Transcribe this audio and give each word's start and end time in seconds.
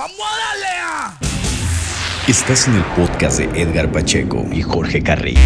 ¡Vamos 0.00 0.16
a 0.18 0.54
darle 0.54 0.66
a! 0.82 1.18
Estás 2.26 2.68
en 2.68 2.76
el 2.76 2.84
podcast 2.96 3.38
de 3.38 3.44
Edgar 3.60 3.92
Pacheco 3.92 4.46
y 4.50 4.62
Jorge 4.62 5.02
Carrillo. 5.02 5.38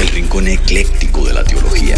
El 0.00 0.06
rincón 0.06 0.46
ecléctico 0.46 1.26
de 1.26 1.34
la 1.34 1.42
teología. 1.42 1.96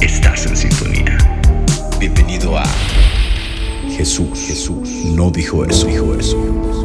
Estás 0.00 0.46
en 0.46 0.56
sintonía. 0.56 1.18
Bienvenido 2.00 2.56
a 2.56 2.64
Jesús. 3.94 4.40
Jesús 4.46 4.88
no 4.88 5.30
dijo 5.30 5.66
eso, 5.66 5.86
dijo 5.86 6.14
eso. 6.14 6.75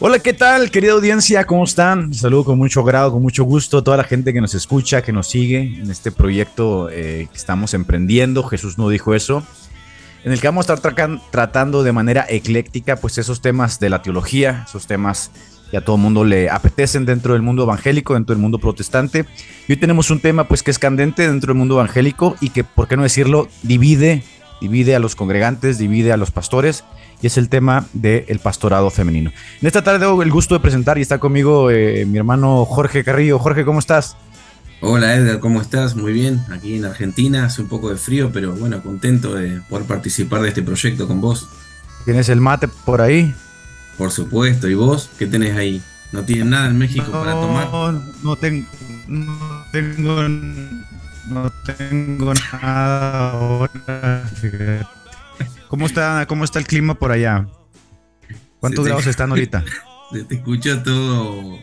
Hola, 0.00 0.20
¿qué 0.20 0.32
tal, 0.32 0.70
querida 0.70 0.92
audiencia? 0.92 1.44
¿Cómo 1.44 1.64
están? 1.64 2.14
Saludo 2.14 2.44
con 2.44 2.56
mucho 2.56 2.84
grado, 2.84 3.10
con 3.10 3.20
mucho 3.20 3.42
gusto 3.42 3.78
a 3.78 3.82
toda 3.82 3.96
la 3.96 4.04
gente 4.04 4.32
que 4.32 4.40
nos 4.40 4.54
escucha, 4.54 5.02
que 5.02 5.12
nos 5.12 5.26
sigue 5.26 5.58
en 5.58 5.90
este 5.90 6.12
proyecto 6.12 6.88
eh, 6.88 7.26
que 7.28 7.36
estamos 7.36 7.74
emprendiendo. 7.74 8.44
Jesús 8.44 8.78
no 8.78 8.90
dijo 8.90 9.12
eso. 9.16 9.42
En 10.22 10.30
el 10.30 10.40
que 10.40 10.46
vamos 10.46 10.70
a 10.70 10.74
estar 10.74 10.94
tratando 11.32 11.82
de 11.82 11.90
manera 11.90 12.24
ecléctica, 12.28 12.94
pues 12.94 13.18
esos 13.18 13.40
temas 13.40 13.80
de 13.80 13.90
la 13.90 14.00
teología, 14.00 14.66
esos 14.68 14.86
temas 14.86 15.32
que 15.72 15.78
a 15.78 15.84
todo 15.84 15.96
mundo 15.96 16.22
le 16.22 16.48
apetecen 16.48 17.04
dentro 17.04 17.32
del 17.32 17.42
mundo 17.42 17.64
evangélico, 17.64 18.14
dentro 18.14 18.36
del 18.36 18.40
mundo 18.40 18.60
protestante. 18.60 19.26
Y 19.66 19.72
hoy 19.72 19.78
tenemos 19.78 20.12
un 20.12 20.20
tema, 20.20 20.46
pues, 20.46 20.62
que 20.62 20.70
es 20.70 20.78
candente 20.78 21.26
dentro 21.26 21.52
del 21.52 21.58
mundo 21.58 21.74
evangélico 21.74 22.36
y 22.40 22.50
que, 22.50 22.62
por 22.62 22.86
qué 22.86 22.96
no 22.96 23.02
decirlo, 23.02 23.48
divide, 23.64 24.22
divide 24.60 24.94
a 24.94 24.98
los 24.98 25.14
congregantes, 25.16 25.78
divide 25.78 26.12
a 26.12 26.16
los 26.16 26.30
pastores 26.30 26.84
y 27.20 27.26
es 27.26 27.36
el 27.38 27.48
tema 27.48 27.86
del 27.92 28.38
pastorado 28.38 28.90
femenino. 28.90 29.32
En 29.60 29.66
esta 29.66 29.82
tarde 29.82 30.00
tengo 30.00 30.22
el 30.22 30.30
gusto 30.30 30.54
de 30.54 30.60
presentar 30.60 30.98
y 30.98 31.02
está 31.02 31.18
conmigo 31.18 31.70
eh, 31.70 32.04
mi 32.06 32.18
hermano 32.18 32.64
Jorge 32.64 33.02
Carrillo. 33.04 33.38
Jorge, 33.38 33.64
¿cómo 33.64 33.78
estás? 33.80 34.16
Hola 34.80 35.14
Edgar, 35.16 35.40
¿cómo 35.40 35.60
estás? 35.60 35.96
Muy 35.96 36.12
bien, 36.12 36.40
aquí 36.52 36.76
en 36.76 36.84
Argentina 36.84 37.44
hace 37.46 37.62
un 37.62 37.68
poco 37.68 37.90
de 37.90 37.96
frío, 37.96 38.30
pero 38.32 38.52
bueno, 38.54 38.80
contento 38.82 39.34
de 39.34 39.60
poder 39.68 39.86
participar 39.86 40.40
de 40.42 40.48
este 40.48 40.62
proyecto 40.62 41.08
con 41.08 41.20
vos, 41.20 41.48
¿Tienes 42.04 42.28
el 42.28 42.40
mate 42.40 42.68
por 42.68 43.00
ahí? 43.00 43.34
por 43.98 44.12
supuesto. 44.12 44.68
¿Y 44.68 44.74
vos? 44.74 45.10
¿Qué 45.18 45.26
tenés 45.26 45.56
ahí? 45.56 45.82
¿No 46.12 46.22
tienen 46.22 46.50
nada 46.50 46.68
en 46.68 46.78
México 46.78 47.10
para 47.10 47.32
tomar? 47.32 47.66
No, 47.70 47.92
no, 48.22 48.36
ten- 48.36 48.66
no 49.08 49.64
tengo, 49.72 50.22
no 51.30 51.50
tengo 51.76 52.32
nada 52.34 53.30
ahora. 53.30 54.30
¿Cómo 55.68 55.86
está, 55.86 56.26
¿Cómo 56.26 56.44
está 56.44 56.58
el 56.58 56.66
clima 56.66 56.94
por 56.94 57.12
allá? 57.12 57.46
¿Cuántos 58.60 58.84
te- 58.84 58.88
grados 58.90 59.06
están 59.06 59.30
ahorita? 59.30 59.64
Se 60.12 60.24
te 60.24 60.36
escuchó 60.36 60.82
todo... 60.82 61.58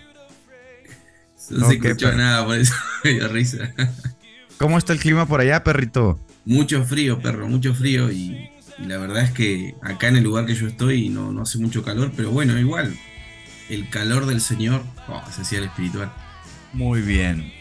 No 1.49 1.67
se 1.67 1.75
escuchó 1.75 2.11
nada, 2.13 2.43
por 2.45 2.57
eso 2.57 2.73
me 3.03 3.11
dio 3.13 3.27
risa. 3.27 3.71
¿Cómo 4.57 4.77
está 4.77 4.93
el 4.93 4.99
clima 4.99 5.25
por 5.27 5.39
allá, 5.41 5.63
perrito? 5.63 6.19
Mucho 6.45 6.83
frío, 6.85 7.19
perro, 7.21 7.47
mucho 7.47 7.73
frío 7.75 8.11
y, 8.11 8.49
y 8.79 8.85
la 8.85 8.97
verdad 8.97 9.23
es 9.23 9.31
que 9.31 9.75
acá 9.83 10.07
en 10.07 10.15
el 10.17 10.23
lugar 10.23 10.45
que 10.45 10.55
yo 10.55 10.65
estoy 10.67 11.09
no, 11.09 11.31
no 11.31 11.41
hace 11.43 11.57
mucho 11.59 11.83
calor, 11.83 12.11
pero 12.15 12.31
bueno, 12.31 12.57
igual, 12.57 12.95
el 13.69 13.89
calor 13.89 14.25
del 14.27 14.41
Señor, 14.41 14.83
oh, 15.07 15.21
se 15.31 15.41
hacía 15.41 15.59
el 15.59 15.65
espiritual. 15.65 16.11
Muy 16.73 17.01
bien. 17.01 17.51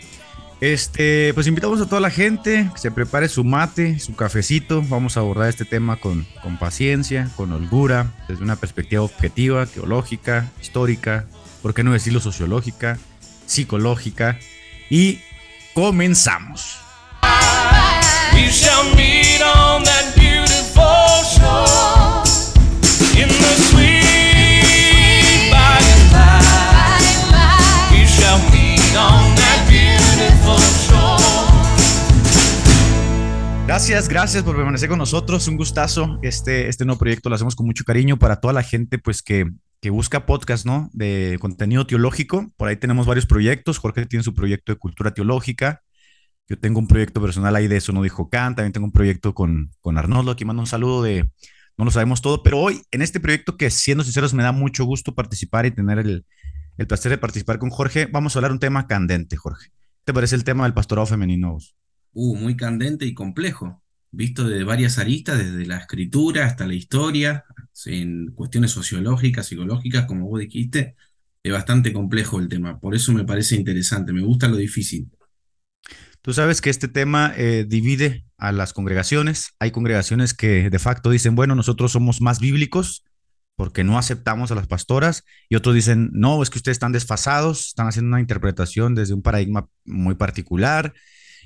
Este, 0.64 1.34
pues 1.34 1.46
invitamos 1.46 1.78
a 1.82 1.86
toda 1.86 2.00
la 2.00 2.08
gente 2.08 2.70
que 2.72 2.80
se 2.80 2.90
prepare 2.90 3.28
su 3.28 3.44
mate, 3.44 3.98
su 3.98 4.16
cafecito. 4.16 4.82
Vamos 4.88 5.18
a 5.18 5.20
abordar 5.20 5.50
este 5.50 5.66
tema 5.66 5.96
con, 5.96 6.26
con 6.42 6.56
paciencia, 6.56 7.28
con 7.36 7.52
holgura, 7.52 8.14
desde 8.28 8.42
una 8.42 8.56
perspectiva 8.56 9.02
objetiva, 9.02 9.66
teológica, 9.66 10.50
histórica, 10.62 11.26
por 11.60 11.74
qué 11.74 11.84
no 11.84 11.92
decirlo 11.92 12.18
sociológica, 12.18 12.98
psicológica. 13.44 14.38
Y 14.88 15.20
comenzamos. 15.74 16.78
We 18.32 18.48
Gracias, 33.66 34.10
gracias 34.10 34.42
por 34.42 34.56
permanecer 34.56 34.90
con 34.90 34.98
nosotros. 34.98 35.48
Un 35.48 35.56
gustazo. 35.56 36.18
Este, 36.20 36.68
este 36.68 36.84
nuevo 36.84 36.98
proyecto 36.98 37.30
lo 37.30 37.34
hacemos 37.34 37.56
con 37.56 37.64
mucho 37.64 37.82
cariño 37.84 38.18
para 38.18 38.36
toda 38.36 38.52
la 38.52 38.62
gente 38.62 38.98
pues 38.98 39.22
que, 39.22 39.50
que 39.80 39.88
busca 39.88 40.26
podcast, 40.26 40.66
¿no? 40.66 40.90
De 40.92 41.38
contenido 41.40 41.86
teológico. 41.86 42.52
Por 42.58 42.68
ahí 42.68 42.76
tenemos 42.76 43.06
varios 43.06 43.24
proyectos. 43.24 43.78
Jorge 43.78 44.04
tiene 44.04 44.22
su 44.22 44.34
proyecto 44.34 44.70
de 44.70 44.78
cultura 44.78 45.14
teológica. 45.14 45.82
Yo 46.46 46.58
tengo 46.58 46.78
un 46.78 46.86
proyecto 46.86 47.22
personal 47.22 47.56
ahí 47.56 47.66
de 47.66 47.78
Eso 47.78 47.92
no 47.92 48.02
dijo 48.02 48.28
Kant. 48.28 48.56
También 48.56 48.72
tengo 48.72 48.84
un 48.84 48.92
proyecto 48.92 49.34
con, 49.34 49.70
con 49.80 49.96
Arnoldo. 49.96 50.32
Aquí 50.32 50.44
mando 50.44 50.60
un 50.60 50.66
saludo 50.66 51.02
de 51.02 51.30
No 51.78 51.86
lo 51.86 51.90
sabemos 51.90 52.20
todo. 52.20 52.42
Pero 52.42 52.60
hoy, 52.60 52.82
en 52.90 53.00
este 53.00 53.18
proyecto 53.18 53.56
que, 53.56 53.70
siendo 53.70 54.04
sinceros, 54.04 54.34
me 54.34 54.42
da 54.42 54.52
mucho 54.52 54.84
gusto 54.84 55.14
participar 55.14 55.64
y 55.64 55.70
tener 55.70 55.98
el, 55.98 56.26
placer 56.86 57.10
de 57.10 57.18
participar 57.18 57.58
con 57.58 57.70
Jorge, 57.70 58.06
vamos 58.12 58.36
a 58.36 58.40
hablar 58.40 58.52
un 58.52 58.58
tema 58.58 58.86
candente, 58.86 59.36
Jorge. 59.36 59.70
¿Te 60.04 60.12
parece 60.12 60.36
el 60.36 60.44
tema 60.44 60.64
del 60.64 60.74
pastorado 60.74 61.06
femenino? 61.06 61.56
Uh, 62.14 62.36
muy 62.36 62.56
candente 62.56 63.06
y 63.06 63.14
complejo, 63.14 63.82
visto 64.10 64.48
de 64.48 64.64
varias 64.64 64.98
aristas, 64.98 65.38
desde 65.38 65.66
la 65.66 65.78
escritura 65.78 66.46
hasta 66.46 66.66
la 66.66 66.74
historia, 66.74 67.44
en 67.86 68.28
cuestiones 68.34 68.70
sociológicas, 68.70 69.46
psicológicas, 69.46 70.06
como 70.06 70.26
vos 70.28 70.40
dijiste, 70.40 70.94
es 71.42 71.52
bastante 71.52 71.92
complejo 71.92 72.38
el 72.38 72.48
tema, 72.48 72.80
por 72.80 72.94
eso 72.94 73.12
me 73.12 73.24
parece 73.24 73.56
interesante, 73.56 74.12
me 74.12 74.22
gusta 74.22 74.48
lo 74.48 74.56
difícil. 74.56 75.10
Tú 76.22 76.32
sabes 76.32 76.62
que 76.62 76.70
este 76.70 76.88
tema 76.88 77.34
eh, 77.36 77.66
divide 77.68 78.24
a 78.38 78.50
las 78.50 78.72
congregaciones. 78.72 79.50
Hay 79.58 79.72
congregaciones 79.72 80.32
que 80.32 80.70
de 80.70 80.78
facto 80.78 81.10
dicen, 81.10 81.34
bueno, 81.34 81.54
nosotros 81.54 81.92
somos 81.92 82.22
más 82.22 82.40
bíblicos 82.40 83.04
porque 83.56 83.84
no 83.84 83.98
aceptamos 83.98 84.50
a 84.50 84.54
las 84.54 84.66
pastoras 84.66 85.24
y 85.50 85.56
otros 85.56 85.74
dicen, 85.74 86.08
no, 86.14 86.42
es 86.42 86.48
que 86.48 86.58
ustedes 86.58 86.76
están 86.76 86.92
desfasados, 86.92 87.66
están 87.68 87.88
haciendo 87.88 88.08
una 88.08 88.20
interpretación 88.20 88.94
desde 88.94 89.12
un 89.12 89.20
paradigma 89.20 89.68
muy 89.84 90.14
particular. 90.14 90.94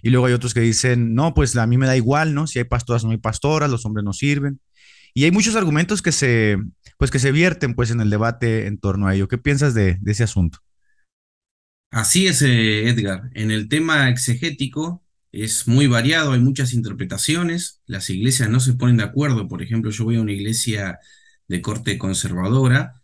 Y 0.02 0.10
luego 0.10 0.26
hay 0.26 0.32
otros 0.32 0.54
que 0.54 0.60
dicen, 0.60 1.14
no, 1.14 1.34
pues 1.34 1.56
a 1.56 1.66
mí 1.66 1.78
me 1.78 1.86
da 1.86 1.96
igual, 1.96 2.34
¿no? 2.34 2.46
Si 2.46 2.58
hay 2.58 2.64
pastoras 2.64 3.04
no 3.04 3.10
hay 3.10 3.18
pastoras, 3.18 3.70
los 3.70 3.84
hombres 3.84 4.04
no 4.04 4.12
sirven. 4.12 4.60
Y 5.14 5.24
hay 5.24 5.30
muchos 5.30 5.56
argumentos 5.56 6.02
que 6.02 6.12
se, 6.12 6.58
pues 6.98 7.10
que 7.10 7.18
se 7.18 7.32
vierten 7.32 7.74
pues 7.74 7.90
en 7.90 8.00
el 8.00 8.10
debate 8.10 8.66
en 8.66 8.78
torno 8.78 9.06
a 9.06 9.14
ello. 9.14 9.28
¿Qué 9.28 9.38
piensas 9.38 9.74
de, 9.74 9.98
ese 10.06 10.24
asunto? 10.24 10.58
Así 11.90 12.26
es, 12.26 12.42
eh, 12.42 12.88
Edgar, 12.88 13.30
en 13.34 13.50
el 13.50 13.68
tema 13.68 14.10
exegético 14.10 15.02
es 15.32 15.66
muy 15.66 15.86
variado, 15.86 16.32
hay 16.32 16.40
muchas 16.40 16.72
interpretaciones, 16.72 17.80
las 17.86 18.10
iglesias 18.10 18.50
no 18.50 18.60
se 18.60 18.74
ponen 18.74 18.98
de 18.98 19.04
acuerdo, 19.04 19.48
por 19.48 19.62
ejemplo, 19.62 19.90
yo 19.90 20.04
voy 20.04 20.16
a 20.16 20.20
una 20.20 20.32
iglesia 20.32 20.98
de 21.48 21.62
corte 21.62 21.98
conservadora, 21.98 23.02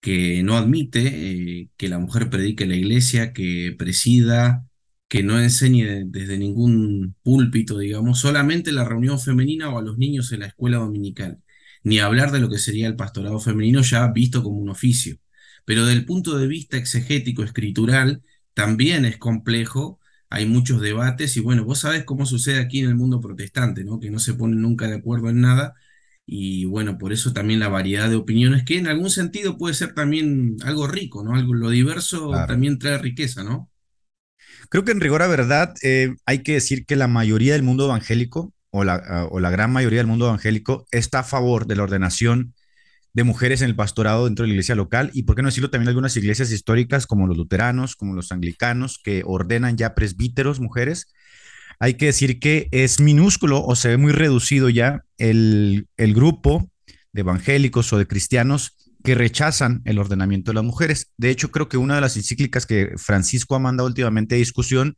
que 0.00 0.42
no 0.42 0.56
admite 0.56 1.00
eh, 1.06 1.70
que 1.76 1.88
la 1.88 1.98
mujer 1.98 2.30
predique 2.30 2.66
la 2.66 2.76
iglesia, 2.76 3.32
que 3.32 3.74
presida, 3.78 4.66
que 5.08 5.22
no 5.22 5.38
enseñe 5.40 6.04
desde 6.06 6.38
ningún 6.38 7.16
púlpito, 7.22 7.78
digamos, 7.78 8.18
solamente 8.20 8.72
la 8.72 8.84
reunión 8.84 9.20
femenina 9.20 9.70
o 9.70 9.78
a 9.78 9.82
los 9.82 9.98
niños 9.98 10.32
en 10.32 10.40
la 10.40 10.46
escuela 10.46 10.78
dominical, 10.78 11.40
ni 11.84 11.98
hablar 12.00 12.32
de 12.32 12.40
lo 12.40 12.48
que 12.50 12.58
sería 12.58 12.86
el 12.88 12.96
pastorado 12.96 13.38
femenino 13.40 13.82
ya 13.82 14.06
visto 14.08 14.42
como 14.42 14.58
un 14.58 14.70
oficio. 14.70 15.16
Pero 15.64 15.86
del 15.86 16.04
punto 16.04 16.36
de 16.38 16.46
vista 16.46 16.76
exegético, 16.76 17.42
escritural, 17.42 18.22
también 18.54 19.04
es 19.04 19.18
complejo, 19.18 20.00
hay 20.30 20.46
muchos 20.46 20.80
debates 20.80 21.36
y 21.36 21.40
bueno, 21.40 21.64
vos 21.64 21.80
sabés 21.80 22.04
cómo 22.04 22.26
sucede 22.26 22.58
aquí 22.60 22.80
en 22.80 22.88
el 22.88 22.96
mundo 22.96 23.20
protestante, 23.20 23.84
¿no? 23.84 24.00
Que 24.00 24.10
no 24.10 24.18
se 24.18 24.34
ponen 24.34 24.60
nunca 24.62 24.86
de 24.88 24.96
acuerdo 24.96 25.30
en 25.30 25.40
nada 25.40 25.74
y 26.26 26.64
bueno, 26.64 26.96
por 26.98 27.12
eso 27.12 27.32
también 27.32 27.60
la 27.60 27.68
variedad 27.68 28.08
de 28.08 28.16
opiniones, 28.16 28.64
que 28.64 28.78
en 28.78 28.86
algún 28.88 29.10
sentido 29.10 29.58
puede 29.58 29.74
ser 29.74 29.94
también 29.94 30.56
algo 30.64 30.86
rico, 30.86 31.22
¿no? 31.24 31.34
Algo, 31.34 31.54
lo 31.54 31.70
diverso 31.70 32.30
Claro. 32.30 32.46
también 32.46 32.78
trae 32.78 32.98
riqueza, 32.98 33.44
¿no? 33.44 33.70
Creo 34.68 34.84
que 34.84 34.92
en 34.92 35.00
rigor 35.00 35.22
a 35.22 35.26
verdad 35.26 35.74
eh, 35.82 36.14
hay 36.26 36.42
que 36.42 36.54
decir 36.54 36.86
que 36.86 36.96
la 36.96 37.08
mayoría 37.08 37.52
del 37.52 37.62
mundo 37.62 37.84
evangélico, 37.84 38.52
o 38.70 38.84
la, 38.84 38.94
ah, 38.94 39.28
o 39.30 39.40
la 39.40 39.50
gran 39.50 39.72
mayoría 39.72 40.00
del 40.00 40.06
mundo 40.06 40.26
evangélico, 40.26 40.86
está 40.90 41.20
a 41.20 41.24
favor 41.24 41.66
de 41.66 41.76
la 41.76 41.84
ordenación 41.84 42.54
de 43.12 43.22
mujeres 43.22 43.62
en 43.62 43.68
el 43.68 43.76
pastorado 43.76 44.24
dentro 44.24 44.42
de 44.42 44.48
la 44.48 44.54
iglesia 44.54 44.74
local 44.74 45.10
y, 45.14 45.22
por 45.22 45.36
qué 45.36 45.42
no 45.42 45.48
decirlo, 45.48 45.70
también 45.70 45.88
algunas 45.88 46.16
iglesias 46.16 46.50
históricas 46.50 47.06
como 47.06 47.26
los 47.28 47.36
luteranos, 47.36 47.94
como 47.94 48.14
los 48.14 48.32
anglicanos, 48.32 48.98
que 49.02 49.22
ordenan 49.24 49.76
ya 49.76 49.94
presbíteros 49.94 50.58
mujeres. 50.58 51.06
Hay 51.78 51.94
que 51.94 52.06
decir 52.06 52.40
que 52.40 52.68
es 52.72 53.00
minúsculo 53.00 53.64
o 53.64 53.76
se 53.76 53.88
ve 53.88 53.96
muy 53.96 54.12
reducido 54.12 54.68
ya 54.68 55.04
el, 55.18 55.86
el 55.96 56.14
grupo 56.14 56.68
de 57.12 57.20
evangélicos 57.20 57.92
o 57.92 57.98
de 57.98 58.06
cristianos 58.06 58.76
que 59.04 59.14
rechazan 59.14 59.82
el 59.84 59.98
ordenamiento 59.98 60.50
de 60.50 60.54
las 60.54 60.64
mujeres. 60.64 61.12
De 61.18 61.28
hecho, 61.28 61.50
creo 61.50 61.68
que 61.68 61.76
una 61.76 61.94
de 61.94 62.00
las 62.00 62.16
encíclicas 62.16 62.64
que 62.64 62.94
Francisco 62.96 63.54
ha 63.54 63.58
mandado 63.58 63.86
últimamente 63.86 64.34
a 64.34 64.38
discusión 64.38 64.96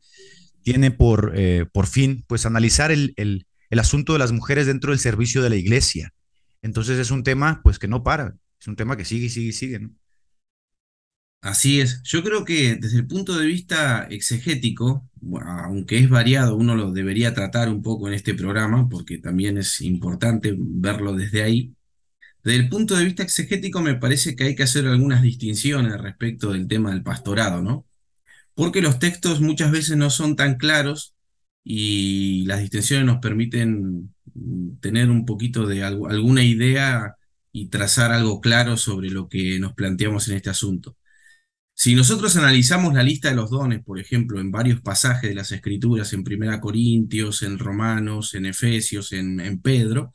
tiene 0.62 0.92
por, 0.92 1.32
eh, 1.34 1.66
por 1.72 1.88
fin 1.88 2.24
pues 2.28 2.46
analizar 2.46 2.92
el, 2.92 3.14
el, 3.16 3.44
asunto 3.78 4.12
de 4.12 4.20
las 4.20 4.30
mujeres 4.30 4.66
dentro 4.66 4.92
del 4.92 5.00
servicio 5.00 5.42
de 5.42 5.50
la 5.50 5.56
iglesia. 5.56 6.14
Entonces 6.62 7.00
es 7.00 7.10
un 7.10 7.24
tema 7.24 7.60
pues 7.64 7.80
que 7.80 7.88
no 7.88 8.04
para, 8.04 8.36
es 8.60 8.68
un 8.68 8.76
tema 8.76 8.96
que 8.96 9.04
sigue 9.04 9.26
y 9.26 9.28
sigue 9.28 9.48
y 9.48 9.52
sigue. 9.52 9.88
Así 11.42 11.80
es. 11.80 12.00
Yo 12.04 12.22
creo 12.22 12.44
que 12.44 12.76
desde 12.76 12.98
el 12.98 13.06
punto 13.08 13.36
de 13.36 13.46
vista 13.46 14.04
exegético, 14.04 15.08
aunque 15.44 15.98
es 15.98 16.08
variado, 16.08 16.56
uno 16.56 16.76
lo 16.76 16.92
debería 16.92 17.34
tratar 17.34 17.68
un 17.68 17.82
poco 17.82 18.08
en 18.08 18.14
este 18.14 18.34
programa, 18.34 18.88
porque 18.88 19.18
también 19.18 19.58
es 19.58 19.80
importante 19.80 20.54
verlo 20.56 21.12
desde 21.12 21.42
ahí. 21.42 21.75
Desde 22.46 22.60
el 22.60 22.68
punto 22.68 22.96
de 22.96 23.04
vista 23.04 23.24
exegético 23.24 23.80
me 23.82 23.96
parece 23.96 24.36
que 24.36 24.44
hay 24.44 24.54
que 24.54 24.62
hacer 24.62 24.86
algunas 24.86 25.20
distinciones 25.20 26.00
respecto 26.00 26.52
del 26.52 26.68
tema 26.68 26.92
del 26.92 27.02
pastorado, 27.02 27.60
¿no? 27.60 27.86
Porque 28.54 28.80
los 28.82 29.00
textos 29.00 29.40
muchas 29.40 29.72
veces 29.72 29.96
no 29.96 30.10
son 30.10 30.36
tan 30.36 30.56
claros 30.56 31.16
y 31.64 32.44
las 32.46 32.60
distinciones 32.60 33.06
nos 33.06 33.18
permiten 33.18 34.14
tener 34.80 35.10
un 35.10 35.26
poquito 35.26 35.66
de 35.66 35.82
alguna 35.82 36.44
idea 36.44 37.16
y 37.50 37.68
trazar 37.68 38.12
algo 38.12 38.40
claro 38.40 38.76
sobre 38.76 39.10
lo 39.10 39.28
que 39.28 39.58
nos 39.58 39.74
planteamos 39.74 40.28
en 40.28 40.36
este 40.36 40.50
asunto. 40.50 40.96
Si 41.74 41.96
nosotros 41.96 42.36
analizamos 42.36 42.94
la 42.94 43.02
lista 43.02 43.28
de 43.28 43.34
los 43.36 43.50
dones, 43.50 43.82
por 43.84 43.98
ejemplo, 43.98 44.40
en 44.40 44.52
varios 44.52 44.80
pasajes 44.82 45.28
de 45.30 45.34
las 45.34 45.52
Escrituras, 45.52 46.12
en 46.12 46.24
Primera 46.24 46.60
Corintios, 46.60 47.42
en 47.42 47.58
Romanos, 47.58 48.34
en 48.34 48.46
Efesios, 48.46 49.12
en, 49.12 49.60
Pedro, 49.60 50.12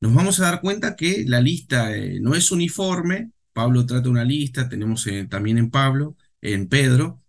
nos 0.00 0.14
vamos 0.14 0.40
a 0.40 0.44
dar 0.44 0.60
cuenta 0.60 0.96
que 0.96 1.24
la 1.26 1.40
lista 1.40 1.96
eh, 1.96 2.20
no 2.20 2.34
es 2.34 2.50
uniforme. 2.50 3.30
Pablo 3.52 3.86
trata 3.86 4.08
una 4.08 4.24
lista, 4.24 4.68
tenemos 4.68 5.06
eh, 5.06 5.26
también 5.28 5.58
en 5.58 5.70
Pablo, 5.70 6.16
en 6.40 6.68
Pedro, 6.68 7.20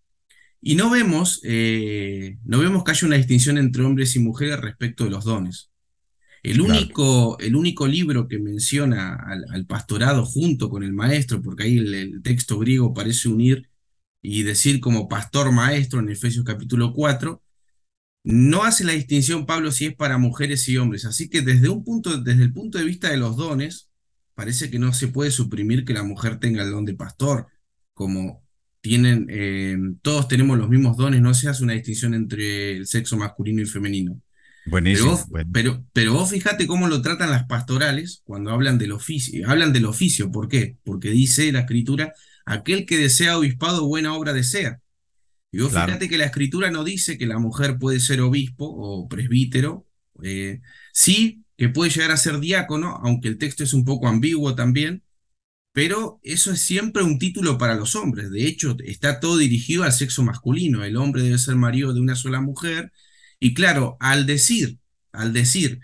y 0.62 0.75
no 0.75 0.89
vemos, 0.89 1.39
eh, 1.44 2.38
no 2.44 2.60
vemos 2.60 2.83
que 2.83 2.92
haya 2.92 3.07
una 3.07 3.16
distinción 3.16 3.57
entre 3.57 3.83
hombres 3.83 4.16
y 4.16 4.19
mujeres 4.19 4.60
respecto 4.60 5.06
de 5.06 5.10
los 5.12 5.25
dones. 5.25 5.71
El 6.44 6.62
único, 6.62 7.38
el 7.39 7.56
único 7.56 7.88
libro 7.88 8.27
que 8.27 8.39
menciona 8.39 9.15
al, 9.15 9.65
pastorado 9.65 10.25
junto 10.25 10.69
con 10.69 10.83
el 10.83 10.94
maestro, 10.94 11.42
porque 11.42 11.63
ahí 11.63 11.77
el, 11.77 12.22
texto 12.24 12.60
griego 12.60 12.94
parece 12.94 13.27
unir 13.30 13.69
y 14.22 14.44
decir 14.44 14.80
como 14.80 15.07
pastor 15.10 15.51
maestro 15.51 16.00
en 16.00 16.10
Efesios 16.10 16.45
capítulo 16.45 16.94
4, 16.94 17.42
no 18.24 18.63
hace 18.63 18.83
la 18.83 18.94
distinción 18.94 19.45
Pablo 19.45 19.71
si 19.71 19.88
es 19.88 19.95
para 19.95 20.18
mujeres 20.18 20.68
y 20.69 20.77
hombres. 20.77 21.06
Así 21.06 21.30
que 21.30 21.42
desde, 21.42 21.69
un 21.69 21.83
punto, 21.83 22.18
desde 22.21 22.44
el 22.44 22.54
punto 22.54 22.77
de 22.77 22.86
vista 22.86 23.10
de 23.10 23.18
los 23.18 23.38
dones, 23.38 23.89
parece 24.36 24.69
que 24.69 24.80
no 24.80 24.94
se 24.94 25.07
puede 25.07 25.31
suprimir 25.31 25.86
que 25.86 25.94
la 25.94 26.04
mujer 26.04 26.39
tenga 26.39 26.63
el 26.63 26.71
don 26.71 26.86
de 26.86 26.95
pastor, 26.95 27.48
como 27.94 28.44
tienen, 28.81 29.27
eh, 29.30 29.77
todos 30.01 30.27
tenemos 30.27 30.57
los 30.57 30.69
mismos 30.69 30.95
dones, 30.98 31.21
no 31.21 31.33
se 31.33 31.50
hace 31.50 31.63
una 31.63 31.74
distinción 31.74 32.13
entre 32.13 32.77
el 32.77 32.88
sexo 32.88 33.18
masculino 33.18 33.62
y 33.62 33.66
femenino. 33.66 34.22
Buenísimo. 34.65 35.19
Pero, 35.51 35.86
pero, 35.94 36.13
vos 36.13 36.30
fíjate 36.30 36.68
cómo 36.68 36.88
lo 36.88 37.01
tratan 37.01 37.31
las 37.31 37.45
pastorales 37.45 38.22
cuando 38.24 38.51
hablan 38.51 38.77
del 38.77 38.92
oficio. 38.92 39.50
Hablan 39.50 39.74
del 39.74 39.86
oficio, 39.86 40.31
¿por 40.31 40.48
qué? 40.48 40.77
Porque 40.83 41.10
dice 41.10 41.51
la 41.51 41.62
escritura, 41.62 42.13
aquel 42.45 42.86
que 42.86 42.98
desea 42.98 43.38
obispado, 43.38 43.88
buena 43.88 44.13
obra 44.13 44.33
desea. 44.33 44.80
Y 45.51 45.60
vos 45.60 45.72
fíjate 45.72 46.07
que 46.10 46.18
la 46.18 46.25
escritura 46.25 46.69
no 46.69 46.84
dice 46.84 47.18
que 47.18 47.25
la 47.25 47.40
mujer 47.40 47.78
puede 47.80 48.00
ser 48.00 48.22
obispo 48.22 48.66
o 48.66 49.07
presbítero. 49.07 49.88
Eh, 50.24 50.62
sí, 50.94 51.44
que 51.57 51.69
puede 51.69 51.92
llegar 51.92 52.12
a 52.12 52.18
ser 52.18 52.40
diácono, 52.40 53.00
aunque 53.04 53.28
el 53.28 53.38
texto 53.38 53.63
es 53.63 53.74
un 53.74 53.84
poco 53.84 54.07
ambiguo 54.07 54.56
también. 54.56 55.04
Pero 55.72 56.19
eso 56.24 56.51
es 56.51 56.62
siempre 56.62 57.04
un 57.04 57.19
título 57.19 57.57
para 57.57 57.75
los 57.75 57.96
hombres. 57.96 58.31
De 58.31 58.46
hecho, 58.46 58.75
está 58.84 59.19
todo 59.19 59.38
dirigido 59.38 59.84
al 59.84 59.94
sexo 59.94 60.24
masculino. 60.24 60.84
El 60.84 60.98
hombre 60.98 61.24
debe 61.24 61.38
ser 61.38 61.56
marido 61.56 61.94
de 61.94 62.01
una 62.01 62.16
sola 62.16 62.42
mujer 62.42 62.92
y 63.40 63.54
claro, 63.54 63.98
al 64.00 64.25
decir, 64.25 64.80
al 65.12 65.34
decir 65.34 65.80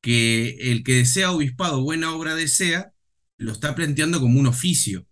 que 0.00 0.72
el 0.72 0.82
que 0.82 0.96
desea 0.96 1.32
obispado 1.32 1.82
buena 1.82 2.14
obra 2.14 2.34
desea, 2.34 2.92
lo 3.38 3.52
está 3.52 3.74
planteando 3.74 4.20
como 4.20 4.40
un 4.40 4.46
oficio. 4.46 5.06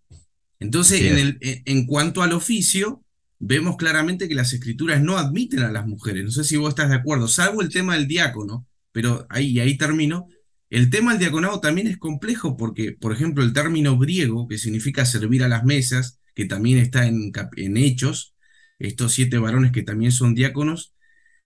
Entonces, 0.59 1.03
en, 1.03 1.19
el, 1.19 1.39
en, 1.41 1.87
cuanto 1.87 2.23
al 2.23 2.33
oficio, 2.33 3.04
vemos 3.39 3.77
claramente 3.77 4.29
que 4.29 4.35
las 4.35 4.53
escrituras 4.53 5.03
no 5.03 5.19
admiten 5.19 5.61
a 5.61 5.73
las 5.73 5.87
mujeres. 5.87 6.25
No 6.25 6.31
sé 6.31 6.45
si 6.45 6.57
vos 6.57 6.71
estás 6.71 6.91
de 6.91 6.97
acuerdo, 6.97 7.29
salvo 7.29 7.63
el 7.63 7.69
tema 7.69 7.95
del 7.95 8.09
diácono, 8.09 8.67
pero 8.93 9.27
ahí, 9.31 9.61
ahí 9.61 9.77
termino. 9.77 10.29
El 10.71 10.91
tema 10.91 11.13
del 11.13 11.21
diaconado 11.21 11.61
también 11.61 11.87
es 11.87 11.99
complejo 11.99 12.57
porque, 12.57 12.93
por 12.93 13.13
ejemplo, 13.13 13.45
el 13.45 13.53
término 13.53 13.99
griego, 13.99 14.49
que 14.49 14.59
significa 14.59 15.05
servir 15.05 15.45
a 15.45 15.49
las 15.49 15.65
mesas, 15.65 16.21
que 16.35 16.47
también 16.47 16.79
está 16.79 17.07
en, 17.07 17.33
en 17.57 17.77
Hechos, 17.77 18.35
estos 18.79 19.13
siete 19.13 19.39
varones 19.39 19.73
que 19.73 19.83
también 19.83 20.13
son 20.13 20.35
diáconos, 20.35 20.95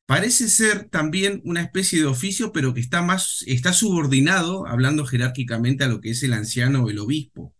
parece 0.06 0.48
ser 0.48 0.88
también 0.88 1.42
una 1.44 1.60
especie 1.62 1.98
de 2.00 2.06
oficio, 2.06 2.52
pero 2.52 2.72
que 2.74 2.80
está 2.80 3.02
más, 3.02 3.44
está 3.46 3.72
subordinado, 3.72 4.66
hablando 4.66 5.04
jerárquicamente, 5.04 5.84
a 5.84 5.88
lo 5.88 6.00
que 6.00 6.10
es 6.10 6.22
el 6.22 6.32
anciano 6.32 6.84
o 6.84 6.90
el 6.90 6.98
obispo. 6.98 7.54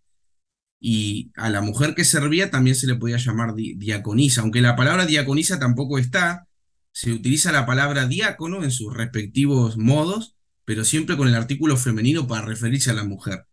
Y 0.81 1.33
a 1.35 1.51
la 1.51 1.61
mujer 1.61 1.95
que 1.95 2.05
servía 2.05 2.51
también 2.51 2.77
se 2.77 2.87
le 2.87 2.95
podía 2.95 3.17
llamar 3.17 3.55
diaconisa, 3.55 4.43
aunque 4.43 4.61
la 4.61 4.77
palabra 4.77 5.07
diaconisa 5.07 5.59
tampoco 5.59 5.99
está, 5.99 6.47
se 6.93 7.13
utiliza 7.13 7.53
la 7.53 7.67
palabra 7.67 8.07
diácono 8.07 8.63
en 8.63 8.71
sus 8.71 8.95
respectivos 8.95 9.77
modos, 9.77 10.37
pero 10.65 10.85
siempre 10.85 11.17
con 11.17 11.29
el 11.29 11.35
artículo 11.35 11.77
femenino 11.77 12.27
para 12.27 12.47
referirse 12.47 12.91
a 12.91 12.95
la 12.95 13.05
mujer. 13.05 13.47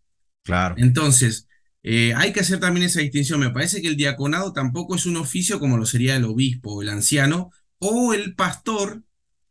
Claro. 0.44 0.76
Entonces, 0.78 1.48
eh, 1.88 2.14
hay 2.16 2.34
que 2.34 2.40
hacer 2.40 2.60
también 2.60 2.86
esa 2.88 3.02
distinción. 3.02 3.40
Me 3.40 3.52
parece 3.52 3.82
que 3.82 3.88
el 3.88 3.98
diaconado 3.98 4.54
tampoco 4.54 4.96
es 4.96 5.06
un 5.06 5.18
oficio 5.18 5.60
como 5.60 5.78
lo 5.78 5.86
sería 5.86 6.16
el 6.16 6.26
obispo 6.26 6.74
o 6.74 6.82
el 6.82 6.90
anciano, 6.90 7.52
o 7.78 8.14
el 8.14 8.36
pastor, 8.36 9.04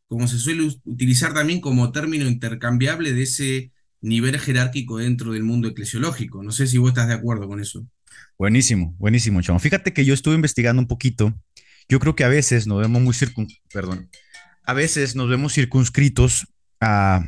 como 0.09 0.27
se 0.27 0.39
suele 0.39 0.69
utilizar 0.85 1.33
también 1.33 1.61
como 1.61 1.93
término 1.93 2.27
intercambiable 2.27 3.13
de 3.13 3.23
ese 3.23 3.73
nivel 4.09 4.39
jerárquico 4.39 4.99
dentro 4.99 5.33
del 5.33 5.43
mundo 5.43 5.69
eclesiológico. 5.69 6.43
No 6.43 6.53
sé 6.53 6.67
si 6.67 6.79
vos 6.79 6.89
estás 6.89 7.09
de 7.09 7.15
acuerdo 7.15 7.49
con 7.49 7.61
eso. 7.61 7.87
Buenísimo, 8.39 8.95
buenísimo, 8.99 9.41
Chamo. 9.43 9.59
Fíjate 9.59 9.93
que 9.93 10.05
yo 10.05 10.15
estuve 10.15 10.35
investigando 10.35 10.81
un 10.81 10.89
poquito. 10.89 11.35
Yo 11.89 11.99
creo 12.01 12.15
que 12.15 12.25
a 12.25 12.29
veces 12.29 12.67
nos 12.67 12.81
vemos 12.81 13.03
muy 13.03 13.15
circun... 13.15 13.47
perdón, 13.73 14.09
a 14.65 14.73
veces 14.73 15.15
nos 15.17 15.29
vemos 15.29 15.53
circunscritos 15.53 16.47
a, 16.81 17.25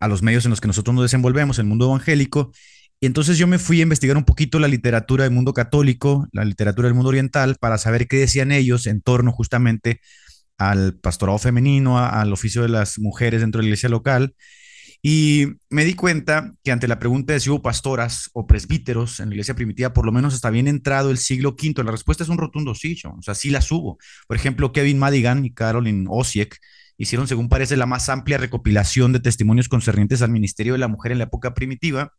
a 0.00 0.08
los 0.08 0.22
medios 0.22 0.44
en 0.44 0.50
los 0.50 0.60
que 0.60 0.68
nosotros 0.68 0.94
nos 0.94 1.04
desenvolvemos, 1.04 1.58
el 1.58 1.66
mundo 1.66 1.86
evangélico, 1.86 2.52
y 3.00 3.06
entonces 3.06 3.38
yo 3.38 3.46
me 3.46 3.58
fui 3.58 3.78
a 3.78 3.84
investigar 3.84 4.16
un 4.16 4.24
poquito 4.24 4.58
la 4.58 4.66
literatura 4.66 5.24
del 5.24 5.32
mundo 5.32 5.54
católico, 5.54 6.26
la 6.32 6.44
literatura 6.44 6.88
del 6.88 6.94
mundo 6.94 7.10
oriental, 7.10 7.56
para 7.60 7.78
saber 7.78 8.08
qué 8.08 8.16
decían 8.16 8.50
ellos 8.50 8.86
en 8.86 9.02
torno 9.02 9.30
justamente 9.30 10.00
al 10.56 10.98
pastorado 10.98 11.38
femenino, 11.38 11.98
al 11.98 12.32
oficio 12.32 12.62
de 12.62 12.68
las 12.68 12.98
mujeres 12.98 13.40
dentro 13.40 13.60
de 13.60 13.64
la 13.64 13.68
iglesia 13.68 13.88
local. 13.88 14.34
Y 15.00 15.46
me 15.70 15.84
di 15.84 15.94
cuenta 15.94 16.52
que 16.64 16.72
ante 16.72 16.88
la 16.88 16.98
pregunta 16.98 17.32
de 17.32 17.40
si 17.40 17.50
hubo 17.50 17.62
pastoras 17.62 18.30
o 18.32 18.46
presbíteros 18.46 19.20
en 19.20 19.28
la 19.28 19.36
iglesia 19.36 19.54
primitiva, 19.54 19.92
por 19.92 20.04
lo 20.04 20.12
menos 20.12 20.34
hasta 20.34 20.50
bien 20.50 20.66
entrado 20.66 21.10
el 21.10 21.18
siglo 21.18 21.50
V, 21.50 21.84
la 21.84 21.92
respuesta 21.92 22.24
es 22.24 22.28
un 22.30 22.38
rotundo 22.38 22.74
sí, 22.74 23.00
o 23.04 23.22
sea, 23.22 23.34
sí 23.34 23.50
las 23.50 23.70
hubo. 23.70 23.98
Por 24.26 24.36
ejemplo, 24.36 24.72
Kevin 24.72 24.98
Madigan 24.98 25.44
y 25.44 25.52
Carolyn 25.52 26.06
Osiek 26.08 26.58
hicieron, 26.96 27.28
según 27.28 27.48
parece, 27.48 27.76
la 27.76 27.86
más 27.86 28.08
amplia 28.08 28.38
recopilación 28.38 29.12
de 29.12 29.20
testimonios 29.20 29.68
concernientes 29.68 30.20
al 30.20 30.30
ministerio 30.30 30.72
de 30.72 30.80
la 30.80 30.88
mujer 30.88 31.12
en 31.12 31.18
la 31.18 31.24
época 31.24 31.54
primitiva 31.54 32.12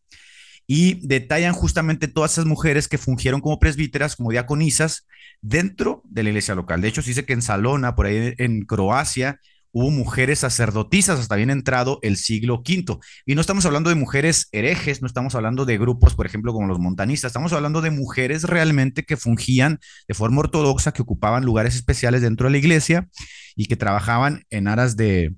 y 0.65 1.05
detallan 1.05 1.53
justamente 1.53 2.07
todas 2.07 2.33
esas 2.33 2.45
mujeres 2.45 2.87
que 2.87 2.97
fungieron 2.97 3.41
como 3.41 3.59
presbíteras, 3.59 4.15
como 4.15 4.31
diaconisas, 4.31 5.05
dentro 5.41 6.01
de 6.05 6.23
la 6.23 6.29
iglesia 6.29 6.55
local. 6.55 6.79
De 6.79 6.87
hecho, 6.87 7.01
se 7.01 7.09
dice 7.09 7.25
que 7.25 7.33
en 7.33 7.41
Salona, 7.41 7.95
por 7.95 8.05
ahí 8.05 8.35
en 8.37 8.61
Croacia, 8.65 9.41
hubo 9.71 9.91
mujeres 9.91 10.39
sacerdotisas 10.39 11.19
hasta 11.19 11.35
bien 11.35 11.49
entrado 11.49 11.99
el 12.01 12.17
siglo 12.17 12.55
V. 12.55 12.99
Y 13.25 13.35
no 13.35 13.41
estamos 13.41 13.65
hablando 13.65 13.89
de 13.89 13.95
mujeres 13.95 14.47
herejes, 14.51 15.01
no 15.01 15.07
estamos 15.07 15.35
hablando 15.35 15.65
de 15.65 15.77
grupos, 15.77 16.15
por 16.15 16.25
ejemplo, 16.25 16.53
como 16.53 16.67
los 16.67 16.79
montanistas, 16.79 17.29
estamos 17.29 17.53
hablando 17.53 17.81
de 17.81 17.91
mujeres 17.91 18.43
realmente 18.43 19.03
que 19.03 19.17
fungían 19.17 19.79
de 20.07 20.13
forma 20.13 20.39
ortodoxa, 20.39 20.91
que 20.91 21.01
ocupaban 21.01 21.45
lugares 21.45 21.75
especiales 21.75 22.21
dentro 22.21 22.47
de 22.47 22.51
la 22.51 22.57
iglesia 22.57 23.07
y 23.55 23.65
que 23.65 23.75
trabajaban 23.75 24.43
en 24.49 24.67
aras 24.67 24.95
de, 24.95 25.35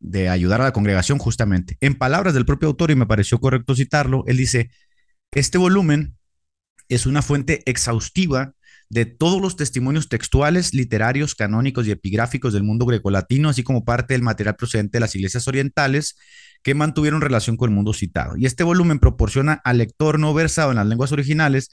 de 0.00 0.28
ayudar 0.28 0.60
a 0.60 0.64
la 0.64 0.72
congregación 0.72 1.18
justamente. 1.18 1.76
En 1.80 1.94
palabras 1.94 2.34
del 2.34 2.44
propio 2.44 2.68
autor, 2.68 2.90
y 2.90 2.96
me 2.96 3.06
pareció 3.06 3.38
correcto 3.40 3.74
citarlo, 3.74 4.24
él 4.26 4.36
dice, 4.36 4.70
este 5.30 5.58
volumen 5.58 6.16
es 6.88 7.06
una 7.06 7.22
fuente 7.22 7.62
exhaustiva 7.64 8.52
de 8.92 9.06
todos 9.06 9.40
los 9.40 9.56
testimonios 9.56 10.10
textuales, 10.10 10.74
literarios, 10.74 11.34
canónicos 11.34 11.86
y 11.86 11.90
epigráficos 11.92 12.52
del 12.52 12.62
mundo 12.62 12.84
grecolatino, 12.84 13.48
así 13.48 13.62
como 13.62 13.86
parte 13.86 14.12
del 14.12 14.20
material 14.20 14.54
procedente 14.54 14.98
de 14.98 15.00
las 15.00 15.14
iglesias 15.14 15.48
orientales 15.48 16.18
que 16.62 16.74
mantuvieron 16.74 17.22
relación 17.22 17.56
con 17.56 17.70
el 17.70 17.74
mundo 17.74 17.94
citado. 17.94 18.36
Y 18.36 18.44
este 18.44 18.64
volumen 18.64 18.98
proporciona 18.98 19.54
al 19.64 19.78
lector 19.78 20.18
no 20.18 20.34
versado 20.34 20.72
en 20.72 20.76
las 20.76 20.86
lenguas 20.86 21.10
originales 21.10 21.70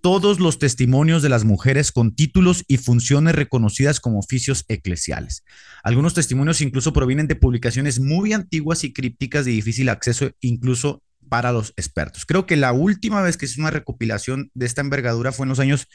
todos 0.00 0.40
los 0.40 0.58
testimonios 0.58 1.22
de 1.22 1.28
las 1.28 1.44
mujeres 1.44 1.92
con 1.92 2.14
títulos 2.14 2.64
y 2.66 2.78
funciones 2.78 3.34
reconocidas 3.34 4.00
como 4.00 4.18
oficios 4.18 4.64
eclesiales. 4.68 5.44
Algunos 5.84 6.14
testimonios 6.14 6.62
incluso 6.62 6.94
provienen 6.94 7.28
de 7.28 7.36
publicaciones 7.36 8.00
muy 8.00 8.32
antiguas 8.32 8.82
y 8.82 8.94
crípticas 8.94 9.44
de 9.44 9.50
difícil 9.50 9.90
acceso, 9.90 10.30
incluso 10.40 11.02
para 11.28 11.52
los 11.52 11.72
expertos. 11.76 12.26
Creo 12.26 12.46
que 12.46 12.56
la 12.56 12.72
última 12.72 13.22
vez 13.22 13.36
que 13.36 13.46
hice 13.46 13.60
una 13.60 13.70
recopilación 13.70 14.50
de 14.54 14.66
esta 14.66 14.80
envergadura 14.80 15.32
fue 15.32 15.44
en 15.44 15.50
los 15.50 15.60
años 15.60 15.86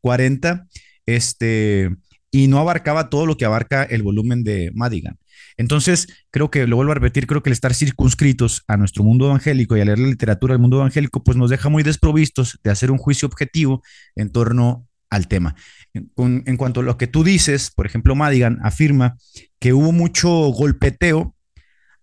40, 0.00 0.66
este, 1.06 1.90
y 2.30 2.48
no 2.48 2.58
abarcaba 2.58 3.10
todo 3.10 3.26
lo 3.26 3.36
que 3.36 3.44
abarca 3.44 3.84
el 3.84 4.02
volumen 4.02 4.42
de 4.42 4.70
Madigan. 4.74 5.18
Entonces, 5.56 6.08
creo 6.30 6.50
que, 6.50 6.66
lo 6.66 6.76
vuelvo 6.76 6.92
a 6.92 6.96
repetir, 6.96 7.26
creo 7.26 7.42
que 7.42 7.50
el 7.50 7.52
estar 7.52 7.74
circunscritos 7.74 8.64
a 8.66 8.76
nuestro 8.76 9.04
mundo 9.04 9.26
evangélico 9.26 9.76
y 9.76 9.80
a 9.80 9.84
leer 9.84 10.00
la 10.00 10.08
literatura 10.08 10.54
del 10.54 10.60
mundo 10.60 10.78
evangélico, 10.78 11.22
pues 11.22 11.36
nos 11.36 11.50
deja 11.50 11.68
muy 11.68 11.84
desprovistos 11.84 12.58
de 12.64 12.70
hacer 12.70 12.90
un 12.90 12.98
juicio 12.98 13.28
objetivo 13.28 13.82
en 14.16 14.30
torno 14.30 14.88
al 15.10 15.28
tema. 15.28 15.54
En, 15.92 16.42
en 16.46 16.56
cuanto 16.56 16.80
a 16.80 16.82
lo 16.82 16.98
que 16.98 17.06
tú 17.06 17.22
dices, 17.22 17.70
por 17.70 17.86
ejemplo, 17.86 18.16
Madigan 18.16 18.58
afirma 18.64 19.16
que 19.60 19.72
hubo 19.72 19.92
mucho 19.92 20.28
golpeteo 20.28 21.36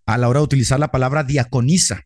a 0.05 0.17
la 0.17 0.29
hora 0.29 0.39
de 0.39 0.45
utilizar 0.45 0.79
la 0.79 0.91
palabra 0.91 1.23
diaconisa, 1.23 2.05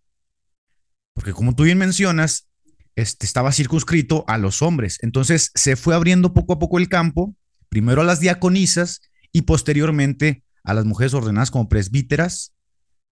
porque 1.16 1.32
como 1.32 1.56
tú 1.56 1.64
bien 1.64 1.78
mencionas, 1.78 2.50
este, 2.96 3.26
estaba 3.26 3.52
circunscrito 3.52 4.26
a 4.28 4.38
los 4.38 4.62
hombres. 4.62 5.00
Entonces 5.02 5.52
se 5.56 5.76
fue 5.76 5.96
abriendo 5.96 6.34
poco 6.34 6.54
a 6.54 6.60
poco 6.60 6.78
el 6.78 6.90
campo, 6.90 7.36
primero 7.70 8.02
a 8.02 8.06
las 8.06 8.20
diaconisas 8.20 9.02
y 9.32 9.44
posteriormente 9.44 10.44
a 10.64 10.74
las 10.74 10.86
mujeres 10.86 11.14
ordenadas 11.14 11.52
como 11.52 11.70
presbíteras. 11.70 12.54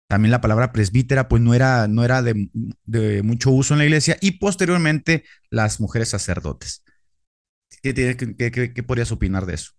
También 0.08 0.32
la 0.32 0.42
palabra 0.42 0.72
presbítera 0.72 1.28
pues 1.28 1.42
no 1.42 1.54
era, 1.54 1.88
no 1.88 2.06
era 2.06 2.22
de, 2.22 2.50
mucho 3.24 3.52
uso 3.52 3.74
en 3.74 3.80
la 3.80 3.86
iglesia 3.86 4.18
y 4.22 4.32
posteriormente 4.34 5.26
las 5.50 5.80
mujeres 5.80 6.10
sacerdotes. 6.10 6.84
¿Qué, 7.82 7.94
qué, 7.94 8.36
qué, 8.36 8.74
qué 8.74 8.84
podrías 8.84 9.12
opinar 9.12 9.46
de 9.46 9.56
eso? 9.56 9.77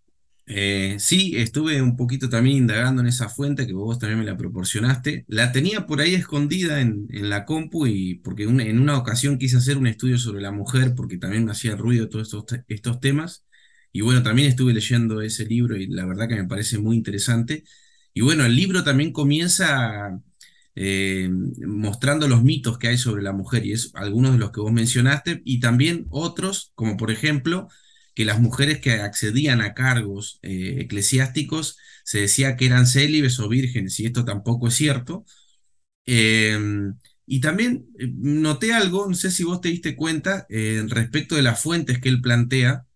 Eh, 0.50 0.97
sí, 0.99 1.35
estuve 1.37 1.83
un 1.83 1.95
poquito 1.95 2.31
también 2.31 2.57
indagando 2.57 3.02
en 3.02 3.09
esa 3.09 3.28
fuente 3.28 3.67
que 3.67 3.75
vos 3.75 3.99
también 3.99 4.19
me 4.21 4.25
la 4.25 4.37
proporcionaste. 4.37 5.25
La 5.28 5.52
tenía 5.52 5.87
por 5.87 6.00
ahí 6.00 6.14
escondida 6.14 6.81
en, 6.81 7.07
la 7.11 7.45
compu 7.45 7.87
y 7.87 8.14
porque 8.21 8.45
en 8.45 8.81
una 8.81 8.97
ocasión 8.97 9.38
quise 9.38 9.59
hacer 9.59 9.76
un 9.76 9.87
estudio 9.87 10.17
sobre 10.19 10.40
la 10.40 10.50
mujer 10.50 10.95
porque 10.97 11.19
también 11.19 11.45
me 11.45 11.52
hacía 11.52 11.76
ruido 11.76 12.09
todos 12.09 12.28
estos, 12.28 12.45
estos 12.69 13.00
temas. 13.00 13.45
Y 13.93 14.00
bueno, 14.00 14.23
también 14.23 14.49
estuve 14.49 14.73
leyendo 14.73 15.21
ese 15.21 15.45
libro 15.47 15.76
y 15.76 15.87
la 15.87 16.07
verdad 16.07 16.28
que 16.28 16.37
me 16.37 16.47
parece 16.49 16.78
muy 16.78 16.97
interesante. 16.97 17.64
Y 18.14 18.23
bueno, 18.23 18.45
el 18.47 18.57
libro 18.57 18.85
también 18.85 19.12
comienza 19.12 20.19
eh, 20.75 21.28
mostrando 21.67 22.28
los 22.28 22.43
mitos 22.43 22.78
que 22.78 22.88
hay 22.88 22.99
sobre 22.99 23.23
la 23.23 23.33
mujer 23.33 23.67
y 23.67 23.73
es 23.73 23.90
algunos 23.95 24.33
de 24.33 24.38
los 24.38 24.50
que 24.52 24.61
vos 24.61 24.73
mencionaste 24.73 25.43
y 25.45 25.61
también 25.61 26.07
otros, 26.11 26.73
como 26.75 26.97
por 26.97 27.11
ejemplo 27.11 27.69
que 28.18 28.25
las 28.25 28.40
mujeres 28.40 28.80
que 28.80 28.94
accedían 28.94 29.60
a 29.60 29.75
cargos 29.75 30.40
eh, 30.42 30.78
eclesiásticos 30.80 31.78
se 32.02 32.22
decía 32.22 32.56
que 32.56 32.66
eran 32.66 32.88
célibes 32.88 33.38
o 33.38 33.48
vírgenes, 33.48 34.00
y 34.00 34.06
esto 34.06 34.25
tampoco 34.25 34.66
es 34.66 34.75
cierto. 34.75 35.25
Em, 36.04 36.96
y 37.26 37.40
también 37.40 37.87
eh, 37.96 38.10
noté 38.16 38.75
algo, 38.75 39.06
no 39.08 39.14
sé 39.14 39.30
si 39.30 39.44
vos 39.44 39.60
te 39.60 39.68
diste 39.68 39.94
cuenta, 39.94 40.46
eh, 40.48 40.84
respecto 40.88 41.37
de 41.37 41.42
las 41.42 41.60
fuentes 41.62 42.00
que 42.00 42.08
él 42.08 42.20
plantea, 42.20 42.87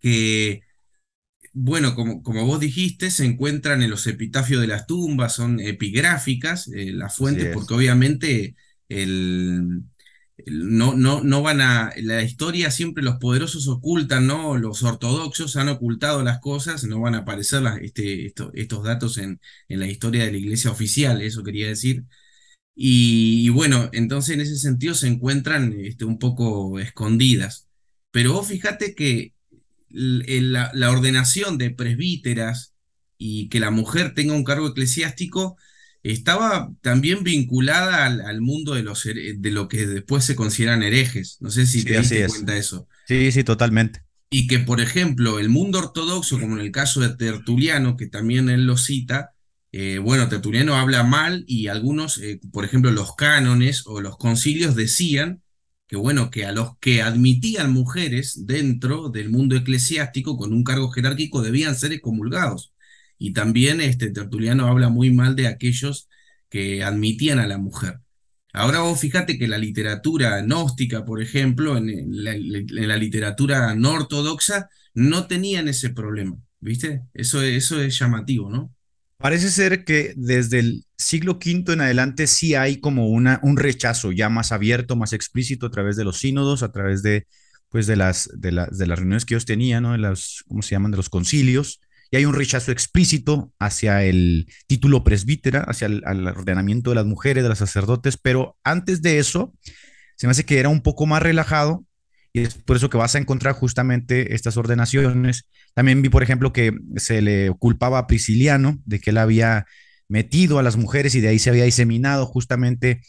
que, 0.00 0.62
bueno, 1.52 1.94
como, 1.94 2.20
como 2.24 2.44
vos 2.44 2.58
dijiste, 2.58 3.12
se 3.12 3.26
encuentran 3.26 3.82
en 3.82 3.90
los 3.90 4.04
epitafios 4.08 4.60
de 4.60 4.66
las 4.66 4.88
tumbas, 4.88 5.32
son 5.32 5.60
epigráficas 5.60 6.68
las 6.74 7.14
fuentes, 7.14 7.54
porque 7.54 7.74
obviamente 7.74 8.56
el, 8.88 9.84
no, 10.46 10.94
no, 10.94 11.22
no 11.22 11.42
van 11.42 11.60
a, 11.60 11.92
la 11.98 12.22
historia 12.22 12.70
siempre 12.70 13.04
los 13.04 13.16
poderosos 13.16 13.68
ocultan, 13.68 14.26
¿no? 14.26 14.56
Los 14.56 14.82
ortodoxos 14.82 15.56
han 15.56 15.68
ocultado 15.68 16.22
las 16.22 16.40
cosas, 16.40 16.84
no 16.84 17.00
van 17.00 17.14
a 17.14 17.18
aparecer 17.18 17.62
las, 17.62 17.80
este, 17.80 18.26
estos 18.54 18.84
datos 18.84 19.18
en, 19.18 19.40
en, 19.68 19.80
la 19.80 19.86
historia 19.86 20.24
de 20.24 20.32
la 20.32 20.38
iglesia 20.38 20.70
oficial, 20.70 21.22
eso 21.22 21.44
quería 21.44 21.68
decir. 21.68 22.04
Y, 22.76 23.48
bueno, 23.50 23.88
entonces 23.92 24.34
en 24.34 24.40
ese 24.40 24.56
sentido 24.56 24.94
se 24.94 25.08
encuentran 25.08 25.72
este, 25.80 26.04
un 26.04 26.18
poco 26.18 26.78
escondidas. 26.80 27.68
Pero 28.10 28.32
vos 28.34 28.48
fíjate 28.48 28.94
que 28.94 29.34
la, 29.90 30.70
la 30.74 30.90
ordenación 30.90 31.58
de 31.58 31.70
presbíteras 31.70 32.74
y 33.18 33.48
que 33.48 33.60
la 33.60 33.70
mujer 33.70 34.14
tenga 34.14 34.34
un 34.34 34.44
cargo 34.44 34.68
eclesiástico, 34.68 35.56
estaba 36.04 36.70
también 36.82 37.24
vinculada 37.24 38.04
al, 38.04 38.40
mundo 38.42 38.74
de, 38.74 38.82
los, 38.82 39.04
de 39.04 39.50
lo 39.50 39.68
que 39.68 39.86
después 39.86 40.22
se 40.22 40.36
consideran 40.36 40.82
herejes. 40.82 41.38
No 41.40 41.50
sé 41.50 41.66
si 41.66 41.82
te 41.82 41.94
das 41.94 42.12
cuenta 42.28 42.52
de 42.52 42.58
eso. 42.58 42.86
Sí, 43.08 43.32
sí, 43.32 43.42
totalmente. 43.42 44.02
Y 44.28 44.46
que, 44.46 44.58
por 44.58 44.82
ejemplo, 44.82 45.38
el 45.38 45.48
mundo 45.48 45.78
ortodoxo, 45.78 46.38
como 46.38 46.56
en 46.56 46.60
el 46.60 46.72
caso 46.72 47.00
de 47.00 47.16
Tertuliano, 47.16 47.96
que 47.96 48.06
también 48.06 48.50
él 48.50 48.66
lo 48.66 48.76
cita, 48.76 49.32
eh, 49.72 49.98
bueno, 49.98 50.28
Tertuliano 50.28 50.74
habla 50.76 51.04
mal 51.04 51.44
y 51.46 51.68
algunos, 51.68 52.18
eh, 52.18 52.38
por 52.52 52.66
ejemplo, 52.66 52.90
los 52.90 53.16
cánones 53.16 53.86
o 53.86 54.02
los 54.02 54.18
concilios 54.18 54.74
decían 54.74 55.42
que, 55.86 55.96
bueno, 55.96 56.30
que 56.30 56.44
a 56.44 56.52
los 56.52 56.76
que 56.80 57.00
admitían 57.00 57.72
mujeres 57.72 58.46
dentro 58.46 59.08
del 59.08 59.30
mundo 59.30 59.56
eclesiástico 59.56 60.36
con 60.36 60.52
un 60.52 60.64
cargo 60.64 60.90
jerárquico 60.90 61.40
debían 61.40 61.76
ser 61.76 61.92
excomulgados. 61.92 62.73
Y 63.18 63.32
también 63.32 63.80
este 63.80 64.10
Tertuliano 64.10 64.66
habla 64.66 64.88
muy 64.88 65.10
mal 65.10 65.36
de 65.36 65.46
aquellos 65.46 66.08
que 66.48 66.84
admitían 66.84 67.38
a 67.38 67.46
la 67.46 67.58
mujer. 67.58 68.00
Ahora 68.52 68.80
vos 68.80 69.00
fíjate 69.00 69.36
que 69.36 69.48
la 69.48 69.58
literatura 69.58 70.40
gnóstica, 70.40 71.04
por 71.04 71.20
ejemplo, 71.20 71.76
en 71.76 72.06
la, 72.22 72.96
literatura 72.96 73.74
no 73.74 73.94
ortodoxa, 73.94 74.68
no 74.94 75.26
tenían 75.26 75.66
ese 75.66 75.90
problema, 75.90 76.36
¿viste? 76.60 77.02
Eso, 77.12 77.42
eso 77.42 77.82
es 77.82 77.98
llamativo, 77.98 78.50
¿no? 78.50 78.72
Parece 79.16 79.50
ser 79.50 79.84
que 79.84 80.14
desde 80.16 80.60
el 80.60 80.84
siglo 80.96 81.40
V 81.44 81.72
en 81.72 81.80
adelante 81.80 82.28
sí 82.28 82.54
hay 82.54 82.78
como 82.78 83.08
una, 83.08 83.40
un 83.42 83.56
rechazo 83.56 84.12
ya 84.12 84.28
más 84.28 84.52
abierto, 84.52 84.94
más 84.94 85.12
explícito 85.12 85.66
a 85.66 85.70
través 85.70 85.96
de 85.96 86.04
los 86.04 86.18
sínodos, 86.18 86.62
a 86.62 86.70
través 86.70 87.02
de, 87.02 87.26
pues 87.70 87.88
de, 87.88 87.96
las, 87.96 88.30
de, 88.36 88.50
de 88.50 88.86
las 88.86 88.98
reuniones 88.98 89.24
que 89.24 89.34
ellos 89.34 89.46
tenían, 89.46 89.82
¿no? 89.82 89.92
De 89.92 89.98
los, 89.98 90.44
¿cómo 90.46 90.62
se 90.62 90.76
llaman? 90.76 90.92
De 90.92 90.98
los 90.98 91.08
concilios 91.08 91.80
y 92.10 92.16
hay 92.16 92.24
un 92.24 92.34
rechazo 92.34 92.72
explícito 92.72 93.52
hacia 93.58 94.04
el 94.04 94.46
título 94.66 95.04
presbítera, 95.04 95.60
hacia 95.60 95.86
el, 95.86 96.02
ordenamiento 96.04 96.90
de 96.90 96.96
las 96.96 97.06
mujeres, 97.06 97.42
de 97.42 97.48
los 97.48 97.58
sacerdotes, 97.58 98.16
pero 98.16 98.56
antes 98.64 99.02
de 99.02 99.18
eso, 99.18 99.52
se 100.16 100.26
me 100.26 100.32
hace 100.32 100.44
que 100.44 100.58
era 100.58 100.68
un 100.68 100.82
poco 100.82 101.06
más 101.06 101.22
relajado 101.22 101.84
y 102.32 102.42
es 102.42 102.54
por 102.54 102.76
eso 102.76 102.90
que 102.90 102.96
vas 102.96 103.14
a 103.14 103.18
encontrar 103.18 103.54
justamente 103.54 104.34
estas 104.34 104.56
ordenaciones. 104.56 105.48
También 105.72 106.02
vi, 106.02 106.08
por 106.08 106.22
ejemplo, 106.22 106.52
que 106.52 106.72
se 106.96 107.22
le 107.22 107.52
culpaba 107.58 107.98
a 107.98 108.06
Prisciliano 108.06 108.78
de 108.84 109.00
que 109.00 109.10
él 109.10 109.18
había 109.18 109.66
metido 110.08 110.58
a 110.58 110.62
las 110.62 110.76
mujeres 110.76 111.14
y 111.14 111.20
de 111.20 111.28
ahí 111.28 111.38
se 111.38 111.50
había 111.50 111.64
diseminado 111.64 112.26
justamente, 112.26 113.02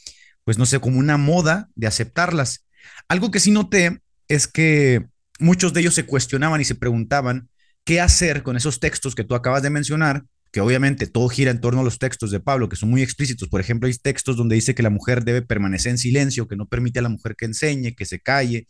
pues 0.44 0.58
no 0.58 0.66
sé, 0.66 0.80
como 0.80 1.00
una 1.00 1.18
moda 1.18 1.70
de 1.76 1.88
aceptarlas. 1.88 2.68
Algo 3.08 3.32
que 3.32 3.40
sí 3.40 3.52
noté 3.52 4.00
es 4.28 4.48
que 4.48 5.06
muchos 5.40 5.74
de 5.74 5.82
ellos 5.82 5.96
se 5.96 6.06
cuestionaban 6.06 6.62
y 6.62 6.66
se 6.66 6.76
preguntaban 6.76 7.50
qué 7.86 8.02
hacer 8.02 8.44
con 8.44 8.58
esos 8.58 8.80
textos 8.80 9.16
que 9.16 9.24
tú 9.24 9.36
acabas 9.36 9.64
de 9.64 9.70
mencionar, 9.70 10.24
que 10.52 10.60
obviamente 10.62 11.08
todo 11.08 11.30
gira 11.30 11.52
en 11.52 11.62
torno 11.62 11.82
a 11.82 11.84
los 11.84 12.00
textos 12.00 12.32
de 12.32 12.40
Pablo, 12.40 12.68
que 12.68 12.76
son 12.76 12.90
muy 12.90 13.02
explícitos. 13.02 13.48
Por 13.48 13.62
ejemplo, 13.62 13.88
hay 13.88 13.94
textos 13.94 14.36
donde 14.36 14.56
dice 14.56 14.76
que 14.76 14.84
la 14.84 14.90
mujer 14.90 15.24
debe 15.24 15.42
permanecer 15.42 15.92
en 15.92 15.98
silencio, 15.98 16.48
que 16.48 16.56
no 16.56 16.68
permite 16.68 17.00
a 17.00 17.04
la 17.04 17.10
mujer 17.10 17.36
que 17.38 17.46
enseñe, 17.46 17.94
que 17.96 18.06
se 18.06 18.20
calle, 18.20 18.68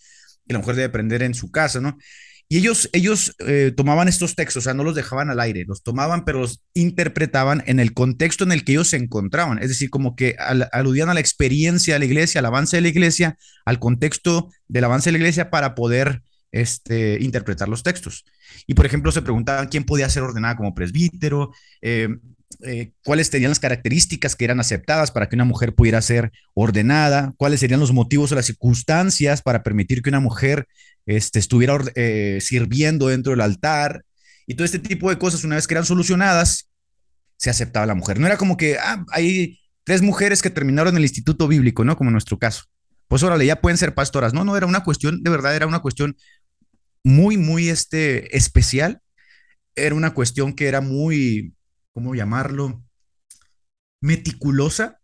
que 0.48 0.54
la 0.54 0.60
mujer 0.60 0.76
debe 0.76 0.88
aprender 0.88 1.24
en 1.24 1.34
su 1.34 1.50
casa, 1.52 1.80
¿no? 1.80 1.98
Y 2.48 2.58
ellos, 2.58 2.90
ellos 2.94 3.36
eh, 3.40 3.74
tomaban 3.76 4.08
estos 4.08 4.36
textos, 4.36 4.62
o 4.62 4.64
sea, 4.66 4.76
no 4.76 4.84
los 4.84 4.94
dejaban 4.94 5.32
al 5.32 5.40
aire, 5.40 5.66
los 5.68 5.82
tomaban, 5.82 6.26
pero 6.26 6.42
los 6.42 6.64
interpretaban 6.76 7.64
en 7.66 7.80
el 7.80 7.94
contexto 7.94 8.44
en 8.44 8.52
el 8.52 8.64
que 8.64 8.74
ellos 8.74 8.90
se 8.90 8.98
encontraban. 8.98 9.58
Es 9.58 9.70
decir, 9.70 9.90
como 9.90 10.16
que 10.16 10.36
al, 10.38 10.70
aludían 10.72 11.10
a 11.10 11.16
la 11.16 11.20
experiencia 11.22 11.96
de 11.96 12.00
la 12.00 12.06
iglesia, 12.06 12.40
al 12.40 12.46
avance 12.46 12.78
de 12.78 12.82
la 12.82 12.90
iglesia, 12.90 13.38
al 13.66 13.80
contexto 13.80 14.52
del 14.68 14.84
avance 14.84 15.10
de 15.10 15.14
la 15.14 15.18
iglesia 15.18 15.50
para 15.50 15.74
poder 15.74 16.22
este, 16.56 17.18
interpretar 17.22 17.68
los 17.68 17.84
textos. 17.84 18.24
Y 18.66 18.76
por 18.76 18.86
ejemplo, 18.86 19.12
se 19.12 19.22
preguntaban 19.22 19.68
quién 19.68 19.84
podía 19.84 20.10
ser 20.10 20.24
ordenada 20.24 20.56
como 20.56 20.74
presbítero, 20.74 21.52
eh, 21.82 22.08
eh, 22.64 22.94
cuáles 23.04 23.30
tenían 23.30 23.52
las 23.52 23.60
características 23.60 24.38
que 24.38 24.46
eran 24.46 24.62
aceptadas 24.62 25.12
para 25.12 25.28
que 25.28 25.36
una 25.36 25.44
mujer 25.44 25.76
pudiera 25.76 26.02
ser 26.02 26.32
ordenada, 26.54 27.34
cuáles 27.36 27.60
serían 27.60 27.82
los 27.82 27.92
motivos 27.92 28.32
o 28.32 28.36
las 28.36 28.46
circunstancias 28.46 29.42
para 29.42 29.64
permitir 29.64 30.02
que 30.02 30.10
una 30.10 30.22
mujer 30.22 30.66
este, 31.06 31.40
estuviera 31.40 31.78
eh, 31.96 32.40
sirviendo 32.40 33.10
dentro 33.10 33.32
del 33.32 33.42
altar. 33.42 34.06
Y 34.48 34.54
todo 34.56 34.64
este 34.64 34.80
tipo 34.80 35.10
de 35.10 35.18
cosas, 35.18 35.44
una 35.44 35.56
vez 35.56 35.68
que 35.68 35.74
eran 35.74 35.86
solucionadas, 35.86 36.70
se 37.36 37.50
aceptaba 37.50 37.86
la 37.86 37.96
mujer. 37.96 38.18
No 38.18 38.28
era 38.28 38.38
como 38.38 38.56
que 38.56 38.78
ah, 38.80 39.04
hay 39.12 39.60
tres 39.84 40.02
mujeres 40.02 40.42
que 40.42 40.50
terminaron 40.50 40.96
el 40.96 41.04
instituto 41.04 41.50
bíblico, 41.50 41.84
¿no? 41.84 41.98
Como 41.98 42.12
en 42.12 42.14
nuestro 42.14 42.40
caso. 42.40 42.64
Pues 43.10 43.24
órale, 43.24 43.46
ya 43.46 43.60
pueden 43.60 43.78
ser 43.78 43.94
pastoras. 43.94 44.34
No, 44.34 44.46
no, 44.46 44.56
era 44.56 44.66
una 44.66 44.84
cuestión, 44.84 45.22
de 45.22 45.30
verdad, 45.30 45.54
era 45.54 45.68
una 45.68 45.80
cuestión 45.80 46.16
muy, 47.06 47.38
muy 47.38 47.70
este, 47.70 48.36
especial. 48.36 49.00
Era 49.76 49.94
una 49.94 50.16
cuestión 50.16 50.54
que 50.54 50.68
era 50.68 50.82
muy, 50.82 51.54
¿cómo 51.94 52.16
llamarlo? 52.16 52.84
Meticulosa. 54.02 55.00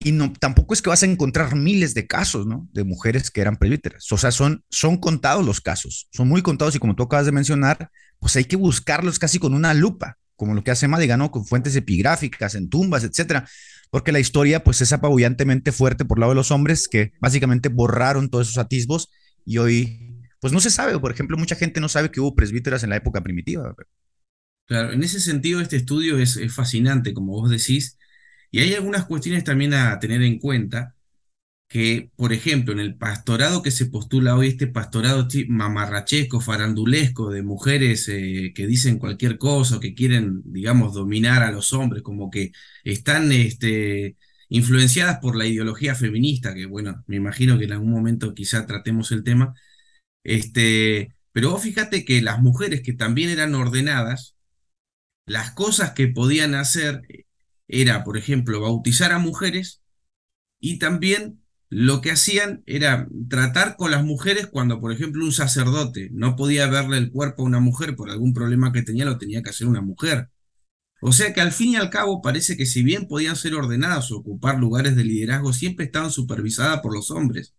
Y 0.00 0.10
no, 0.10 0.32
tampoco 0.32 0.74
es 0.74 0.82
que 0.82 0.90
vas 0.90 1.04
a 1.04 1.06
encontrar 1.06 1.54
miles 1.54 1.94
de 1.94 2.08
casos, 2.08 2.44
¿no? 2.44 2.68
De 2.72 2.82
mujeres 2.82 3.30
que 3.30 3.40
eran 3.40 3.56
presbíteras. 3.56 4.10
O 4.10 4.18
sea, 4.18 4.32
son, 4.32 4.64
son 4.68 4.96
contados 4.96 5.46
los 5.46 5.60
casos, 5.60 6.08
son 6.10 6.26
muy 6.26 6.42
contados 6.42 6.74
y 6.74 6.80
como 6.80 6.96
tú 6.96 7.04
acabas 7.04 7.26
de 7.26 7.32
mencionar, 7.32 7.88
pues 8.18 8.34
hay 8.34 8.44
que 8.44 8.56
buscarlos 8.56 9.20
casi 9.20 9.38
con 9.38 9.54
una 9.54 9.74
lupa, 9.74 10.18
como 10.34 10.54
lo 10.54 10.64
que 10.64 10.72
hace 10.72 10.88
Madigan, 10.88 11.20
¿no? 11.20 11.30
Con 11.30 11.46
fuentes 11.46 11.76
epigráficas, 11.76 12.56
en 12.56 12.68
tumbas, 12.68 13.04
etcétera, 13.04 13.48
porque 13.92 14.10
la 14.10 14.18
historia 14.18 14.64
pues 14.64 14.80
es 14.80 14.92
apabullantemente 14.92 15.70
fuerte 15.70 16.04
por 16.04 16.18
lado 16.18 16.32
de 16.32 16.36
los 16.36 16.50
hombres 16.50 16.88
que 16.88 17.12
básicamente 17.20 17.68
borraron 17.68 18.28
todos 18.28 18.48
esos 18.48 18.58
atisbos 18.58 19.08
y 19.44 19.58
hoy 19.58 20.11
pues 20.42 20.52
no 20.52 20.58
se 20.58 20.70
sabe, 20.70 20.98
por 20.98 21.12
ejemplo, 21.12 21.38
mucha 21.38 21.54
gente 21.54 21.80
no 21.80 21.88
sabe 21.88 22.10
que 22.10 22.18
hubo 22.20 22.34
presbíteras 22.34 22.82
en 22.82 22.90
la 22.90 22.96
época 22.96 23.22
primitiva. 23.22 23.76
Claro, 24.66 24.92
en 24.92 25.04
ese 25.04 25.20
sentido 25.20 25.60
este 25.60 25.76
estudio 25.76 26.18
es, 26.18 26.36
fascinante, 26.52 27.14
como 27.14 27.34
vos 27.34 27.48
decís, 27.48 27.96
y 28.50 28.58
hay 28.58 28.74
algunas 28.74 29.06
cuestiones 29.06 29.44
también 29.44 29.72
a 29.72 30.00
tener 30.00 30.20
en 30.20 30.40
cuenta 30.40 30.96
que, 31.68 32.10
por 32.16 32.32
ejemplo, 32.32 32.72
en 32.72 32.80
el 32.80 32.96
pastorado 32.96 33.62
que 33.62 33.70
se 33.70 33.86
postula 33.86 34.34
hoy, 34.36 34.48
este 34.48 34.66
pastorado 34.66 35.28
mamarrachesco, 35.48 36.40
farandulesco, 36.40 37.30
de 37.30 37.44
mujeres 37.44 38.08
eh, 38.08 38.52
que 38.52 38.66
dicen 38.66 38.98
cualquier 38.98 39.38
cosa, 39.38 39.78
que 39.78 39.94
quieren, 39.94 40.42
digamos, 40.44 40.94
dominar 40.94 41.44
a 41.44 41.52
los 41.52 41.72
hombres, 41.72 42.02
como 42.02 42.30
que 42.30 42.50
están 42.82 43.30
este, 43.30 44.16
influenciadas 44.48 45.20
por 45.20 45.36
la 45.36 45.46
ideología 45.46 45.94
feminista, 45.94 46.52
que 46.52 46.66
bueno, 46.66 47.04
me 47.06 47.16
imagino 47.16 47.58
que 47.60 47.66
en 47.66 47.72
algún 47.74 47.92
momento 47.92 48.34
quizá 48.34 48.66
tratemos 48.66 49.12
el 49.12 49.22
tema. 49.22 49.54
Este, 50.24 51.14
pero 51.32 51.50
vos 51.50 51.62
fíjate 51.62 52.04
que 52.04 52.22
las 52.22 52.40
mujeres 52.40 52.82
que 52.82 52.92
también 52.92 53.30
eran 53.30 53.54
ordenadas, 53.54 54.36
las 55.26 55.52
cosas 55.52 55.92
que 55.92 56.08
podían 56.08 56.54
hacer 56.54 57.02
era, 57.68 58.04
por 58.04 58.18
ejemplo, 58.18 58.60
bautizar 58.60 59.12
a 59.12 59.18
mujeres 59.18 59.82
y 60.60 60.78
también 60.78 61.42
lo 61.70 62.02
que 62.02 62.10
hacían 62.12 62.62
era 62.66 63.08
tratar 63.30 63.76
con 63.76 63.90
las 63.90 64.04
mujeres 64.04 64.46
cuando, 64.46 64.80
por 64.80 64.92
ejemplo, 64.92 65.24
un 65.24 65.32
sacerdote 65.32 66.10
no 66.12 66.36
podía 66.36 66.66
verle 66.68 66.98
el 66.98 67.10
cuerpo 67.10 67.42
a 67.42 67.46
una 67.46 67.60
mujer 67.60 67.96
por 67.96 68.10
algún 68.10 68.34
problema 68.34 68.72
que 68.72 68.82
tenía, 68.82 69.06
lo 69.06 69.18
tenía 69.18 69.42
que 69.42 69.50
hacer 69.50 69.66
una 69.66 69.80
mujer. 69.80 70.28
O 71.02 71.12
sea 71.12 71.34
que 71.34 71.40
al 71.40 71.52
fin 71.52 71.72
y 71.72 71.76
al 71.76 71.90
cabo 71.90 72.22
parece 72.22 72.56
que 72.56 72.66
si 72.66 72.82
bien 72.82 73.08
podían 73.08 73.36
ser 73.36 73.54
ordenadas 73.54 74.10
o 74.12 74.18
ocupar 74.18 74.58
lugares 74.58 74.96
de 74.96 75.04
liderazgo, 75.04 75.52
siempre 75.52 75.86
estaban 75.86 76.10
supervisadas 76.10 76.80
por 76.80 76.94
los 76.94 77.10
hombres. 77.10 77.54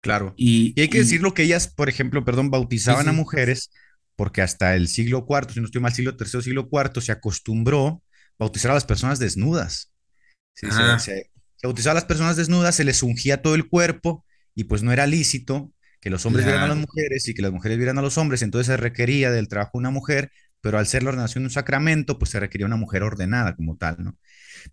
Claro. 0.00 0.34
Y, 0.36 0.78
hay 0.80 0.88
que 0.88 0.98
decirlo 0.98 1.34
que 1.34 1.42
ellas, 1.42 1.68
por 1.68 1.88
ejemplo, 1.88 2.24
perdón, 2.24 2.50
bautizaban 2.50 3.08
a 3.08 3.12
mujeres 3.12 3.70
porque 4.16 4.42
hasta 4.42 4.74
el 4.74 4.88
siglo 4.88 5.26
IV, 5.28 5.52
si 5.52 5.60
no 5.60 5.66
estoy 5.66 5.80
mal, 5.80 5.92
siglo 5.92 6.16
III, 6.18 6.42
siglo 6.42 6.68
IV, 6.70 7.00
se 7.00 7.12
acostumbró 7.12 8.02
bautizar 8.38 8.70
a 8.70 8.74
las 8.74 8.84
personas 8.84 9.18
desnudas. 9.18 9.92
Sí, 10.54 10.66
se, 10.70 10.98
se 10.98 11.66
bautizaba 11.66 11.92
a 11.92 11.94
las 11.94 12.04
personas 12.04 12.36
desnudas, 12.36 12.74
se 12.74 12.84
les 12.84 13.02
ungía 13.02 13.42
todo 13.42 13.54
el 13.54 13.68
cuerpo 13.68 14.24
y 14.54 14.64
pues 14.64 14.82
no 14.82 14.92
era 14.92 15.06
lícito 15.06 15.72
que 16.00 16.10
los 16.10 16.24
hombres 16.24 16.46
vieran 16.46 16.64
a 16.64 16.68
las 16.68 16.76
mujeres 16.78 17.28
y 17.28 17.34
que 17.34 17.42
las 17.42 17.52
mujeres 17.52 17.76
vieran 17.76 17.98
a 17.98 18.02
los 18.02 18.16
hombres, 18.16 18.42
entonces 18.42 18.68
se 18.68 18.76
requería 18.76 19.30
del 19.30 19.48
trabajo 19.48 19.72
de 19.74 19.80
una 19.80 19.90
mujer, 19.90 20.32
pero 20.62 20.78
al 20.78 20.86
ser 20.86 21.02
la 21.02 21.10
ordenación 21.10 21.44
de 21.44 21.48
un 21.48 21.52
sacramento, 21.52 22.18
pues 22.18 22.30
se 22.30 22.40
requería 22.40 22.66
una 22.66 22.76
mujer 22.76 23.02
ordenada 23.02 23.54
como 23.54 23.76
tal, 23.76 23.96
¿no? 23.98 24.16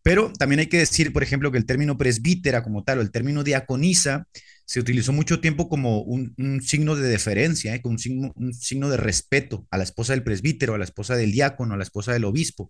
Pero 0.01 0.31
también 0.33 0.59
hay 0.59 0.67
que 0.67 0.77
decir, 0.77 1.11
por 1.13 1.23
ejemplo, 1.23 1.51
que 1.51 1.57
el 1.57 1.65
término 1.65 1.97
presbítera 1.97 2.63
como 2.63 2.83
tal 2.83 2.99
o 2.99 3.01
el 3.01 3.11
término 3.11 3.43
diaconisa 3.43 4.27
se 4.67 4.81
utilizó 4.81 5.13
mucho 5.13 5.39
tiempo 5.39 5.69
como 5.69 6.01
un, 6.01 6.61
signo 6.61 6.97
de 6.97 7.07
deferencia, 7.07 7.73
¿eh? 7.73 7.81
como 7.81 7.93
un 8.35 8.53
signo, 8.53 8.89
de 8.89 8.97
respeto 8.97 9.65
a 9.71 9.77
la 9.77 9.85
esposa 9.85 10.11
del 10.11 10.23
presbítero, 10.23 10.75
a 10.75 10.77
la 10.77 10.83
esposa 10.83 11.15
del 11.15 11.31
diácono, 11.31 11.73
a 11.73 11.77
la 11.77 11.83
esposa 11.83 12.11
del 12.11 12.25
obispo. 12.25 12.69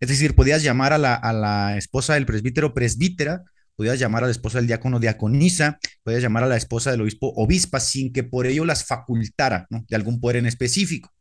Es 0.00 0.08
decir, 0.08 0.34
podías 0.34 0.64
llamar 0.64 0.92
a 0.92 0.98
la, 0.98 1.78
esposa 1.78 2.14
del 2.14 2.26
presbítero 2.26 2.74
presbítera 2.74 3.44
podías 3.76 3.98
llamar 3.98 4.24
a 4.24 4.26
la 4.26 4.32
esposa 4.32 4.56
del 4.56 4.68
diácono 4.68 4.98
diaconisa, 4.98 5.78
podías 6.02 6.22
llamar 6.22 6.44
a 6.44 6.46
la 6.46 6.56
esposa 6.56 6.90
del 6.90 7.02
obispo 7.02 7.30
obispa, 7.36 7.78
sin 7.78 8.10
que 8.10 8.24
por 8.24 8.46
ello 8.46 8.64
las 8.64 8.84
facultara 8.84 9.66
de 9.68 9.96
algún 9.96 10.18
poder 10.18 10.36
en 10.36 10.46
específico. 10.46 11.12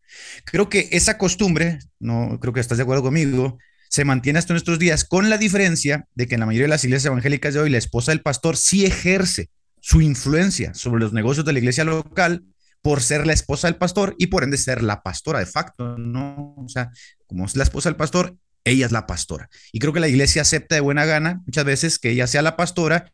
Creo 0.45 0.69
que 0.69 0.87
esa 0.91 1.17
costumbre, 1.17 1.79
no 1.99 2.39
creo 2.39 2.53
que 2.53 2.61
estás 2.61 2.77
de 2.77 2.83
acuerdo 2.83 3.03
conmigo, 3.03 3.57
se 3.89 4.05
mantiene 4.05 4.39
hasta 4.39 4.53
nuestros 4.53 4.79
días, 4.79 5.03
con 5.03 5.29
la 5.29 5.37
diferencia 5.37 6.07
de 6.15 6.27
que 6.27 6.35
en 6.35 6.39
la 6.39 6.45
mayoría 6.45 6.63
de 6.63 6.69
las 6.69 6.85
iglesias 6.85 7.07
evangélicas 7.07 7.53
de 7.53 7.59
hoy 7.59 7.69
la 7.69 7.77
esposa 7.77 8.13
del 8.13 8.21
pastor 8.21 8.55
sí 8.55 8.85
ejerce 8.85 9.49
su 9.85 10.01
influencia 10.01 10.73
sobre 10.73 10.99
los 10.99 11.13
negocios 11.13 11.45
de 11.45 11.53
la 11.53 11.59
iglesia 11.59 11.83
local 11.83 12.43
por 12.81 13.03
ser 13.03 13.27
la 13.27 13.33
esposa 13.33 13.67
del 13.67 13.75
pastor 13.75 14.15
y 14.17 14.27
por 14.27 14.43
ende 14.43 14.57
ser 14.57 14.81
la 14.81 15.03
pastora 15.03 15.37
de 15.37 15.45
facto, 15.45 15.95
¿no? 15.95 16.55
O 16.57 16.67
sea, 16.67 16.89
como 17.27 17.45
es 17.45 17.55
la 17.55 17.65
esposa 17.65 17.89
del 17.89 17.95
pastor, 17.95 18.35
ella 18.63 18.87
es 18.87 18.91
la 18.91 19.05
pastora. 19.05 19.47
Y 19.71 19.77
creo 19.77 19.93
que 19.93 19.99
la 19.99 20.07
iglesia 20.07 20.41
acepta 20.41 20.73
de 20.73 20.81
buena 20.81 21.05
gana 21.05 21.43
muchas 21.45 21.65
veces 21.65 21.99
que 21.99 22.09
ella 22.09 22.25
sea 22.25 22.41
la 22.41 22.57
pastora 22.57 23.13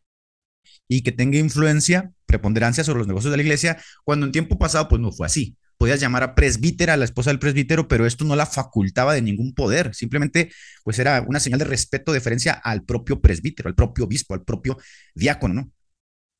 y 0.87 1.01
que 1.01 1.11
tenga 1.11 1.37
influencia, 1.37 2.13
preponderancia 2.25 2.85
sobre 2.85 2.99
los 2.99 3.07
negocios 3.07 3.31
de 3.31 3.37
la 3.37 3.43
iglesia, 3.43 3.77
cuando 4.05 4.25
en 4.25 4.31
tiempo 4.31 4.57
pasado 4.57 4.87
pues 4.87 5.01
no 5.01 5.11
fue 5.11 5.25
así. 5.25 5.57
Podías 5.77 5.99
llamar 5.99 6.23
a 6.23 6.35
presbítera 6.35 6.93
a 6.93 6.97
la 6.97 7.03
esposa 7.03 7.31
del 7.31 7.39
presbítero, 7.39 7.89
pero 7.89 8.05
esto 8.05 8.23
no 8.23 8.37
la 8.37 8.45
facultaba 8.45 9.13
de 9.13 9.21
ningún 9.21 9.53
poder, 9.53 9.93
simplemente 9.93 10.53
pues 10.85 10.99
era 10.99 11.21
una 11.27 11.41
señal 11.41 11.59
de 11.59 11.65
respeto, 11.65 12.13
deferencia 12.13 12.53
al 12.53 12.85
propio 12.85 13.19
presbítero, 13.19 13.67
al 13.67 13.75
propio 13.75 14.05
obispo, 14.05 14.35
al 14.35 14.45
propio 14.45 14.77
diácono, 15.13 15.53
¿no? 15.53 15.71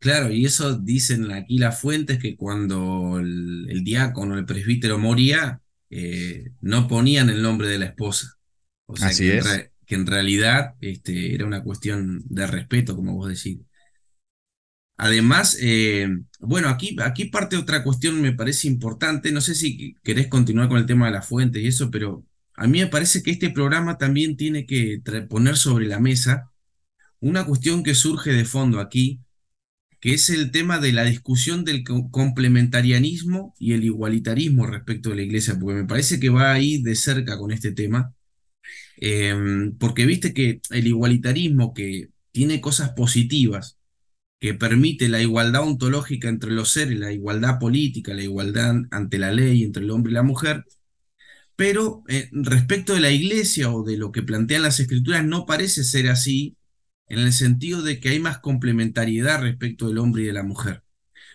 Claro, 0.01 0.31
y 0.31 0.45
eso 0.45 0.79
dicen 0.79 1.31
aquí 1.31 1.59
las 1.59 1.79
fuentes 1.79 2.17
que 2.17 2.35
cuando 2.35 3.19
el, 3.19 3.83
diácono, 3.83 4.35
el 4.35 4.47
presbítero 4.47 4.97
moría, 4.97 5.61
eh, 5.91 6.53
no 6.59 6.87
ponían 6.87 7.29
el 7.29 7.43
nombre 7.43 7.67
de 7.67 7.77
la 7.77 7.85
esposa, 7.85 8.35
Así 8.99 9.25
que, 9.25 9.37
es. 9.37 9.45
En 9.45 9.69
que 9.85 9.93
en 9.93 10.07
realidad 10.07 10.73
este, 10.81 11.35
era 11.35 11.45
una 11.45 11.61
cuestión 11.61 12.23
de 12.25 12.47
respeto, 12.47 12.95
como 12.95 13.13
vos 13.13 13.29
decís. 13.29 13.59
Además, 14.97 15.55
eh, 15.61 16.09
bueno, 16.39 16.69
aquí, 16.69 16.97
aquí 16.99 17.25
parte 17.25 17.55
otra 17.55 17.83
cuestión 17.83 18.21
me 18.23 18.33
parece 18.33 18.67
importante. 18.67 19.31
No 19.31 19.39
sé 19.39 19.53
si 19.53 19.93
querés 20.03 20.29
continuar 20.29 20.67
con 20.67 20.79
el 20.79 20.87
tema 20.87 21.05
de 21.05 21.11
la 21.11 21.21
fuente 21.21 21.59
y 21.61 21.67
eso, 21.67 21.91
pero 21.91 22.25
a 22.55 22.65
mí 22.65 22.79
me 22.79 22.87
parece 22.87 23.21
que 23.21 23.29
este 23.29 23.51
programa 23.51 23.99
también 23.99 24.35
tiene 24.35 24.65
que 24.65 24.99
poner 25.29 25.57
sobre 25.57 25.85
la 25.85 25.99
mesa 25.99 26.51
una 27.19 27.45
cuestión 27.45 27.83
que 27.83 27.93
surge 27.93 28.31
de 28.31 28.45
fondo 28.45 28.79
aquí, 28.79 29.21
que 30.01 30.13
es 30.15 30.29
el 30.31 30.51
tema 30.51 30.79
de 30.79 30.93
la 30.93 31.05
discusión 31.05 31.63
del 31.65 31.83
complementarianismo 31.83 33.55
y 33.59 33.73
el 33.73 33.85
igualitarismo 33.85 34.67
respecto 34.67 35.11
de 35.11 35.17
la 35.17 35.21
iglesia, 35.23 35.57
porque 35.59 35.81
me 35.81 35.87
parece 35.87 36.19
que 36.19 36.29
va 36.29 36.51
ahí 36.53 36.81
de 36.81 36.95
cerca 36.95 37.37
con 37.37 37.51
este 37.51 37.71
tema. 37.71 38.13
Em, 38.97 39.77
porque 39.77 40.05
viste 40.05 40.33
que 40.33 40.61
el 40.71 40.87
igualitarismo 40.87 41.73
que 41.73 42.09
tiene 42.31 42.61
cosas 42.61 42.91
positivas, 42.91 43.77
que 44.39 44.53
permite 44.55 45.09
la 45.09 45.21
igualdad 45.21 45.63
ontológica 45.63 46.29
entre 46.29 46.51
los 46.51 46.69
seres, 46.71 46.99
la 46.99 47.11
igualdad 47.13 47.59
política, 47.59 48.13
la 48.13 48.23
igualdad 48.23 48.75
ante 48.91 49.19
la 49.19 49.31
ley 49.31 49.63
entre 49.63 49.83
el 49.83 49.91
hombre 49.91 50.11
y 50.11 50.15
la 50.15 50.23
mujer, 50.23 50.65
pero 51.55 52.03
eh, 52.09 52.29
respecto 52.31 52.93
de 52.95 53.01
la 53.01 53.11
iglesia 53.11 53.71
o 53.71 53.83
de 53.83 53.97
lo 53.97 54.11
que 54.11 54.23
plantean 54.23 54.63
las 54.63 54.79
escrituras 54.79 55.25
no 55.25 55.45
parece 55.45 55.83
ser 55.83 56.09
así 56.09 56.57
en 57.11 57.19
el 57.19 57.33
sentido 57.33 57.81
de 57.81 57.99
que 57.99 58.07
hay 58.07 58.19
más 58.19 58.39
complementariedad 58.39 59.41
respecto 59.41 59.89
del 59.89 59.97
hombre 59.97 60.23
y 60.23 60.27
de 60.27 60.33
la 60.33 60.43
mujer. 60.43 60.81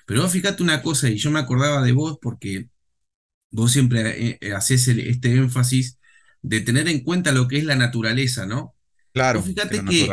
Pero 0.07 0.27
fíjate 0.27 0.63
una 0.63 0.81
cosa, 0.81 1.11
y 1.11 1.19
yo 1.19 1.31
me 1.31 1.39
acordaba 1.39 1.83
de 1.83 1.93
vos 1.93 2.19
porque 2.21 2.71
vos 3.51 3.73
siempre 3.73 4.29
eh, 4.29 4.39
eh, 4.41 4.53
haces 4.55 4.89
este 4.89 5.35
énfasis 5.35 5.99
de 6.41 6.63
tener 6.63 6.89
en 6.89 7.01
cuenta 7.01 7.31
lo 7.31 7.47
que 7.47 7.59
es 7.59 7.65
la 7.65 7.77
naturaleza, 7.77 8.47
¿no? 8.47 8.75
Claro. 9.13 9.43
fíjate 9.43 9.85
que, 9.85 10.05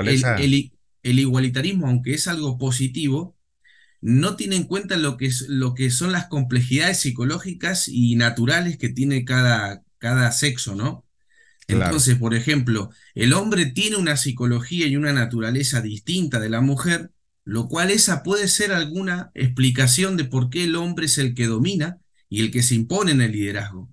el, 1.04 1.20
igualitarismo, 1.20 1.88
aunque 1.88 2.14
es 2.14 2.28
algo 2.28 2.58
positivo, 2.58 3.38
no 4.02 4.36
tiene 4.36 4.58
en 4.58 4.66
cuenta 4.66 4.98
lo 4.98 5.16
que, 5.16 5.28
es, 5.28 5.46
lo 5.48 5.76
que 5.76 5.92
son 5.92 6.12
las 6.12 6.28
complejidades 6.28 7.00
psicológicas 7.00 7.88
y 7.88 8.18
naturales 8.18 8.78
que 8.78 8.90
tiene 8.90 9.24
cada, 9.24 9.82
cada 9.98 10.30
sexo, 10.34 10.76
¿no? 10.76 11.03
Entonces, 11.74 12.18
por 12.18 12.34
ejemplo, 12.34 12.90
el 13.16 13.34
hombre 13.34 13.66
tiene 13.68 13.98
una 13.98 14.18
psicología 14.18 14.88
y 14.88 14.96
una 14.96 15.14
naturaleza 15.14 15.82
distinta 15.82 16.40
de 16.40 16.50
la 16.50 16.62
mujer, 16.62 17.12
lo 17.46 17.68
cual 17.68 17.92
esa 17.92 18.24
puede 18.24 18.48
ser 18.48 18.72
alguna 18.72 19.32
explicación 19.34 20.18
de 20.18 20.26
por 20.26 20.50
qué 20.50 20.64
el 20.64 20.76
hombre 20.76 21.06
es 21.08 21.18
el 21.18 21.34
que 21.36 21.48
domina 21.48 21.98
y 22.30 22.42
el 22.42 22.52
que 22.52 22.64
se 22.64 22.76
impone 22.76 23.12
en 23.12 23.22
el 23.22 23.32
liderazgo. 23.32 23.90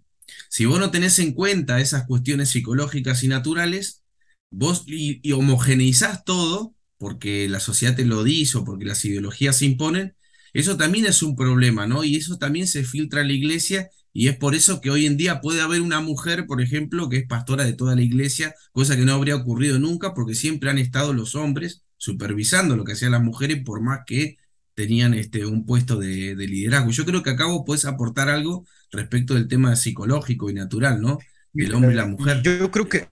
Si 0.49 0.65
vos 0.65 0.79
no 0.79 0.91
tenés 0.91 1.19
en 1.19 1.33
cuenta 1.33 1.81
esas 1.81 2.07
cuestiones 2.07 2.51
psicológicas 2.51 3.23
y 3.23 3.29
naturales, 3.29 4.03
vos 4.51 4.85
y, 4.87 5.33
homogeneizás 5.33 6.25
todo, 6.25 6.75
porque 6.99 7.49
la 7.49 7.61
sociedad 7.61 7.97
te 7.97 8.05
lo 8.05 8.25
dice 8.25 8.59
o 8.59 8.65
porque 8.65 8.85
las 8.85 9.05
ideologías 9.05 9.57
se 9.57 9.67
imponen, 9.67 10.17
eso 10.53 10.77
también 10.77 11.07
es 11.07 11.23
un 11.23 11.37
problema, 11.37 11.87
¿no? 11.87 12.05
Y 12.05 12.17
eso 12.17 12.37
también 12.39 12.67
se 12.67 12.85
filtra 12.85 13.21
en 13.21 13.29
la 13.29 13.35
iglesia 13.35 13.91
y 14.13 14.29
es 14.29 14.37
por 14.37 14.55
eso 14.55 14.81
que 14.81 14.91
hoy 14.91 15.07
en 15.07 15.17
día 15.17 15.41
puede 15.41 15.61
haber 15.61 15.81
una 15.83 16.01
mujer, 16.01 16.47
por 16.47 16.61
ejemplo, 16.61 17.09
que 17.09 17.19
es 17.19 17.27
pastora 17.27 17.65
de 17.65 17.75
toda 17.75 17.95
la 17.95 18.03
iglesia, 18.03 18.55
cosa 18.73 18.97
que 18.97 19.05
no 19.05 19.15
habría 19.15 19.37
ocurrido 19.37 19.79
nunca 19.79 20.15
porque 20.15 20.35
siempre 20.35 20.71
han 20.71 20.79
estado 20.79 21.13
los 21.13 21.35
hombres 21.35 21.85
supervisando 21.97 22.77
lo 22.77 22.85
que 22.85 22.93
hacían 22.93 23.13
las 23.13 23.23
mujeres 23.23 23.63
por 23.65 23.83
más 23.83 24.01
que 24.07 24.39
tenían 24.75 25.15
este, 25.15 25.45
un 25.45 25.65
puesto 25.65 25.99
de, 25.99 26.35
liderazgo. 26.35 26.91
Yo 26.91 27.05
creo 27.05 27.23
que 27.23 27.31
acá 27.31 27.47
vos 27.47 27.63
podés 27.67 27.85
aportar 27.85 28.29
algo 28.29 28.67
respecto 28.91 29.35
del 29.35 29.47
tema 29.47 29.77
psicológico 29.77 30.51
y 30.51 30.55
natural, 30.55 31.01
¿no? 31.01 31.19
Del 31.53 31.75
hombre 31.75 31.93
y 31.93 31.97
la 31.97 32.07
mujer. 32.07 32.43
Yo 32.43 32.71
creo 32.71 32.89
que, 32.89 33.09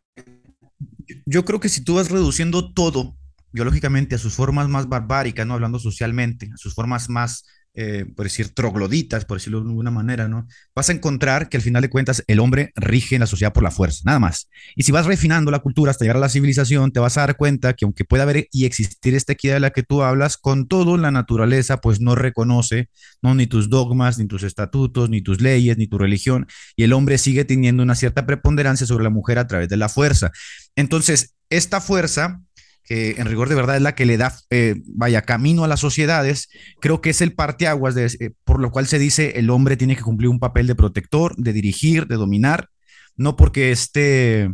yo 1.26 1.44
creo 1.44 1.60
que 1.60 1.68
si 1.68 1.84
tú 1.84 1.96
vas 1.96 2.10
reduciendo 2.10 2.72
todo 2.72 3.16
biológicamente 3.52 4.14
a 4.14 4.18
sus 4.18 4.34
formas 4.34 4.68
más 4.68 4.88
barbáricas, 4.88 5.46
¿no? 5.46 5.54
Hablando 5.54 5.78
socialmente, 5.78 6.50
a 6.52 6.56
sus 6.56 6.74
formas 6.74 7.08
más 7.08 7.44
eh, 7.80 8.06
por 8.16 8.26
decir, 8.26 8.48
trogloditas, 8.48 9.24
por 9.24 9.36
decirlo 9.36 9.60
de 9.60 9.68
alguna 9.68 9.92
manera, 9.92 10.26
¿no? 10.26 10.48
Vas 10.74 10.88
a 10.88 10.92
encontrar 10.92 11.48
que 11.48 11.58
al 11.58 11.62
final 11.62 11.80
de 11.80 11.88
cuentas 11.88 12.24
el 12.26 12.40
hombre 12.40 12.72
rige 12.74 13.14
en 13.14 13.20
la 13.20 13.28
sociedad 13.28 13.52
por 13.52 13.62
la 13.62 13.70
fuerza, 13.70 14.02
nada 14.04 14.18
más. 14.18 14.48
Y 14.74 14.82
si 14.82 14.90
vas 14.90 15.06
refinando 15.06 15.52
la 15.52 15.60
cultura 15.60 15.92
hasta 15.92 16.04
llegar 16.04 16.16
a 16.16 16.20
la 16.20 16.28
civilización, 16.28 16.90
te 16.90 16.98
vas 16.98 17.16
a 17.16 17.20
dar 17.20 17.36
cuenta 17.36 17.74
que 17.74 17.84
aunque 17.84 18.04
pueda 18.04 18.24
haber 18.24 18.48
y 18.50 18.64
existir 18.64 19.14
esta 19.14 19.34
equidad 19.34 19.54
de 19.54 19.60
la 19.60 19.70
que 19.70 19.84
tú 19.84 20.02
hablas, 20.02 20.36
con 20.36 20.66
todo 20.66 20.96
la 20.96 21.12
naturaleza 21.12 21.76
pues 21.76 22.00
no 22.00 22.16
reconoce, 22.16 22.88
¿no? 23.22 23.36
Ni 23.36 23.46
tus 23.46 23.70
dogmas, 23.70 24.18
ni 24.18 24.26
tus 24.26 24.42
estatutos, 24.42 25.08
ni 25.08 25.22
tus 25.22 25.40
leyes, 25.40 25.78
ni 25.78 25.86
tu 25.86 25.98
religión, 25.98 26.48
y 26.74 26.82
el 26.82 26.92
hombre 26.92 27.16
sigue 27.16 27.44
teniendo 27.44 27.84
una 27.84 27.94
cierta 27.94 28.26
preponderancia 28.26 28.88
sobre 28.88 29.04
la 29.04 29.10
mujer 29.10 29.38
a 29.38 29.46
través 29.46 29.68
de 29.68 29.76
la 29.76 29.88
fuerza. 29.88 30.32
Entonces, 30.74 31.36
esta 31.48 31.80
fuerza 31.80 32.40
que 32.88 33.16
en 33.18 33.26
rigor 33.26 33.50
de 33.50 33.54
verdad 33.54 33.76
es 33.76 33.82
la 33.82 33.94
que 33.94 34.06
le 34.06 34.16
da, 34.16 34.34
eh, 34.48 34.76
vaya, 34.86 35.20
camino 35.22 35.62
a 35.62 35.68
las 35.68 35.80
sociedades, 35.80 36.48
creo 36.80 37.02
que 37.02 37.10
es 37.10 37.20
el 37.20 37.34
parteaguas 37.34 37.94
de, 37.94 38.06
eh, 38.06 38.30
por 38.44 38.60
lo 38.60 38.70
cual 38.70 38.86
se 38.86 38.98
dice 38.98 39.34
el 39.36 39.50
hombre 39.50 39.76
tiene 39.76 39.94
que 39.94 40.02
cumplir 40.02 40.30
un 40.30 40.40
papel 40.40 40.66
de 40.66 40.74
protector, 40.74 41.36
de 41.36 41.52
dirigir, 41.52 42.06
de 42.06 42.16
dominar, 42.16 42.70
no 43.14 43.36
porque 43.36 43.72
este 43.72 44.50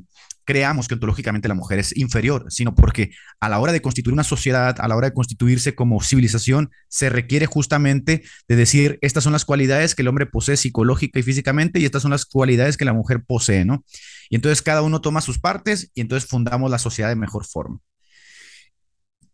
creamos 0.46 0.88
que 0.88 0.94
ontológicamente 0.94 1.48
la 1.48 1.54
mujer 1.54 1.78
es 1.78 1.96
inferior, 1.96 2.46
sino 2.48 2.74
porque 2.74 3.12
a 3.40 3.48
la 3.48 3.60
hora 3.60 3.72
de 3.72 3.80
constituir 3.80 4.12
una 4.12 4.24
sociedad, 4.24 4.76
a 4.78 4.88
la 4.88 4.96
hora 4.96 5.08
de 5.08 5.14
constituirse 5.14 5.74
como 5.76 6.02
civilización, 6.02 6.70
se 6.88 7.08
requiere 7.08 7.46
justamente 7.46 8.24
de 8.48 8.56
decir, 8.56 8.98
estas 9.00 9.24
son 9.24 9.32
las 9.32 9.44
cualidades 9.44 9.94
que 9.94 10.02
el 10.02 10.08
hombre 10.08 10.26
posee 10.26 10.56
psicológica 10.58 11.20
y 11.20 11.22
físicamente 11.22 11.78
y 11.78 11.84
estas 11.84 12.02
son 12.02 12.10
las 12.10 12.26
cualidades 12.26 12.76
que 12.76 12.84
la 12.84 12.92
mujer 12.92 13.22
posee, 13.24 13.64
¿no? 13.64 13.84
Y 14.28 14.34
entonces 14.34 14.60
cada 14.60 14.82
uno 14.82 15.00
toma 15.00 15.20
sus 15.20 15.38
partes 15.38 15.90
y 15.94 16.00
entonces 16.00 16.28
fundamos 16.28 16.70
la 16.70 16.78
sociedad 16.78 17.08
de 17.08 17.16
mejor 17.16 17.46
forma 17.46 17.80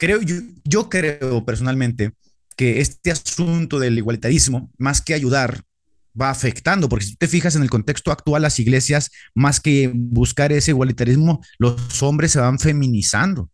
creo, 0.01 0.21
yo, 0.23 0.37
yo 0.65 0.89
creo 0.89 1.45
personalmente 1.45 2.13
que 2.57 2.81
este 2.81 3.13
asunto 3.13 3.79
del 3.79 3.99
igualitarismo, 3.99 4.71
más 4.79 5.01
que 5.01 5.15
ayudar, 5.15 5.63
va 6.21 6.31
afectando, 6.31 6.89
porque 6.89 7.05
si 7.05 7.17
te 7.17 7.29
fijas 7.29 7.55
en 7.55 7.63
el 7.63 7.71
contexto 7.71 8.11
actual, 8.11 8.43
las 8.43 8.59
iglesias, 8.59 9.11
más 9.35 9.61
que 9.61 9.93
buscar 9.95 10.53
ese 10.53 10.73
igualitarismo, 10.73 11.41
los 11.59 12.03
hombres 12.03 12.33
se 12.33 12.41
van 12.41 12.59
feminizando. 12.59 13.51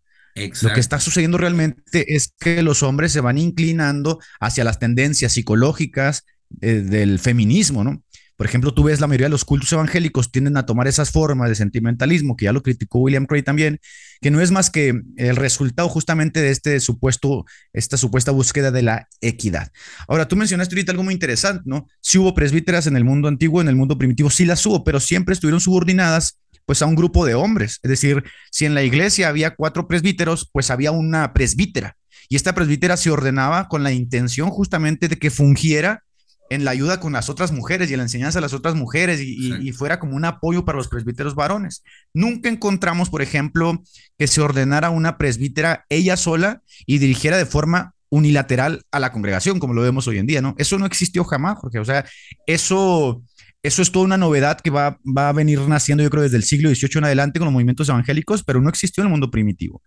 Lo 0.63 0.73
que 0.73 0.81
está 0.81 1.01
sucediendo 1.01 1.39
realmente 1.39 2.15
es 2.15 2.33
que 2.39 2.63
los 2.63 2.83
hombres 2.83 3.13
se 3.13 3.21
van 3.21 3.39
inclinando 3.39 4.21
hacia 4.39 4.65
las 4.65 4.79
tendencias 4.79 5.33
psicológicas 5.33 6.25
eh, 6.61 6.83
del 6.83 7.19
feminismo, 7.19 7.85
¿no? 7.85 8.03
Por 8.37 8.47
ejemplo, 8.47 8.75
tú 8.75 8.85
ves 8.85 9.01
la 9.01 9.07
mayoría 9.07 9.27
de 9.27 9.31
los 9.31 9.45
cultos 9.47 9.73
evangélicos 9.73 10.31
tienden 10.31 10.57
a 10.59 10.67
tomar 10.67 10.87
esas 10.89 11.11
formas 11.11 11.49
de 11.49 11.55
sentimentalismo, 11.55 12.37
que 12.37 12.45
ya 12.45 12.53
lo 12.53 12.63
criticó 12.63 12.99
William 12.99 13.27
Cray 13.27 13.43
también, 13.43 13.81
que 14.21 14.31
no 14.31 14.41
es 14.41 14.51
más 14.51 14.71
que 14.71 15.01
el 15.17 15.37
resultado 15.37 15.89
justamente 15.89 16.41
de 16.41 16.51
este 16.51 16.79
supuesto, 16.81 17.47
esta 17.73 17.97
supuesta 17.97 18.33
búsqueda 18.33 18.71
de 18.71 18.83
la 18.83 19.09
equidad. 19.23 19.73
Ahora, 20.07 20.29
tú 20.29 20.37
mencionaste 20.37 20.75
ahorita 20.75 20.93
algo 20.93 21.05
muy 21.05 21.15
interesante, 21.15 21.63
¿no? 21.65 21.87
Si 22.01 22.19
hubo 22.19 22.35
presbíteras 22.35 22.87
en 22.87 22.97
el 22.97 23.05
mundo 23.05 23.29
antiguo, 23.29 23.61
en 23.61 23.69
el 23.69 23.77
mundo 23.77 23.97
primitivo, 23.97 24.29
sí 24.29 24.45
las 24.45 24.65
hubo, 24.67 24.85
pero 24.85 25.01
siempre 25.01 25.33
estuvieron 25.33 25.61
subordinadas 25.61 26.39
pues 26.67 26.83
a 26.83 26.87
un 26.87 26.97
grupo 26.97 27.25
de 27.25 27.35
hombres. 27.35 27.79
Es 27.83 27.89
decir, 27.89 28.25
si 28.51 28.67
en 28.67 28.75
la 28.75 28.83
iglesia 28.83 29.29
había 29.29 29.55
cuatro 29.55 29.89
presbíteros, 29.89 30.51
pues 30.53 30.71
había 30.71 30.91
una 30.91 31.33
presbítera. 31.33 31.97
Y 32.29 32.37
esta 32.37 32.55
presbítera 32.55 32.97
se 32.97 33.11
ordenaba 33.11 33.69
con 33.69 33.83
la 33.83 33.93
intención 33.93 34.51
justamente 34.51 35.09
de 35.09 35.17
que 35.17 35.31
fungiera 35.31 36.03
en 36.51 36.65
la 36.65 36.71
ayuda 36.71 37.01
con 37.01 37.13
las 37.13 37.29
otras 37.29 37.53
mujeres 37.53 37.91
y 37.91 37.95
en 37.95 37.99
la 37.99 38.05
enseñanza 38.05 38.39
a 38.39 38.43
las 38.43 38.53
otras 38.53 38.75
mujeres 38.75 39.21
y, 39.21 39.73
fuera 39.73 39.99
como 39.99 40.17
un 40.17 40.25
apoyo 40.25 40.65
para 40.65 40.79
los 40.79 40.89
presbíteros 40.89 41.35
varones. 41.35 41.83
Nunca 42.15 42.49
encontramos, 42.49 43.11
por 43.11 43.23
ejemplo, 43.23 43.83
que 44.19 44.27
se 44.27 44.41
ordenara 44.41 44.91
una 44.91 45.19
presbítera 45.19 45.85
ella 45.89 46.17
sola 46.17 46.63
y 46.87 46.99
dirigiera 46.99 47.37
de 47.37 47.47
forma 47.47 47.95
unilateral 48.09 48.85
a 48.93 49.01
la 49.01 49.13
congregación, 49.13 49.59
como 49.59 49.75
lo 49.75 49.83
vemos 49.83 50.07
hoy 50.07 50.19
en 50.19 50.27
día, 50.27 50.41
¿no? 50.41 50.55
Eso 50.59 50.79
no 50.79 50.87
existió 50.87 51.25
jamás, 51.25 51.59
porque, 51.61 51.81
o 51.81 51.85
sea, 51.85 52.07
eso, 52.47 53.23
eso 53.63 53.83
es 53.83 53.91
toda 53.91 54.05
una 54.05 54.17
novedad 54.17 54.61
que 54.61 54.71
va, 54.71 54.99
va 55.05 55.29
a 55.29 55.33
venir 55.33 55.61
naciendo, 55.61 56.05
yo 56.05 56.11
creo, 56.11 56.23
desde 56.23 56.37
el 56.37 56.45
siglo 56.45 56.71
XVIII 56.71 56.99
en 56.99 57.05
adelante 57.05 57.39
con 57.39 57.47
los 57.47 57.53
movimientos 57.53 57.89
evangélicos, 57.89 58.45
pero 58.45 58.61
no 58.61 58.69
existió 58.69 59.03
en 59.03 59.09
el 59.09 59.11
mundo 59.11 59.31
primitivo. 59.31 59.83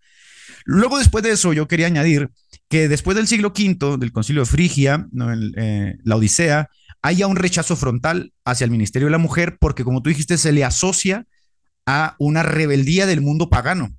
Luego, 0.66 0.98
después 0.98 1.24
de 1.24 1.32
eso, 1.32 1.54
yo 1.54 1.68
quería 1.68 1.88
añadir 1.88 2.30
que 2.70 2.88
después 2.88 3.18
del 3.18 3.28
siglo 3.28 3.50
V, 3.50 3.98
del 3.98 4.12
concilio 4.12 4.44
de 4.44 4.50
Frigia, 4.50 5.08
eh, 5.58 5.98
la 6.04 6.16
Odisea, 6.16 6.70
haya 7.02 7.28
un 7.28 7.36
rechazo 7.36 7.76
frontal 7.76 8.34
hacia 8.46 8.66
el 8.66 8.72
ministerio 8.72 9.08
de 9.08 9.12
la 9.12 9.18
mujer, 9.18 9.58
porque 9.60 9.84
como 9.84 10.02
tú 10.02 10.10
dijiste, 10.10 10.38
se 10.38 10.52
le 10.52 10.64
asocia 10.64 11.26
a 11.86 12.16
una 12.20 12.44
rebeldía 12.44 13.08
del 13.08 13.22
mundo 13.22 13.50
pagano. 13.50 13.96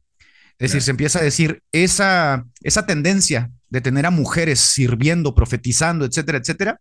Es 0.59 0.73
decir, 0.73 0.83
se 0.83 0.91
empieza 0.91 1.19
a 1.19 1.23
decir 1.23 1.63
esa, 1.73 2.47
esa 2.63 2.87
tendencia 2.87 3.51
de 3.71 3.81
tener 3.81 4.07
a 4.07 4.11
mujeres 4.11 4.61
sirviendo, 4.61 5.35
profetizando, 5.35 6.05
etcétera, 6.05 6.39
etcétera, 6.39 6.81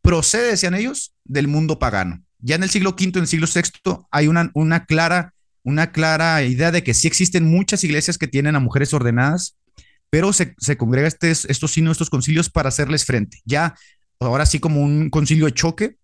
procede, 0.00 0.48
decían 0.48 0.74
ellos, 0.74 1.14
del 1.24 1.46
mundo 1.46 1.78
pagano. 1.78 2.24
Ya 2.38 2.56
en 2.56 2.62
el 2.64 2.70
siglo 2.70 2.90
V, 2.90 3.12
en 3.14 3.20
el 3.20 3.26
siglo 3.28 3.46
VI, 3.46 4.06
hay 4.10 4.26
una, 4.26 4.50
una, 4.54 4.86
clara, 4.86 5.34
una 5.62 5.92
clara 5.92 6.42
idea 6.42 6.72
de 6.72 6.82
que 6.82 6.94
sí 6.94 7.06
existen 7.06 7.44
muchas 7.44 7.84
iglesias 7.84 8.18
que 8.18 8.26
tienen 8.26 8.56
a 8.56 8.60
mujeres 8.60 8.92
ordenadas, 8.94 9.56
pero 10.12 10.34
se, 10.34 10.54
congrega 10.76 11.08
este, 11.08 11.30
estos 11.30 11.70
signos, 11.70 11.92
estos 11.92 12.10
concilios 12.10 12.50
para 12.50 12.68
hacerles 12.68 13.06
frente. 13.06 13.40
Ya 13.46 13.74
ahora 14.20 14.44
sí 14.44 14.60
como 14.60 14.82
un 14.82 15.08
concilio 15.08 15.46
de 15.46 15.54
choque 15.54 15.96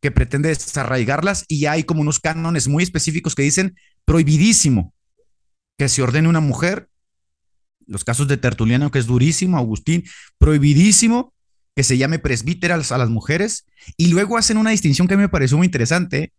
que 0.00 0.10
pretende 0.10 0.48
desarraigarlas 0.48 1.44
y 1.46 1.60
ya 1.60 1.70
hay 1.70 1.84
como 1.84 2.00
unos 2.00 2.18
cánones 2.18 2.66
muy 2.66 2.82
específicos 2.82 3.36
que 3.36 3.44
dicen 3.44 3.76
prohibidísimo 4.04 4.92
que 5.78 5.88
se 5.88 6.02
ordene 6.02 6.28
una 6.28 6.40
mujer. 6.40 6.88
Los 7.86 8.02
casos 8.02 8.26
de 8.26 8.36
Tertuliano, 8.36 8.90
que 8.90 8.98
es 8.98 9.06
durísimo, 9.06 9.58
Agustín, 9.58 10.02
prohibidísimo 10.38 11.32
que 11.76 11.84
se 11.84 11.98
llame 11.98 12.18
presbíteras 12.18 12.90
a 12.90 12.98
las 12.98 13.10
mujeres. 13.10 13.64
Y 13.96 14.08
luego 14.08 14.38
hacen 14.38 14.56
una 14.56 14.70
distinción 14.70 15.06
que 15.06 15.16
me 15.16 15.28
pareció 15.28 15.56
muy 15.56 15.66
interesante, 15.66 16.32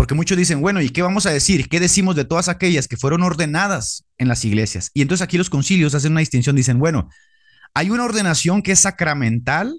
porque 0.00 0.14
muchos 0.14 0.38
dicen, 0.38 0.62
bueno, 0.62 0.80
¿y 0.80 0.88
qué 0.88 1.02
vamos 1.02 1.26
a 1.26 1.30
decir? 1.30 1.68
¿Qué 1.68 1.78
decimos 1.78 2.16
de 2.16 2.24
todas 2.24 2.48
aquellas 2.48 2.88
que 2.88 2.96
fueron 2.96 3.22
ordenadas 3.22 4.06
en 4.16 4.28
las 4.28 4.46
iglesias? 4.46 4.90
Y 4.94 5.02
entonces 5.02 5.22
aquí 5.22 5.36
los 5.36 5.50
concilios 5.50 5.94
hacen 5.94 6.12
una 6.12 6.20
distinción, 6.20 6.56
dicen, 6.56 6.78
bueno, 6.78 7.10
hay 7.74 7.90
una 7.90 8.04
ordenación 8.04 8.62
que 8.62 8.72
es 8.72 8.80
sacramental, 8.80 9.78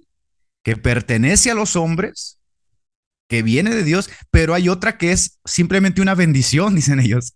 que 0.63 0.77
pertenece 0.77 1.49
a 1.49 1.55
los 1.55 1.75
hombres, 1.75 2.37
que 3.29 3.41
viene 3.41 3.73
de 3.73 3.83
Dios, 3.83 4.11
pero 4.29 4.53
hay 4.53 4.69
otra 4.69 4.99
que 4.99 5.11
es 5.11 5.39
simplemente 5.43 6.03
una 6.03 6.13
bendición, 6.13 6.75
dicen 6.75 6.99
ellos. 6.99 7.35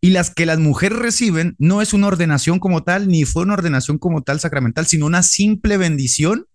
Y 0.00 0.10
las 0.10 0.32
que 0.32 0.46
las 0.46 0.60
mujeres 0.60 1.00
reciben 1.00 1.56
no 1.58 1.82
es 1.82 1.92
una 1.92 2.06
ordenación 2.06 2.60
como 2.60 2.84
tal, 2.84 3.08
ni 3.08 3.24
fue 3.24 3.42
una 3.42 3.54
ordenación 3.54 3.98
como 3.98 4.22
tal 4.22 4.38
sacramental, 4.38 4.86
sino 4.86 5.04
una 5.06 5.24
simple 5.24 5.78
bendición 5.78 6.46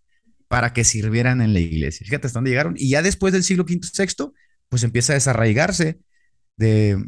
para 0.47 0.71
que 0.71 0.85
sirvieran 0.85 1.41
en 1.41 1.51
la 1.51 1.59
iglesia. 1.59 2.05
Fíjate 2.05 2.27
hasta 2.27 2.37
dónde 2.37 2.51
llegaron. 2.51 2.75
Y 2.77 2.91
ya 2.91 3.01
después 3.01 3.33
del 3.33 3.43
siglo 3.43 3.65
V, 3.65 3.81
VI, 3.93 4.31
pues 4.69 4.83
empieza 4.83 5.13
a 5.13 5.15
desarraigarse 5.15 5.99
de, 6.57 7.03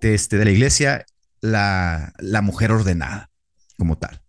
este, 0.00 0.38
de 0.38 0.44
la 0.44 0.50
iglesia 0.50 1.06
la, 1.40 2.12
la 2.18 2.42
mujer 2.42 2.72
ordenada 2.72 3.30
como 3.76 3.98
tal. 3.98 4.20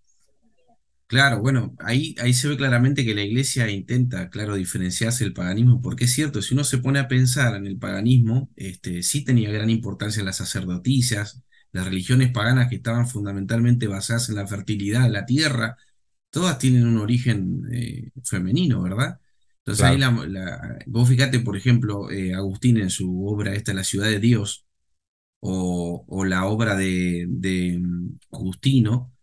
Claro, 1.07 1.41
bueno, 1.41 1.75
ahí, 1.79 2.13
ahí 2.21 2.35
se 2.35 2.47
ve 2.47 2.55
claramente 2.55 3.03
que 3.03 3.15
la 3.15 3.23
iglesia 3.23 3.67
intenta, 3.67 4.29
claro, 4.29 4.53
diferenciarse 4.53 5.23
del 5.23 5.33
paganismo, 5.33 5.81
porque 5.81 6.03
es 6.05 6.11
cierto, 6.13 6.39
si 6.43 6.53
uno 6.53 6.63
se 6.63 6.77
pone 6.77 6.99
a 6.99 7.07
pensar 7.07 7.55
en 7.55 7.65
el 7.65 7.79
paganismo, 7.79 8.51
este, 8.55 9.01
sí 9.01 9.23
tenía 9.25 9.49
gran 9.49 9.71
importancia 9.71 10.23
las 10.23 10.37
sacerdotisas, 10.37 11.41
las 11.71 11.85
religiones 11.85 12.31
paganas 12.31 12.69
que 12.69 12.75
estaban 12.75 13.07
fundamentalmente 13.07 13.87
basadas 13.87 14.29
en 14.29 14.35
la 14.35 14.45
fertilidad 14.45 15.01
de 15.03 15.09
la 15.09 15.25
tierra, 15.25 15.77
todas 16.29 16.59
tienen 16.59 16.85
un 16.85 16.97
origen 16.99 17.63
eh, 17.71 18.11
femenino, 18.23 18.83
¿verdad? 18.83 19.19
Entonces 19.71 19.85
ahí 19.85 19.97
la, 19.97 20.79
vos 20.87 21.07
fíjate, 21.07 21.39
por 21.41 21.55
ejemplo, 21.57 22.09
eh, 22.11 22.33
Agustín 22.33 22.77
en 22.77 22.89
su 22.89 23.25
obra 23.27 23.53
esta, 23.53 23.73
La 23.73 23.83
ciudad 23.83 24.07
de 24.07 24.19
Dios, 24.19 24.65
o, 25.39 26.05
o 26.07 26.25
la 26.25 26.45
obra 26.45 26.75
de, 26.75 27.25
de 27.29 27.79
mm, 27.79 28.19
Agustino, 28.31 29.13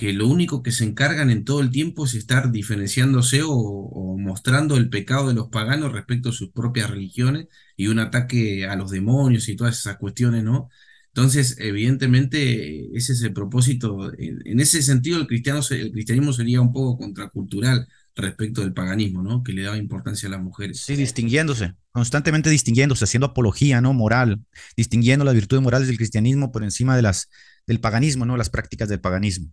que 0.00 0.14
lo 0.14 0.28
único 0.28 0.62
que 0.62 0.72
se 0.72 0.84
encargan 0.84 1.28
en 1.30 1.44
todo 1.44 1.60
el 1.60 1.70
tiempo 1.70 2.06
es 2.06 2.14
estar 2.14 2.50
diferenciándose 2.50 3.42
o, 3.44 4.16
mostrando 4.18 4.76
el 4.78 4.88
pecado 4.88 5.28
de 5.28 5.34
los 5.34 5.48
paganos 5.48 5.92
respecto 5.92 6.30
a 6.30 6.32
sus 6.32 6.50
propias 6.52 6.88
religiones 6.90 7.48
y 7.76 7.88
un 7.88 7.98
ataque 7.98 8.66
a 8.66 8.76
los 8.76 8.90
demonios 8.90 9.48
y 9.48 9.56
todas 9.56 9.78
esas 9.78 9.98
cuestiones, 9.98 10.42
¿no? 10.42 10.70
Entonces, 11.08 11.56
evidentemente, 11.58 12.96
ese 12.96 13.12
es 13.12 13.22
el 13.22 13.34
propósito. 13.34 14.10
En, 14.16 14.60
ese 14.60 14.80
sentido, 14.82 15.18
el, 15.18 15.26
cristiano, 15.26 15.60
el 15.70 15.92
cristianismo 15.92 16.32
sería 16.32 16.60
un 16.62 16.72
poco 16.72 16.96
contracultural 16.98 17.86
respecto 18.16 18.60
del 18.60 18.72
paganismo, 18.72 19.22
¿no? 19.22 19.42
Que 19.42 19.52
le 19.52 19.62
daba 19.62 19.76
importancia 19.76 20.28
a 20.28 20.32
las 20.32 20.42
mujeres. 20.42 20.80
Sí, 20.80 20.96
distinguiéndose, 20.96 21.74
constantemente 21.92 22.50
distinguiéndose, 22.50 23.04
haciendo 23.04 23.28
apología, 23.28 23.80
¿no? 23.80 23.92
Moral, 23.92 24.40
distinguiendo 24.76 25.24
las 25.24 25.34
virtudes 25.34 25.62
morales 25.62 25.88
del 25.88 25.96
cristianismo 25.96 26.52
por 26.52 26.62
encima 26.64 26.96
de 26.96 27.02
las 27.02 27.28
del 27.66 27.80
paganismo, 27.80 28.26
¿no? 28.26 28.36
Las 28.36 28.50
prácticas 28.50 28.88
del 28.88 29.00
paganismo. 29.00 29.52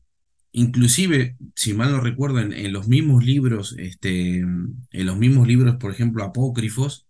Inclusive, 0.52 1.38
si 1.56 1.74
mal 1.74 1.91
no 1.91 2.00
recuerdo, 2.00 2.39
en, 2.39 2.74
los 2.74 2.88
mismos 2.88 3.24
libros, 3.24 3.76
este, 3.78 4.38
en 4.38 4.78
los 4.91 5.17
mismos 5.17 5.48
libros, 5.48 5.76
por 5.76 5.91
ejemplo, 5.91 6.24
apócrifos, 6.24 7.06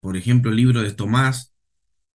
por 0.00 0.16
ejemplo, 0.16 0.50
el 0.50 0.56
libro 0.56 0.82
de 0.82 0.92
Tomás, 0.92 1.52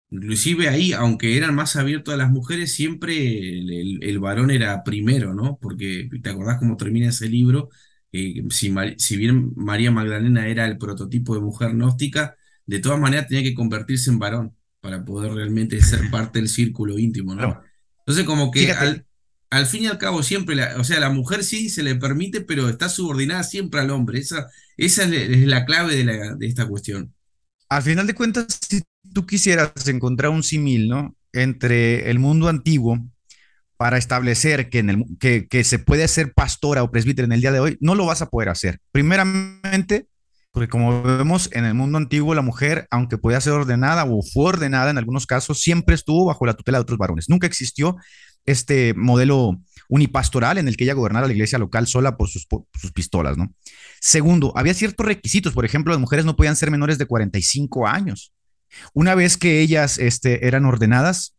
inclusive 0.09 0.67
ahí, 0.67 0.91
aunque 0.91 1.37
eran 1.37 1.55
más 1.55 1.75
abiertos 1.75 2.13
a 2.13 2.17
las 2.17 2.31
mujeres, 2.31 2.73
siempre 2.73 3.15
el, 3.59 3.99
el 4.01 4.19
varón 4.19 4.51
era 4.51 4.83
primero, 4.83 5.33
¿no? 5.33 5.57
Porque 5.61 6.09
te 6.21 6.29
acordás 6.29 6.57
cómo 6.57 6.77
termina 6.77 7.09
ese 7.09 7.29
libro, 7.29 7.69
que 8.15 8.43
si, 8.49 8.73
si 8.97 9.17
bien 9.17 9.51
María 9.55 9.91
Magdalena 9.91 10.47
era 10.47 10.65
el 10.65 10.77
prototipo 10.77 11.35
de 11.35 11.41
mujer 11.41 11.71
gnóstica, 11.73 12.35
de 12.65 12.79
todas 12.79 12.99
maneras 12.99 13.27
tenía 13.27 13.43
que 13.43 13.53
convertirse 13.55 14.09
en 14.11 14.19
varón 14.19 14.55
para 14.81 15.03
poder 15.05 15.33
realmente 15.33 15.81
ser 15.81 16.01
parte 16.11 16.39
del 16.39 16.49
círculo 16.49 16.97
íntimo, 16.99 17.35
¿no? 17.35 17.41
Claro. 17.41 17.63
Entonces, 17.99 18.25
como 18.25 18.51
que 18.51 18.71
al, 18.71 19.05
al 19.49 19.65
fin 19.65 19.83
y 19.83 19.87
al 19.87 19.97
cabo 19.97 20.23
siempre, 20.23 20.55
la, 20.55 20.75
o 20.79 20.83
sea, 20.83 20.99
la 20.99 21.09
mujer 21.09 21.43
sí 21.43 21.69
se 21.69 21.83
le 21.83 21.95
permite, 21.95 22.41
pero 22.41 22.69
está 22.69 22.89
subordinada 22.89 23.43
siempre 23.43 23.79
al 23.81 23.89
hombre. 23.91 24.19
Esa, 24.19 24.47
esa 24.77 25.03
es, 25.03 25.09
la- 25.09 25.17
es 25.17 25.47
la 25.47 25.65
clave 25.65 25.95
de, 25.95 26.03
la- 26.05 26.35
de 26.35 26.47
esta 26.47 26.67
cuestión. 26.67 27.13
Al 27.69 27.81
final 27.83 28.07
de 28.07 28.13
cuentas, 28.13 28.59
si 28.69 28.83
tú 29.13 29.25
quisieras 29.25 29.71
encontrar 29.87 30.31
un 30.31 30.43
símil, 30.43 30.87
¿no? 30.87 31.15
Entre 31.33 32.09
el 32.09 32.19
mundo 32.19 32.47
antiguo 32.47 32.99
para 33.77 33.97
establecer 33.97 34.69
que, 34.69 35.63
se 35.63 35.79
puede 35.79 36.07
ser 36.07 36.33
pastora 36.33 36.83
o 36.83 36.91
presbítero 36.91 37.25
en 37.25 37.33
el 37.33 37.41
día 37.41 37.51
de 37.51 37.59
hoy, 37.59 37.77
no 37.81 37.95
lo 37.95 38.05
vas 38.05 38.21
a 38.21 38.29
poder 38.29 38.49
hacer. 38.49 38.79
Primeramente, 38.91 40.07
porque 40.51 40.69
como 40.69 41.03
vemos 41.03 41.49
en 41.51 41.65
el 41.65 41.73
mundo 41.73 41.97
antiguo, 41.97 42.33
la 42.33 42.41
mujer, 42.41 42.87
aunque 42.89 43.17
podía 43.17 43.41
ser 43.41 43.53
ordenada 43.53 44.05
o 44.05 44.21
fue 44.21 44.45
ordenada 44.45 44.91
en 44.91 44.97
algunos 44.97 45.25
casos, 45.25 45.59
siempre 45.59 45.95
estuvo 45.95 46.25
bajo 46.25 46.45
la 46.45 46.53
tutela 46.53 46.77
de 46.77 46.83
otros 46.83 46.97
varones. 46.97 47.29
Nunca 47.29 47.47
existió 47.47 47.97
este 48.45 48.93
modelo 48.93 49.59
unipastoral 49.89 50.57
en 50.57 50.67
el 50.67 50.77
que 50.77 50.85
ella 50.85 50.93
gobernara 50.93 51.27
la 51.27 51.33
iglesia 51.33 51.59
local 51.59 51.87
sola 51.87 52.15
por 52.15 52.29
sus, 52.29 52.45
por 52.45 52.65
sus 52.79 52.91
pistolas, 52.91 53.37
¿no? 53.37 53.53
Segundo, 53.99 54.53
había 54.55 54.73
ciertos 54.73 55.05
requisitos. 55.05 55.53
Por 55.53 55.65
ejemplo, 55.65 55.91
las 55.91 55.99
mujeres 55.99 56.25
no 56.25 56.35
podían 56.35 56.55
ser 56.55 56.71
menores 56.71 56.97
de 56.97 57.05
45 57.05 57.87
años. 57.87 58.33
Una 58.93 59.15
vez 59.15 59.37
que 59.37 59.61
ellas 59.61 59.97
este, 59.97 60.47
eran 60.47 60.65
ordenadas, 60.65 61.34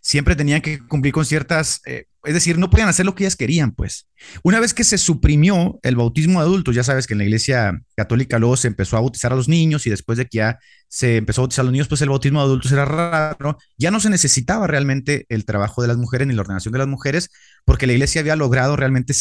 siempre 0.00 0.36
tenían 0.36 0.60
que 0.60 0.78
cumplir 0.78 1.12
con 1.12 1.24
ciertas, 1.24 1.80
eh, 1.86 2.06
es 2.24 2.34
decir, 2.34 2.58
no 2.58 2.70
podían 2.70 2.88
hacer 2.88 3.06
lo 3.06 3.14
que 3.14 3.24
ellas 3.24 3.36
querían, 3.36 3.72
pues. 3.72 4.08
Una 4.42 4.60
vez 4.60 4.74
que 4.74 4.84
se 4.84 4.98
suprimió 4.98 5.78
el 5.82 5.96
bautismo 5.96 6.40
de 6.40 6.46
adultos, 6.46 6.74
ya 6.74 6.84
sabes 6.84 7.06
que 7.06 7.14
en 7.14 7.18
la 7.18 7.24
iglesia 7.24 7.80
católica 7.96 8.38
luego 8.38 8.56
se 8.56 8.68
empezó 8.68 8.96
a 8.96 9.00
bautizar 9.00 9.32
a 9.32 9.36
los 9.36 9.48
niños 9.48 9.86
y 9.86 9.90
después 9.90 10.18
de 10.18 10.26
que 10.26 10.38
ya 10.38 10.58
se 10.88 11.16
empezó 11.16 11.40
a 11.40 11.44
bautizar 11.44 11.62
a 11.62 11.66
los 11.66 11.72
niños, 11.72 11.88
pues 11.88 12.00
el 12.02 12.08
bautismo 12.08 12.40
de 12.40 12.44
adultos 12.46 12.72
era 12.72 12.84
raro, 12.84 13.58
ya 13.76 13.90
no 13.90 14.00
se 14.00 14.10
necesitaba 14.10 14.66
realmente 14.66 15.26
el 15.28 15.44
trabajo 15.44 15.82
de 15.82 15.88
las 15.88 15.96
mujeres 15.96 16.26
ni 16.26 16.34
la 16.34 16.42
ordenación 16.42 16.72
de 16.72 16.78
las 16.78 16.88
mujeres, 16.88 17.30
porque 17.64 17.86
la 17.86 17.92
iglesia 17.92 18.20
había 18.20 18.36
logrado 18.36 18.76
realmente 18.76 19.12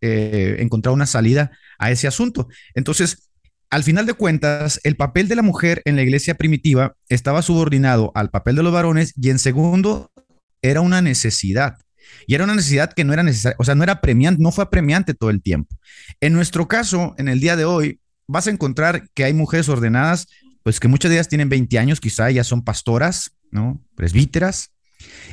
eh, 0.00 0.56
encontrar 0.58 0.92
una 0.92 1.06
salida 1.06 1.50
a 1.78 1.90
ese 1.90 2.06
asunto. 2.06 2.48
Entonces, 2.74 3.30
al 3.70 3.82
final 3.82 4.06
de 4.06 4.14
cuentas, 4.14 4.80
el 4.84 4.96
papel 4.96 5.28
de 5.28 5.36
la 5.36 5.42
mujer 5.42 5.82
en 5.84 5.96
la 5.96 6.02
iglesia 6.02 6.34
primitiva 6.34 6.96
estaba 7.08 7.42
subordinado 7.42 8.12
al 8.14 8.30
papel 8.30 8.56
de 8.56 8.62
los 8.62 8.72
varones 8.72 9.12
y 9.20 9.30
en 9.30 9.38
segundo 9.38 10.12
era 10.62 10.80
una 10.80 11.02
necesidad. 11.02 11.76
Y 12.26 12.34
era 12.34 12.44
una 12.44 12.54
necesidad 12.54 12.92
que 12.92 13.04
no 13.04 13.12
era 13.12 13.22
necesaria, 13.22 13.56
o 13.58 13.64
sea, 13.64 13.74
no 13.74 13.82
era 13.82 14.00
premiante, 14.00 14.42
no 14.42 14.52
fue 14.52 14.70
premiante 14.70 15.14
todo 15.14 15.30
el 15.30 15.42
tiempo. 15.42 15.76
En 16.20 16.32
nuestro 16.32 16.68
caso, 16.68 17.14
en 17.18 17.28
el 17.28 17.40
día 17.40 17.56
de 17.56 17.64
hoy, 17.64 18.00
vas 18.26 18.46
a 18.46 18.50
encontrar 18.50 19.08
que 19.14 19.24
hay 19.24 19.34
mujeres 19.34 19.68
ordenadas, 19.68 20.28
pues 20.62 20.80
que 20.80 20.88
muchas 20.88 21.10
de 21.10 21.16
ellas 21.16 21.28
tienen 21.28 21.48
20 21.48 21.78
años, 21.78 22.00
quizá 22.00 22.30
ya 22.30 22.44
son 22.44 22.62
pastoras, 22.62 23.32
¿no? 23.50 23.82
Presbíteras. 23.94 24.70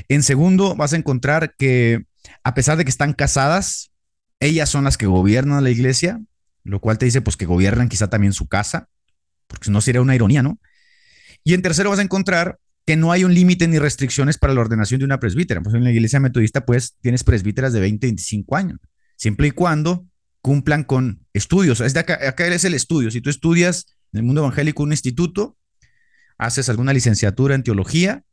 En 0.10 0.24
segundo, 0.24 0.76
vas 0.76 0.94
a 0.94 0.98
encontrar 0.98 1.56
que 1.58 2.04
a 2.44 2.54
pesar 2.54 2.78
de 2.78 2.84
que 2.84 2.90
están 2.90 3.14
casadas, 3.14 3.92
ellas 4.40 4.70
son 4.70 4.84
las 4.84 4.98
que 4.98 5.06
gobiernan 5.06 5.64
la 5.64 5.70
iglesia, 5.70 6.20
lo 6.64 6.80
cual 6.80 6.98
te 6.98 7.06
dice 7.06 7.22
pues 7.22 7.38
que 7.38 7.46
gobiernan 7.46 7.90
quizá 7.90 8.10
también 8.10 8.34
su 8.34 8.48
casa, 8.48 8.90
porque 9.48 9.66
si 9.66 9.72
no 9.72 9.82
sería 9.82 10.02
una 10.02 10.16
ironía, 10.16 10.44
¿no? 10.44 10.60
Y 11.44 11.54
en 11.54 11.62
tercero 11.62 11.90
vas 11.90 12.00
a 12.00 12.04
encontrar 12.04 12.60
que 12.86 12.96
no 12.96 13.12
hay 13.12 13.24
un 13.24 13.34
límite 13.34 13.68
ni 13.68 13.80
restricciones 13.80 14.38
para 14.38 14.54
la 14.54 14.62
ordenación 14.62 15.00
de 15.00 15.06
una 15.06 15.20
presbítera. 15.20 15.62
Pues 15.62 15.76
en 15.76 15.84
la 15.84 15.92
iglesia 15.92 16.20
metodista 16.20 16.66
pues 16.66 16.96
tienes 17.02 17.24
presbíteras 17.24 17.74
de 17.74 17.80
20, 17.80 18.08
25 18.08 18.56
años, 18.56 18.80
siempre 19.16 19.48
y 19.48 19.52
cuando 19.52 20.06
cumplan 20.42 20.84
con 20.84 21.26
estudios. 21.34 21.82
Es 21.82 21.94
de 21.94 22.00
acá, 22.02 22.20
acá 22.28 22.48
es 22.48 22.66
el 22.66 22.74
estudio. 22.74 23.12
Si 23.12 23.22
tú 23.22 23.30
estudias 23.30 23.96
en 24.14 24.20
el 24.20 24.24
mundo 24.24 24.42
evangélico 24.42 24.84
un 24.84 24.92
instituto, 24.92 25.58
haces 26.38 26.70
alguna 26.70 26.94
licenciatura 26.94 27.54
en 27.56 27.64
teología 27.64 28.24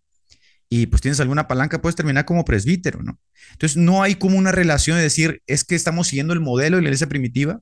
y 0.71 0.87
pues 0.87 1.03
tienes 1.03 1.21
alguna 1.21 1.49
palanca, 1.49 1.81
puedes 1.81 1.97
terminar 1.97 2.25
como 2.25 2.45
presbítero, 2.45 3.03
¿no? 3.03 3.19
Entonces 3.53 3.77
no 3.77 4.03
hay 4.03 4.17
como 4.17 4.37
una 4.39 4.53
relación 4.53 4.97
de 4.97 5.03
decir, 5.03 5.43
es 5.47 5.65
que 5.65 5.75
estamos 5.75 6.09
siguiendo 6.09 6.33
el 6.33 6.41
modelo 6.41 6.77
de 6.77 6.83
la 6.83 6.89
iglesia 6.89 7.09
primitiva 7.09 7.61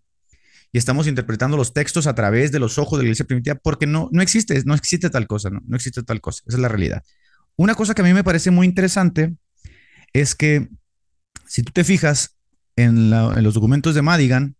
y 0.72 0.78
estamos 0.78 1.06
interpretando 1.06 1.56
los 1.56 1.72
textos 1.72 2.06
a 2.06 2.14
través 2.14 2.52
de 2.52 2.58
los 2.58 2.78
ojos 2.78 2.98
de 2.98 3.04
la 3.04 3.08
iglesia 3.08 3.24
primitiva, 3.24 3.56
porque 3.56 3.86
no, 3.86 4.08
no 4.12 4.22
existe, 4.22 4.62
no 4.64 4.74
existe 4.74 5.10
tal 5.10 5.26
cosa, 5.26 5.50
no, 5.50 5.60
no 5.66 5.76
existe 5.76 6.02
tal 6.02 6.20
cosa, 6.20 6.42
esa 6.46 6.56
es 6.56 6.60
la 6.60 6.68
realidad. 6.68 7.02
Una 7.56 7.74
cosa 7.74 7.94
que 7.94 8.02
a 8.02 8.04
mí 8.04 8.12
me 8.12 8.24
parece 8.24 8.50
muy 8.50 8.66
interesante 8.66 9.34
es 10.12 10.34
que 10.34 10.68
si 11.46 11.62
tú 11.62 11.72
te 11.72 11.84
fijas 11.84 12.36
en, 12.76 13.10
los 13.10 13.54
documentos 13.54 13.94
de 13.94 14.02
Madigan, 14.02 14.56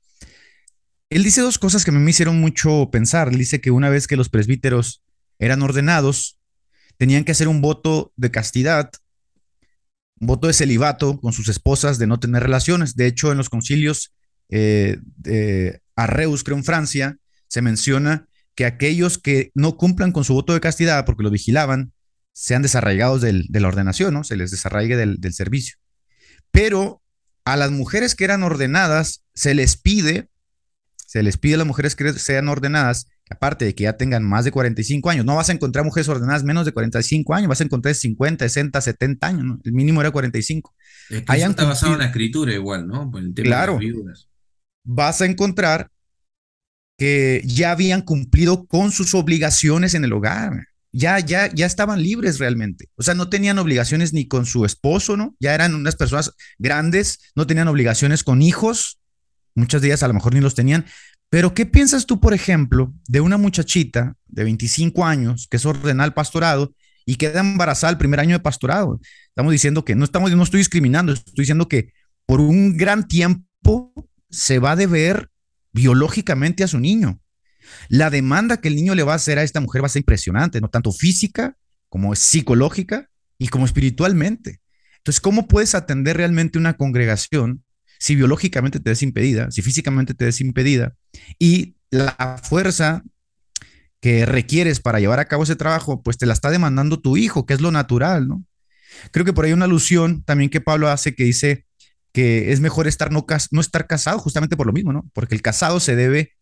él 1.11 1.23
dice 1.23 1.43
dos 1.43 1.59
cosas 1.59 1.85
que 1.85 1.93
me 1.93 2.11
hicieron 2.11 2.41
mucho 2.41 2.91
pensar. 2.91 3.31
Dice 3.31 3.61
que 3.61 3.71
una 3.71 3.91
vez 3.91 4.07
que 4.07 4.17
los 4.17 4.29
presbíteros 4.29 5.05
eran 5.39 5.63
ordenados, 5.63 6.39
tenían 6.97 7.25
que 7.25 7.33
hacer 7.33 7.49
un 7.49 7.61
voto 7.61 8.13
de 8.17 8.31
castidad, 8.31 8.91
un 10.19 10.27
voto 10.27 10.47
de 10.47 10.55
celibato 10.55 11.21
con 11.21 11.33
sus 11.33 11.49
esposas 11.49 11.99
de 11.99 12.07
no 12.07 12.19
tener 12.19 12.43
relaciones. 12.43 12.97
De 12.97 13.07
hecho, 13.07 13.31
en 13.31 13.39
los 13.39 13.51
concilios 13.51 14.15
eh, 14.49 14.99
de 15.97 16.03
Arreus, 16.03 16.45
creo 16.45 16.57
en 16.57 16.65
Francia, 16.65 17.19
se 17.49 17.63
menciona 17.63 18.29
que 18.55 18.65
aquellos 18.65 19.19
que 19.19 19.51
no 19.55 19.77
cumplan 19.77 20.13
con 20.13 20.25
su 20.25 20.35
voto 20.35 20.55
de 20.55 20.61
castidad 20.61 21.05
porque 21.05 21.23
lo 21.23 21.31
vigilaban, 21.31 21.93
sean 22.33 22.63
desarraigados 22.63 23.23
del, 23.23 23.47
de 23.49 23.61
la 23.61 23.69
ordenación, 23.69 24.13
¿no? 24.13 24.25
Se 24.25 24.37
les 24.37 24.51
desarraigue 24.51 24.97
del, 24.97 25.21
del 25.21 25.33
servicio. 25.33 25.77
Pero 26.51 27.03
a 27.47 27.57
las 27.57 27.71
mujeres 27.71 28.15
que 28.15 28.25
eran 28.25 28.43
ordenadas 28.43 29.23
se 29.35 29.55
les 29.55 29.77
pide, 29.77 30.29
se 30.97 31.23
les 31.23 31.39
pide 31.39 31.55
a 31.55 31.59
las 31.59 31.67
mujeres 31.67 31.95
que 31.95 32.13
sean 32.15 32.49
ordenadas, 32.49 33.07
que 33.25 33.35
aparte 33.35 33.65
de 33.65 33.75
que 33.75 33.85
ya 33.85 33.97
tengan 33.97 34.25
más 34.25 34.45
de 34.45 34.51
45 34.51 35.09
años, 35.09 35.25
no 35.25 35.37
vas 35.37 35.49
a 35.49 35.53
encontrar 35.53 35.85
mujeres 35.85 36.09
ordenadas 36.09 36.45
menos 36.45 36.67
de 36.67 36.73
45 36.73 37.35
años, 37.35 37.49
vas 37.49 37.61
a 37.61 37.65
encontrar 37.65 37.95
50, 37.95 38.45
60, 38.45 38.81
70 38.81 39.27
años, 39.27 39.45
¿no? 39.45 39.61
El 39.65 39.73
mínimo 39.73 40.01
era 40.01 40.11
45. 40.11 40.75
Es 41.09 41.23
que 41.23 41.37
eso 41.37 41.51
está 41.51 41.65
basado 41.65 41.93
en 41.93 42.01
la 42.01 42.07
escritura 42.07 42.53
igual, 42.53 42.87
¿no? 42.87 43.11
Por 43.11 43.23
el 43.23 43.33
tema 43.33 43.47
claro. 43.47 43.79
de 43.79 43.93
las. 44.05 44.29
Vas 44.87 45.21
a 45.21 45.27
encontrar 45.27 45.91
que 46.97 47.43
ya 47.45 47.73
habían 47.73 48.03
cumplido 48.03 48.67
con 48.67 48.91
sus 48.91 49.15
obligaciones 49.15 49.95
en 49.95 50.05
el 50.05 50.13
hogar. 50.13 50.69
Ya, 50.93 51.19
ya, 51.19 51.53
ya 51.53 51.67
estaban 51.67 52.03
libres 52.03 52.39
realmente. 52.39 52.89
O 52.97 53.03
sea, 53.03 53.15
no 53.15 53.29
tenían 53.29 53.59
obligaciones 53.59 54.15
ni 54.15 54.29
con 54.29 54.47
su 54.47 54.65
esposo, 54.65 55.17
¿no? 55.17 55.37
Ya 55.39 55.55
eran 55.55 55.75
unas 55.75 55.97
personas 55.97 56.33
grandes, 56.59 57.19
no 57.35 57.47
tenían 57.47 57.69
obligaciones 57.69 58.25
con 58.25 58.41
hijos. 58.41 58.99
Muchas 59.55 59.83
de 59.83 59.89
ellas 59.89 60.03
a 60.03 60.09
lo 60.09 60.15
mejor 60.15 60.33
ni 60.33 60.41
los 60.41 60.55
tenían. 60.55 60.87
Pero, 61.29 61.53
¿qué 61.53 61.67
piensas 61.67 62.07
tú, 62.07 62.21
por 62.21 62.33
ejemplo, 62.33 62.95
de 63.09 63.21
una 63.21 63.37
muchachita 63.37 64.15
de 64.27 64.45
25 64.45 65.05
años 65.05 65.49
que 65.51 65.57
es 65.57 65.67
ordenada 65.67 66.05
al 66.05 66.15
pastorado 66.15 66.73
y 67.05 67.17
queda 67.17 67.41
embarazada 67.41 67.91
el 67.91 67.99
primer 67.99 68.21
año 68.21 68.37
de 68.37 68.41
pastorado? 68.41 69.01
Estamos 69.29 69.53
diciendo 69.53 69.85
que 69.85 69.97
no, 69.97 70.05
estamos, 70.05 70.31
no 70.31 70.43
estoy 70.43 70.59
discriminando, 70.59 71.13
estoy 71.13 71.43
diciendo 71.43 71.69
que 71.69 71.93
por 72.27 72.41
un 72.41 72.77
gran 72.77 73.07
tiempo 73.09 73.93
se 74.31 74.59
va 74.59 74.73
a 74.73 74.77
deber 74.77 75.31
biológicamente 75.73 76.65
a 76.65 76.69
su 76.69 76.79
niño. 76.79 77.21
La 77.89 78.11
demanda 78.11 78.61
que 78.61 78.69
el 78.69 78.77
niño 78.77 78.95
le 78.95 79.03
va 79.03 79.13
a 79.13 79.17
hacer 79.17 79.39
a 79.39 79.43
esta 79.43 79.61
mujer 79.61 79.83
va 79.83 79.87
a 79.87 79.91
ser 79.91 80.01
impresionante, 80.01 80.61
no 80.61 80.69
tanto 80.69 80.93
física 80.93 81.57
como 81.89 82.15
psicológica 82.15 83.11
y 83.39 83.49
como 83.49 83.65
espiritualmente. 83.65 84.61
Entonces, 84.99 85.21
¿cómo 85.21 85.47
puedes 85.47 85.75
atender 85.75 86.17
realmente 86.17 86.59
una 86.59 86.75
congregación 86.75 87.65
si 87.99 88.15
biológicamente 88.15 88.81
te 88.81 88.91
ves 88.91 89.03
impedida, 89.03 89.51
si 89.51 89.63
físicamente 89.63 90.15
te 90.15 90.27
ves 90.27 90.41
impedida 90.41 90.95
y 91.39 91.77
la 91.91 92.41
fuerza 92.43 93.03
que 94.01 94.27
requieres 94.27 94.81
para 94.81 95.01
llevar 95.01 95.19
a 95.19 95.25
cabo 95.25 95.45
ese 95.45 95.57
trabajo, 95.57 96.03
pues 96.03 96.19
te 96.19 96.27
la 96.27 96.33
está 96.33 96.51
demandando 96.51 97.01
tu 97.01 97.17
hijo, 97.17 97.47
que 97.47 97.55
es 97.55 97.61
lo 97.61 97.73
natural, 97.73 98.29
¿no? 98.29 98.45
Creo 99.11 99.25
que 99.25 99.33
por 99.33 99.45
ahí 99.45 99.53
una 99.53 99.65
alusión 99.65 100.23
también 100.23 100.51
que 100.51 100.61
Pablo 100.61 100.89
hace 100.89 101.15
que 101.15 101.25
dice 101.25 101.66
que 102.17 102.51
es 102.51 102.61
mejor 102.61 102.87
estar 102.87 103.13
no, 103.13 103.27
no 103.51 103.61
estar 103.61 103.87
casado 103.87 104.19
justamente 104.19 104.57
por 104.57 104.67
lo 104.67 104.73
mismo, 104.73 104.91
¿no? 104.91 105.05
Porque 105.13 105.35
el 105.35 105.43
casado 105.43 105.81
se 105.81 105.97
debe 105.97 106.33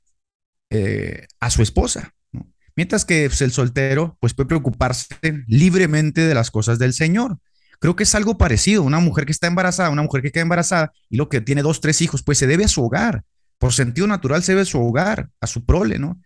eh, 0.70 1.26
a 1.40 1.50
su 1.50 1.62
esposa, 1.62 2.12
¿no? 2.30 2.46
Mientras 2.76 3.04
que 3.04 3.26
pues, 3.26 3.42
el 3.42 3.50
soltero 3.50 4.16
pues 4.20 4.34
puede 4.34 4.46
preocuparse 4.46 5.08
libremente 5.48 6.20
de 6.20 6.32
las 6.32 6.52
cosas 6.52 6.78
del 6.78 6.92
Señor. 6.92 7.40
Creo 7.80 7.96
que 7.96 8.04
es 8.04 8.14
algo 8.14 8.38
parecido. 8.38 8.84
Una 8.84 9.00
mujer 9.00 9.26
que 9.26 9.32
está 9.32 9.48
embarazada, 9.48 9.90
una 9.90 10.04
mujer 10.04 10.22
que 10.22 10.30
queda 10.30 10.42
embarazada 10.42 10.92
y 11.10 11.16
lo 11.16 11.28
que 11.28 11.40
tiene 11.40 11.62
dos, 11.62 11.80
tres 11.80 12.00
hijos, 12.02 12.22
pues 12.22 12.38
se 12.38 12.46
debe 12.46 12.66
a 12.66 12.68
su 12.68 12.84
hogar. 12.84 13.24
Por 13.58 13.72
sentido 13.72 14.06
natural 14.06 14.44
se 14.44 14.52
debe 14.52 14.62
a 14.62 14.66
su 14.66 14.80
hogar, 14.80 15.28
a 15.40 15.48
su 15.48 15.64
prole, 15.64 15.98
¿no? 15.98 16.20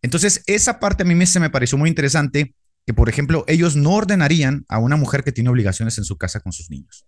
Entonces, 0.00 0.44
esa 0.46 0.78
parte 0.78 1.02
a 1.02 1.06
mí 1.06 1.26
se 1.26 1.40
me 1.40 1.50
pareció 1.50 1.76
muy 1.76 1.88
interesante, 1.88 2.54
que 2.86 2.94
por 2.94 3.08
ejemplo, 3.08 3.44
ellos 3.48 3.74
no 3.74 3.94
ordenarían 3.94 4.64
a 4.68 4.78
una 4.78 4.94
mujer 4.94 5.24
que 5.24 5.32
tiene 5.32 5.50
obligaciones 5.50 5.98
en 5.98 6.04
su 6.04 6.16
casa 6.18 6.38
con 6.38 6.52
sus 6.52 6.70
niños. 6.70 7.04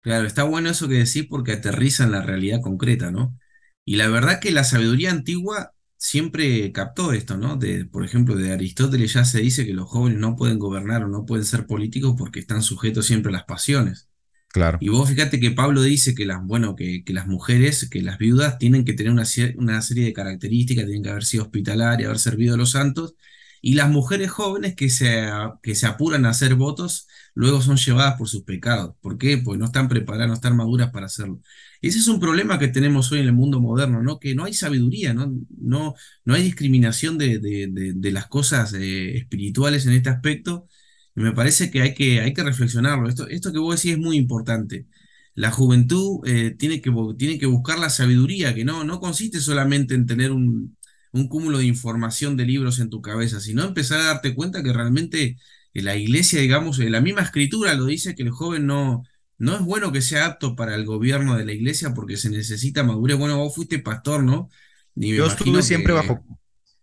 Claro, 0.00 0.26
está 0.26 0.44
bueno 0.44 0.70
eso 0.70 0.88
que 0.88 0.94
decís 0.94 1.26
porque 1.28 1.52
aterriza 1.52 2.04
en 2.04 2.12
la 2.12 2.22
realidad 2.22 2.60
concreta, 2.62 3.10
¿no? 3.10 3.36
Y 3.84 3.96
la 3.96 4.08
verdad 4.08 4.40
que 4.40 4.52
la 4.52 4.64
sabiduría 4.64 5.10
antigua 5.10 5.72
siempre 5.96 6.72
captó 6.72 7.12
esto, 7.12 7.36
¿no? 7.36 7.56
De, 7.56 7.84
por 7.84 8.04
ejemplo, 8.04 8.36
de 8.36 8.52
Aristóteles 8.52 9.12
ya 9.14 9.24
se 9.24 9.40
dice 9.40 9.66
que 9.66 9.74
los 9.74 9.88
jóvenes 9.88 10.18
no 10.18 10.36
pueden 10.36 10.58
gobernar 10.58 11.04
o 11.04 11.08
no 11.08 11.26
pueden 11.26 11.44
ser 11.44 11.66
políticos 11.66 12.14
porque 12.16 12.40
están 12.40 12.62
sujetos 12.62 13.06
siempre 13.06 13.30
a 13.30 13.32
las 13.32 13.44
pasiones. 13.44 14.08
Claro. 14.48 14.78
Y 14.80 14.88
vos 14.88 15.08
fíjate 15.10 15.40
que 15.40 15.50
Pablo 15.50 15.82
dice 15.82 16.14
que 16.14 16.24
las, 16.24 16.42
bueno, 16.42 16.74
que, 16.74 17.04
que 17.04 17.12
las 17.12 17.26
mujeres, 17.26 17.88
que 17.90 18.00
las 18.00 18.18
viudas 18.18 18.58
tienen 18.58 18.84
que 18.84 18.94
tener 18.94 19.12
una, 19.12 19.24
una 19.56 19.82
serie 19.82 20.04
de 20.04 20.12
características, 20.12 20.86
tienen 20.86 21.02
que 21.02 21.10
haber 21.10 21.24
sido 21.24 21.44
hospitalarias, 21.44 22.06
haber 22.08 22.18
servido 22.20 22.54
a 22.54 22.58
los 22.58 22.70
santos, 22.70 23.14
y 23.62 23.74
las 23.74 23.90
mujeres 23.90 24.30
jóvenes 24.30 24.74
que 24.76 24.90
se, 24.90 25.28
que 25.62 25.74
se 25.74 25.86
apuran 25.86 26.24
a 26.26 26.30
hacer 26.30 26.54
votos, 26.54 27.06
luego 27.34 27.60
son 27.62 27.76
llevadas 27.76 28.16
por 28.18 28.28
sus 28.28 28.42
pecados. 28.44 28.94
¿Por 29.00 29.18
qué? 29.18 29.38
Porque 29.38 29.58
no 29.58 29.66
están 29.66 29.88
preparadas, 29.88 30.28
no 30.28 30.34
están 30.34 30.56
maduras 30.56 30.90
para 30.90 31.06
hacerlo. 31.06 31.40
Ese 31.80 31.98
es 31.98 32.08
un 32.08 32.20
problema 32.20 32.58
que 32.58 32.68
tenemos 32.68 33.10
hoy 33.12 33.20
en 33.20 33.26
el 33.26 33.32
mundo 33.32 33.60
moderno, 33.60 34.02
¿no? 34.02 34.18
Que 34.18 34.34
no 34.34 34.44
hay 34.44 34.54
sabiduría, 34.54 35.14
¿no? 35.14 35.32
No, 35.58 35.94
no 36.24 36.34
hay 36.34 36.42
discriminación 36.42 37.18
de, 37.18 37.38
de- 37.38 37.68
de- 37.94 38.12
las 38.12 38.26
cosas 38.28 38.72
eh, 38.74 39.16
espirituales 39.16 39.86
en 39.86 39.92
este 39.92 40.08
aspecto 40.10 40.66
y 41.14 41.20
me 41.20 41.32
parece 41.32 41.70
que 41.70 41.82
hay 41.82 41.94
que, 41.94 42.20
hay 42.20 42.32
que 42.34 42.42
reflexionarlo. 42.44 43.08
Esto, 43.08 43.28
esto 43.28 43.52
que 43.52 43.58
vos 43.58 43.76
decís 43.76 43.92
es 43.92 43.98
muy 43.98 44.16
importante. 44.16 44.86
La 45.34 45.50
juventud 45.52 46.20
eh, 46.26 46.54
tiene 46.58 46.80
que, 46.80 46.90
tiene 47.16 47.38
que 47.38 47.46
buscar 47.46 47.78
la 47.78 47.90
sabiduría, 47.90 48.54
que 48.54 48.64
no, 48.64 48.82
no 48.84 48.98
consiste 49.00 49.40
solamente 49.40 49.94
en 49.94 50.06
tener 50.06 50.32
un, 50.32 50.76
un 51.12 51.28
cúmulo 51.28 51.58
de 51.58 51.64
información 51.66 52.36
de 52.36 52.44
libros 52.46 52.78
en 52.80 52.90
tu 52.90 53.00
cabeza, 53.02 53.40
sino 53.40 53.64
empezar 53.64 54.00
a 54.00 54.04
darte 54.04 54.34
cuenta 54.34 54.62
que 54.62 54.72
realmente 54.72 55.36
eh, 55.74 55.82
la 55.82 55.96
iglesia, 55.96 56.40
digamos, 56.40 56.78
eh, 56.80 56.90
la 56.90 57.00
misma 57.00 57.22
escritura 57.22 57.74
lo 57.74 57.86
dice 57.86 58.14
que 58.14 58.22
el 58.22 58.30
joven 58.30 58.66
no, 58.66 59.02
no 59.38 59.54
es 59.56 59.60
bueno 59.62 59.92
que 59.92 60.02
sea 60.02 60.26
apto 60.26 60.56
para 60.56 60.74
el 60.74 60.84
gobierno 60.84 61.36
de 61.36 61.44
la 61.44 61.52
iglesia 61.52 61.94
porque 61.94 62.16
se 62.16 62.30
necesita 62.30 62.82
madurez. 62.84 63.16
Bueno, 63.18 63.36
vos 63.38 63.54
fuiste 63.54 63.78
pastor, 63.78 64.22
¿no? 64.24 64.48
Y 64.94 65.16
Yo 65.16 65.26
estuve 65.26 65.62
siempre 65.62 65.92
que- 65.92 65.98
bajo, 65.98 66.24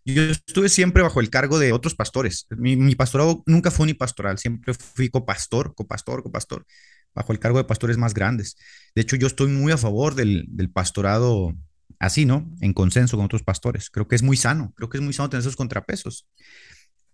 yo 0.05 0.23
estuve 0.23 0.69
siempre 0.69 1.01
bajo 1.03 1.19
el 1.19 1.29
cargo 1.29 1.57
de 1.59 1.73
otros 1.73 1.95
pastores. 1.95 2.45
Mi, 2.51 2.75
mi 2.75 2.95
pastorado 2.95 3.43
nunca 3.47 3.71
fue 3.71 3.83
unipastoral, 3.85 4.37
siempre 4.37 4.73
fui 4.73 5.09
copastor, 5.09 5.73
copastor, 5.75 6.21
copastor, 6.23 6.65
bajo 7.13 7.31
el 7.33 7.39
cargo 7.39 7.57
de 7.57 7.63
pastores 7.65 7.97
más 7.97 8.13
grandes. 8.13 8.55
De 8.95 9.01
hecho, 9.01 9.15
yo 9.15 9.27
estoy 9.27 9.47
muy 9.49 9.71
a 9.71 9.77
favor 9.77 10.13
del, 10.15 10.45
del 10.47 10.69
pastorado 10.69 11.53
así, 11.99 12.25
¿no? 12.25 12.49
En 12.61 12.73
consenso 12.73 13.17
con 13.17 13.25
otros 13.25 13.43
pastores. 13.43 13.89
Creo 13.89 14.07
que 14.07 14.15
es 14.15 14.23
muy 14.23 14.37
sano, 14.37 14.73
creo 14.75 14.89
que 14.89 14.97
es 14.97 15.03
muy 15.03 15.13
sano 15.13 15.29
tener 15.29 15.41
esos 15.41 15.55
contrapesos. 15.55 16.27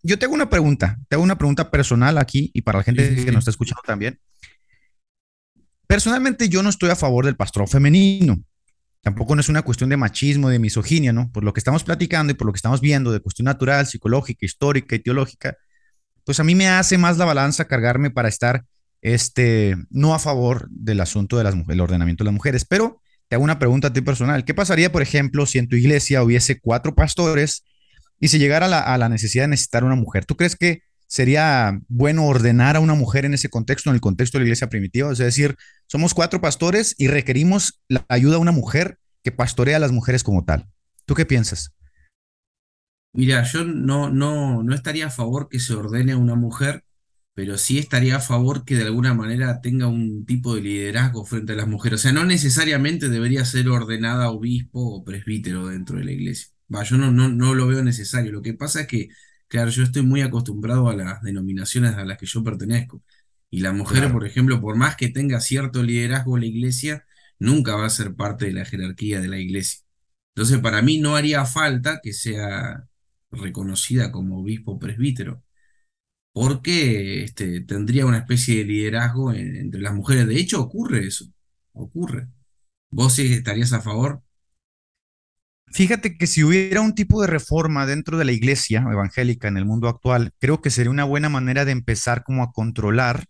Yo 0.04 0.18
te 0.18 0.26
hago 0.26 0.34
una 0.34 0.50
pregunta, 0.50 1.00
te 1.08 1.16
hago 1.16 1.24
una 1.24 1.38
pregunta 1.38 1.70
personal 1.70 2.18
aquí 2.18 2.50
y 2.54 2.62
para 2.62 2.80
la 2.80 2.84
gente 2.84 3.16
Sí, 3.16 3.26
que 3.26 3.32
nos 3.32 3.40
está 3.40 3.52
escuchando 3.52 3.82
también. 3.86 4.20
Personalmente, 5.88 6.50
yo 6.50 6.64
no 6.64 6.70
estoy 6.70 6.90
a 6.90 6.96
favor 6.96 7.26
del 7.26 7.36
pastorado 7.36 7.70
femenino. 7.70 8.42
Tampoco 9.02 9.36
no 9.36 9.42
es 9.42 9.50
una 9.50 9.64
cuestión 9.64 9.90
de 9.90 9.98
machismo, 9.98 10.50
de 10.50 10.60
misoginia, 10.60 11.12
¿no? 11.12 11.32
Por 11.32 11.44
lo 11.44 11.54
que 11.54 11.60
estamos 11.60 11.84
platicando 11.84 12.32
y 12.32 12.36
por 12.36 12.48
lo 12.48 12.54
que 12.54 12.58
estamos 12.58 12.82
viendo 12.82 13.12
de 13.12 13.20
cuestión 13.20 13.46
natural, 13.46 13.88
psicológica, 13.88 14.46
histórica 14.46 14.96
y 14.96 15.00
teológica, 15.00 15.58
pues 16.24 16.40
a 16.40 16.44
mí 16.44 16.56
me 16.56 16.70
hace 16.70 16.98
más 16.98 17.18
la 17.18 17.26
balanza 17.26 17.66
cargarme 17.66 18.12
para 18.12 18.30
estar 18.30 18.66
este, 19.02 19.76
no 19.90 20.14
a 20.14 20.20
favor 20.20 20.68
del 20.70 21.02
asunto 21.02 21.38
de 21.38 21.44
las 21.44 21.56
mujeres, 21.56 21.76
el 21.76 21.82
ordenamiento 21.82 22.24
de 22.24 22.26
las 22.26 22.34
mujeres. 22.36 22.66
Pero 22.66 23.02
te 23.32 23.36
hago 23.36 23.46
una 23.46 23.60
pregunta 23.60 23.88
a 23.88 23.94
ti 23.94 24.02
personal. 24.02 24.44
¿Qué 24.44 24.54
pasaría, 24.54 24.92
por 24.92 25.02
ejemplo, 25.02 25.46
si 25.46 25.58
en 25.58 25.70
tu 25.70 25.78
iglesia 25.78 26.22
hubiese 26.22 26.60
cuatro 26.60 26.96
pastores 26.96 27.64
y 28.20 28.28
se 28.28 28.40
llegara 28.40 28.66
a 28.66 28.98
la, 28.98 29.06
a 29.06 29.08
necesidad 29.08 29.46
de 29.46 29.48
necesitar 29.48 29.86
una 29.86 29.96
mujer? 29.96 30.26
¿Tú 30.26 30.36
crees 30.36 30.58
que 30.58 30.82
sería 31.08 31.80
bueno 31.88 32.26
ordenar 32.26 32.76
a 32.76 32.82
una 32.82 32.94
mujer 32.94 33.24
en 33.24 33.34
ese 33.34 33.48
contexto, 33.48 33.90
en 33.90 33.96
el 33.96 34.02
contexto 34.02 34.38
de 34.38 34.42
la 34.42 34.48
iglesia 34.48 34.68
primitiva? 34.68 35.14
Es 35.14 35.20
decir, 35.20 35.56
somos 35.88 36.14
cuatro 36.14 36.42
pastores 36.42 36.94
y 36.98 37.08
requerimos 37.08 37.82
la 37.88 38.04
ayuda 38.10 38.34
de 38.34 38.42
una 38.42 38.52
mujer 38.52 38.98
que 39.24 39.32
pastorea 39.32 39.78
a 39.78 39.80
las 39.80 39.94
mujeres 39.94 40.26
como 40.26 40.44
tal. 40.44 40.68
¿Tú 41.06 41.16
qué 41.16 41.26
piensas? 41.26 41.72
Mira, 43.14 43.44
yo 43.44 43.64
no, 43.64 44.10
no, 44.10 44.62
no 44.62 44.76
estaría 44.76 45.08
a 45.08 45.10
favor 45.10 45.48
que 45.48 45.62
se 45.62 45.74
ordene 45.74 46.12
a 46.12 46.18
una 46.18 46.36
mujer, 46.36 46.84
pero 47.34 47.58
sí 47.58 47.78
estaría 47.80 48.18
a 48.18 48.20
favor 48.20 48.66
que 48.66 48.76
de 48.76 48.84
alguna 48.84 49.14
manera 49.14 49.62
tenga 49.62 49.88
un 49.88 50.26
tipo 50.26 50.56
de 50.56 50.62
liderazgo 50.62 51.26
frente 51.26 51.54
a 51.54 51.56
las 51.56 51.68
mujeres. 51.68 52.00
O 52.02 52.04
sea, 52.04 52.12
no 52.14 52.26
necesariamente 52.26 53.10
debería 53.10 53.46
ser 53.46 53.70
ordenada 53.70 54.30
obispo 54.32 54.82
o 54.98 55.04
presbítero 55.04 55.68
dentro 55.68 55.98
de 55.98 56.06
la 56.06 56.12
iglesia. 56.12 56.48
Va, 56.74 56.84
yo 56.84 56.98
no, 56.98 57.12
no, 57.12 57.30
no 57.30 57.56
lo 57.56 57.68
veo 57.68 57.84
necesario. 57.84 58.32
Lo 58.32 58.42
que 58.42 58.54
pasa 58.54 58.82
es 58.82 58.88
que, 58.88 59.10
claro, 59.48 59.70
yo 59.72 59.84
estoy 59.84 60.04
muy 60.04 60.22
acostumbrado 60.22 60.90
a 60.90 60.96
las 60.96 61.22
denominaciones 61.22 61.96
a 61.96 62.06
las 62.06 62.18
que 62.18 62.26
yo 62.26 62.44
pertenezco. 62.44 63.04
Y 63.50 63.62
la 63.62 63.74
mujer, 63.74 64.10
Claro. 64.10 64.12
por 64.12 64.26
ejemplo, 64.26 64.62
por 64.62 64.76
más 64.78 64.96
que 64.96 65.10
tenga 65.10 65.40
cierto 65.42 65.84
liderazgo 65.84 66.38
en 66.38 66.42
la 66.42 66.48
iglesia, 66.48 67.06
nunca 67.40 67.76
va 67.76 67.86
a 67.86 67.90
ser 67.90 68.16
parte 68.16 68.46
de 68.46 68.54
la 68.54 68.66
jerarquía 68.66 69.20
de 69.22 69.28
la 69.28 69.40
iglesia. 69.40 69.82
Entonces, 70.36 70.60
para 70.60 70.82
mí 70.82 71.00
no 71.00 71.16
haría 71.16 71.46
falta 71.46 72.00
que 72.02 72.14
sea 72.14 72.88
reconocida 73.32 74.12
como 74.12 74.40
obispo 74.40 74.80
presbítero, 74.80 75.44
porque 76.34 77.24
este, 77.24 77.62
tendría 77.62 78.06
una 78.06 78.20
especie 78.20 78.58
de 78.60 78.64
liderazgo 78.66 79.34
en- 79.34 79.56
entre 79.58 79.82
las 79.82 79.94
mujeres. 79.94 80.28
De 80.28 80.38
hecho, 80.40 80.62
ocurre 80.62 81.08
eso, 81.08 81.26
ocurre. 81.74 82.30
¿Vos 82.92 83.16
sí 83.16 83.34
estarías 83.34 83.74
a 83.74 83.82
favor? 83.82 84.24
Fíjate 85.74 86.18
que 86.18 86.28
si 86.28 86.44
hubiera 86.44 86.82
un 86.82 86.96
tipo 86.96 87.22
de 87.22 87.28
reforma 87.28 87.86
dentro 87.86 88.18
de 88.18 88.26
la 88.26 88.34
iglesia 88.34 88.80
evangélica 88.92 89.48
en 89.48 89.56
el 89.58 89.66
mundo 89.66 89.88
actual, 89.88 90.32
creo 90.40 90.62
que 90.62 90.70
sería 90.70 90.92
una 90.92 91.06
buena 91.06 91.30
manera 91.30 91.64
de 91.64 91.72
empezar 91.72 92.24
como 92.24 92.44
a 92.44 92.52
controlar 92.52 93.26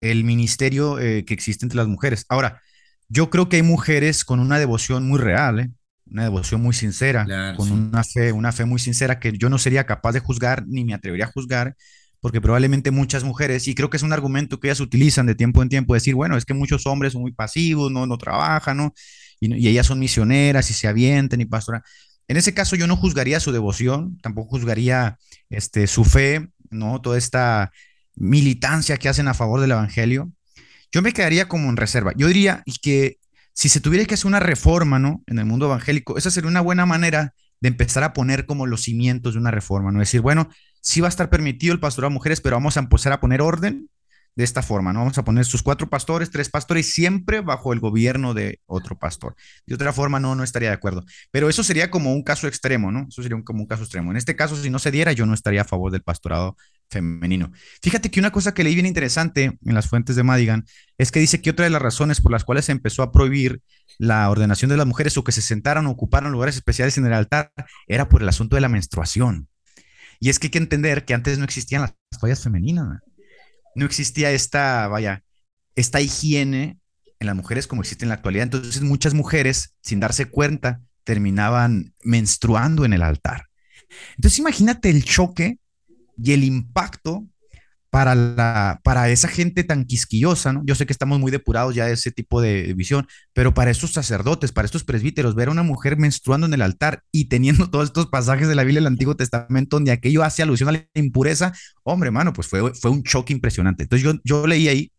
el 0.00 0.24
ministerio 0.24 0.98
eh, 1.00 1.24
que 1.26 1.34
existe 1.34 1.64
entre 1.66 1.78
las 1.78 1.88
mujeres. 1.88 2.26
Ahora, 2.28 2.62
yo 3.08 3.30
creo 3.30 3.48
que 3.48 3.56
hay 3.56 3.62
mujeres 3.62 4.24
con 4.24 4.40
una 4.40 4.58
devoción 4.58 5.08
muy 5.08 5.20
real, 5.20 5.60
¿eh? 5.60 5.70
una 6.10 6.24
devoción 6.24 6.62
muy 6.62 6.74
sincera, 6.74 7.30
Claro, 7.30 7.58
con 7.58 7.72
sí. 7.72 7.72
una 7.72 8.04
fe, 8.04 8.32
una 8.32 8.52
fe 8.52 8.64
muy 8.66 8.80
sincera 8.80 9.20
que 9.20 9.32
yo 9.38 9.48
no 9.50 9.58
sería 9.58 9.86
capaz 9.86 10.12
de 10.12 10.20
juzgar 10.20 10.66
ni 10.68 10.84
me 10.84 10.94
atrevería 10.94 11.26
a 11.26 11.32
juzgar, 11.32 11.76
porque 12.22 12.40
probablemente 12.40 12.92
muchas 12.92 13.24
mujeres, 13.24 13.66
y 13.66 13.74
creo 13.74 13.90
que 13.90 13.96
es 13.96 14.04
un 14.04 14.12
argumento 14.12 14.60
que 14.60 14.68
ellas 14.68 14.78
utilizan 14.78 15.26
de 15.26 15.34
tiempo 15.34 15.60
en 15.60 15.68
tiempo, 15.68 15.92
decir, 15.92 16.14
bueno, 16.14 16.36
es 16.36 16.44
que 16.44 16.54
muchos 16.54 16.86
hombres 16.86 17.14
son 17.14 17.22
muy 17.22 17.32
pasivos, 17.32 17.90
no, 17.90 18.06
no 18.06 18.16
trabajan, 18.16 18.76
¿no? 18.76 18.94
Y, 19.40 19.66
ellas 19.66 19.88
son 19.88 19.98
misioneras 19.98 20.70
y 20.70 20.74
se 20.74 20.86
avientan 20.86 21.40
y 21.40 21.46
pastoran. 21.46 21.82
En 22.28 22.36
ese 22.36 22.54
caso 22.54 22.76
yo 22.76 22.86
no 22.86 22.96
juzgaría 22.96 23.40
su 23.40 23.50
devoción, 23.50 24.18
tampoco 24.22 24.50
juzgaría 24.50 25.18
este, 25.50 25.88
su 25.88 26.04
fe, 26.04 26.48
¿no? 26.70 27.00
Toda 27.00 27.18
esta 27.18 27.72
militancia 28.14 28.98
que 28.98 29.08
hacen 29.08 29.26
a 29.26 29.34
favor 29.34 29.60
del 29.60 29.72
evangelio. 29.72 30.30
Yo 30.92 31.02
me 31.02 31.12
quedaría 31.12 31.48
como 31.48 31.70
en 31.70 31.76
reserva. 31.76 32.12
Yo 32.16 32.28
diría 32.28 32.62
que 32.82 33.18
si 33.52 33.68
se 33.68 33.80
tuviera 33.80 34.04
que 34.04 34.14
hacer 34.14 34.28
una 34.28 34.38
reforma, 34.38 35.00
¿no? 35.00 35.24
En 35.26 35.40
el 35.40 35.44
mundo 35.44 35.66
evangélico, 35.66 36.16
esa 36.16 36.30
sería 36.30 36.48
una 36.48 36.60
buena 36.60 36.86
manera 36.86 37.34
de 37.62 37.68
empezar 37.68 38.02
a 38.02 38.12
poner 38.12 38.44
como 38.44 38.66
los 38.66 38.82
cimientos 38.82 39.34
de 39.34 39.38
una 39.38 39.52
reforma, 39.52 39.92
¿no? 39.92 40.00
Decir, 40.00 40.20
bueno, 40.20 40.48
sí 40.80 41.00
va 41.00 41.06
a 41.06 41.10
estar 41.10 41.30
permitido 41.30 41.72
el 41.72 41.78
pastorado 41.78 42.08
a 42.08 42.14
mujeres, 42.14 42.40
pero 42.40 42.56
vamos 42.56 42.76
a 42.76 42.80
empezar 42.80 43.12
a 43.12 43.20
poner 43.20 43.40
orden 43.40 43.88
de 44.34 44.42
esta 44.42 44.62
forma, 44.62 44.92
¿no? 44.92 44.98
Vamos 44.98 45.16
a 45.18 45.24
poner 45.24 45.44
sus 45.44 45.62
cuatro 45.62 45.88
pastores, 45.88 46.30
tres 46.30 46.48
pastores, 46.50 46.92
siempre 46.92 47.40
bajo 47.40 47.72
el 47.72 47.78
gobierno 47.78 48.34
de 48.34 48.58
otro 48.66 48.98
pastor. 48.98 49.36
De 49.64 49.76
otra 49.76 49.92
forma, 49.92 50.18
no, 50.18 50.34
no 50.34 50.42
estaría 50.42 50.70
de 50.70 50.74
acuerdo. 50.74 51.04
Pero 51.30 51.48
eso 51.48 51.62
sería 51.62 51.88
como 51.88 52.12
un 52.12 52.24
caso 52.24 52.48
extremo, 52.48 52.90
¿no? 52.90 53.06
Eso 53.08 53.22
sería 53.22 53.40
como 53.44 53.60
un 53.60 53.68
caso 53.68 53.84
extremo. 53.84 54.10
En 54.10 54.16
este 54.16 54.34
caso, 54.34 54.56
si 54.56 54.68
no 54.68 54.80
se 54.80 54.90
diera, 54.90 55.12
yo 55.12 55.24
no 55.24 55.34
estaría 55.34 55.60
a 55.62 55.64
favor 55.64 55.92
del 55.92 56.02
pastorado 56.02 56.56
femenino. 56.92 57.50
Fíjate 57.82 58.10
que 58.10 58.20
una 58.20 58.30
cosa 58.30 58.54
que 58.54 58.62
leí 58.62 58.74
bien 58.74 58.86
interesante 58.86 59.58
en 59.64 59.74
las 59.74 59.88
fuentes 59.88 60.14
de 60.14 60.22
Madigan 60.22 60.64
es 60.98 61.10
que 61.10 61.20
dice 61.20 61.40
que 61.40 61.50
otra 61.50 61.64
de 61.64 61.70
las 61.70 61.82
razones 61.82 62.20
por 62.20 62.30
las 62.30 62.44
cuales 62.44 62.66
se 62.66 62.72
empezó 62.72 63.02
a 63.02 63.10
prohibir 63.10 63.62
la 63.98 64.30
ordenación 64.30 64.70
de 64.70 64.76
las 64.76 64.86
mujeres 64.86 65.16
o 65.16 65.24
que 65.24 65.32
se 65.32 65.42
sentaran 65.42 65.86
o 65.86 65.90
ocuparan 65.90 66.30
lugares 66.32 66.56
especiales 66.56 66.98
en 66.98 67.06
el 67.06 67.14
altar 67.14 67.52
era 67.88 68.08
por 68.08 68.22
el 68.22 68.28
asunto 68.28 68.56
de 68.56 68.60
la 68.60 68.68
menstruación. 68.68 69.48
Y 70.20 70.28
es 70.28 70.38
que 70.38 70.46
hay 70.46 70.50
que 70.52 70.58
entender 70.58 71.04
que 71.04 71.14
antes 71.14 71.38
no 71.38 71.44
existían 71.44 71.82
las 71.82 71.94
toallas 72.20 72.42
femeninas, 72.42 72.86
¿no? 73.74 73.86
existía 73.86 74.30
esta, 74.30 74.86
vaya, 74.86 75.24
esta 75.74 76.00
higiene 76.00 76.78
en 77.18 77.26
las 77.26 77.34
mujeres 77.34 77.66
como 77.66 77.82
existe 77.82 78.04
en 78.04 78.10
la 78.10 78.16
actualidad. 78.16 78.44
Entonces 78.44 78.82
muchas 78.82 79.14
mujeres, 79.14 79.74
sin 79.80 79.98
darse 79.98 80.26
cuenta, 80.26 80.80
terminaban 81.04 81.94
menstruando 82.04 82.84
en 82.84 82.92
el 82.92 83.02
altar. 83.02 83.46
Entonces 84.16 84.38
imagínate 84.38 84.90
el 84.90 85.04
choque 85.04 85.58
y 86.22 86.32
el 86.32 86.44
impacto 86.44 87.26
para, 87.92 88.14
la, 88.14 88.80
para 88.84 89.10
esa 89.10 89.28
gente 89.28 89.64
tan 89.64 89.84
quisquillosa, 89.84 90.54
¿no? 90.54 90.62
Yo 90.64 90.74
sé 90.74 90.86
que 90.86 90.94
estamos 90.94 91.20
muy 91.20 91.30
depurados 91.30 91.74
ya 91.74 91.84
de 91.84 91.92
ese 91.92 92.10
tipo 92.10 92.40
de 92.40 92.72
visión, 92.72 93.06
pero 93.34 93.52
para 93.52 93.70
estos 93.70 93.92
sacerdotes, 93.92 94.50
para 94.50 94.64
estos 94.64 94.82
presbíteros, 94.82 95.34
ver 95.34 95.48
a 95.48 95.50
una 95.50 95.62
mujer 95.62 95.98
menstruando 95.98 96.46
en 96.46 96.54
el 96.54 96.62
altar 96.62 97.02
y 97.12 97.26
teniendo 97.26 97.68
todos 97.70 97.88
estos 97.88 98.06
pasajes 98.06 98.48
de 98.48 98.54
la 98.54 98.64
Biblia 98.64 98.80
del 98.80 98.86
Antiguo 98.86 99.14
Testamento 99.14 99.76
donde 99.76 99.92
aquello 99.92 100.22
hace 100.22 100.42
alusión 100.42 100.70
a 100.70 100.72
la 100.72 100.86
impureza, 100.94 101.52
hombre, 101.82 102.10
mano, 102.10 102.32
pues 102.32 102.48
fue, 102.48 102.72
fue 102.74 102.90
un 102.90 103.02
choque 103.02 103.34
impresionante. 103.34 103.82
Entonces 103.82 104.02
yo, 104.02 104.18
yo 104.24 104.46
leí 104.46 104.68
ahí 104.68 104.90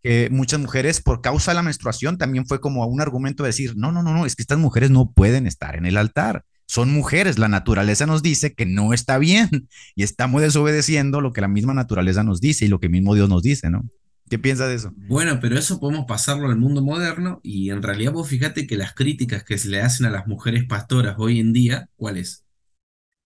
que 0.00 0.28
muchas 0.30 0.60
mujeres 0.60 1.00
por 1.00 1.20
causa 1.20 1.50
de 1.50 1.56
la 1.56 1.62
menstruación 1.62 2.16
también 2.16 2.46
fue 2.46 2.60
como 2.60 2.86
un 2.86 3.00
argumento 3.00 3.42
de 3.42 3.48
decir, 3.48 3.74
no, 3.76 3.90
no, 3.90 4.04
no, 4.04 4.12
no, 4.12 4.24
es 4.24 4.36
que 4.36 4.42
estas 4.42 4.58
mujeres 4.58 4.90
no 4.90 5.10
pueden 5.10 5.48
estar 5.48 5.74
en 5.74 5.86
el 5.86 5.96
altar. 5.96 6.44
Son 6.70 6.92
mujeres, 6.92 7.38
la 7.38 7.48
naturaleza 7.48 8.04
nos 8.04 8.22
dice 8.22 8.52
que 8.52 8.66
no 8.66 8.92
está 8.92 9.16
bien 9.16 9.48
y 9.96 10.02
estamos 10.02 10.42
desobedeciendo 10.42 11.22
lo 11.22 11.32
que 11.32 11.40
la 11.40 11.48
misma 11.48 11.72
naturaleza 11.72 12.22
nos 12.22 12.42
dice 12.42 12.66
y 12.66 12.68
lo 12.68 12.78
que 12.78 12.90
mismo 12.90 13.14
Dios 13.14 13.28
nos 13.30 13.42
dice, 13.42 13.70
¿no? 13.70 13.88
¿Qué 14.28 14.38
piensas 14.38 14.68
de 14.68 14.74
eso? 14.74 14.92
Bueno, 14.94 15.40
pero 15.40 15.58
eso 15.58 15.80
podemos 15.80 16.04
pasarlo 16.06 16.46
al 16.50 16.56
mundo 16.58 16.82
moderno 16.82 17.40
y 17.42 17.70
en 17.70 17.82
realidad 17.82 18.12
vos 18.12 18.28
fíjate 18.28 18.66
que 18.66 18.76
las 18.76 18.92
críticas 18.92 19.44
que 19.44 19.56
se 19.56 19.70
le 19.70 19.80
hacen 19.80 20.04
a 20.04 20.10
las 20.10 20.26
mujeres 20.26 20.64
pastoras 20.66 21.14
hoy 21.18 21.40
en 21.40 21.54
día, 21.54 21.88
¿cuál 21.96 22.18
es? 22.18 22.44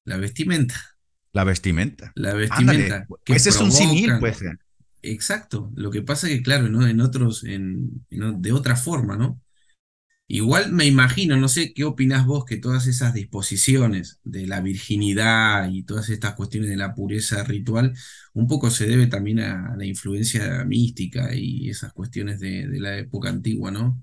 La 0.05 0.16
vestimenta. 0.18 0.76
La 1.32 1.43
vestimenta. 1.43 2.12
La 2.14 2.34
vestimenta 2.34 2.95
Ándale, 2.95 3.07
que 3.24 3.32
ese 3.34 3.49
es 3.49 3.61
un 3.61 3.70
provocan. 3.70 4.20
pues. 4.20 4.38
exacto. 5.03 5.72
Lo 5.74 5.90
que 5.90 6.03
pasa 6.03 6.28
es 6.28 6.34
que, 6.36 6.43
claro, 6.43 6.68
¿no? 6.68 6.86
En 6.86 7.01
otros, 7.01 7.43
en, 7.43 8.05
en- 8.11 8.40
de 8.40 8.53
otra 8.53 8.76
forma, 8.76 9.16
¿no? 9.16 9.40
Igual 10.33 10.72
me 10.72 10.87
imagino, 10.87 11.37
no 11.37 11.47
sé 11.47 11.74
qué 11.74 11.85
opinás 11.85 12.24
vos, 12.24 12.47
que 12.47 12.57
todas 12.57 12.87
esas 12.87 13.12
disposiciones 13.12 14.18
de 14.24 14.47
la 14.47 14.62
virginidad 14.62 15.70
y 15.70 15.83
todas 15.83 16.09
estas 16.09 16.35
cuestiones 16.35 16.70
de 16.70 16.76
la 16.78 16.95
pureza 16.95 17.45
ritual, 17.45 17.93
un 18.33 18.47
poco 18.47 18.70
se 18.70 18.87
debe 18.87 19.09
también 19.09 19.41
a 19.41 19.76
la 19.76 19.85
influencia 19.85 20.64
mística 20.64 21.35
y 21.35 21.68
esas 21.68 21.93
cuestiones 21.93 22.41
de, 22.41 22.66
la 22.80 22.97
época 22.97 23.28
antigua, 23.28 23.70
¿no? 23.70 24.03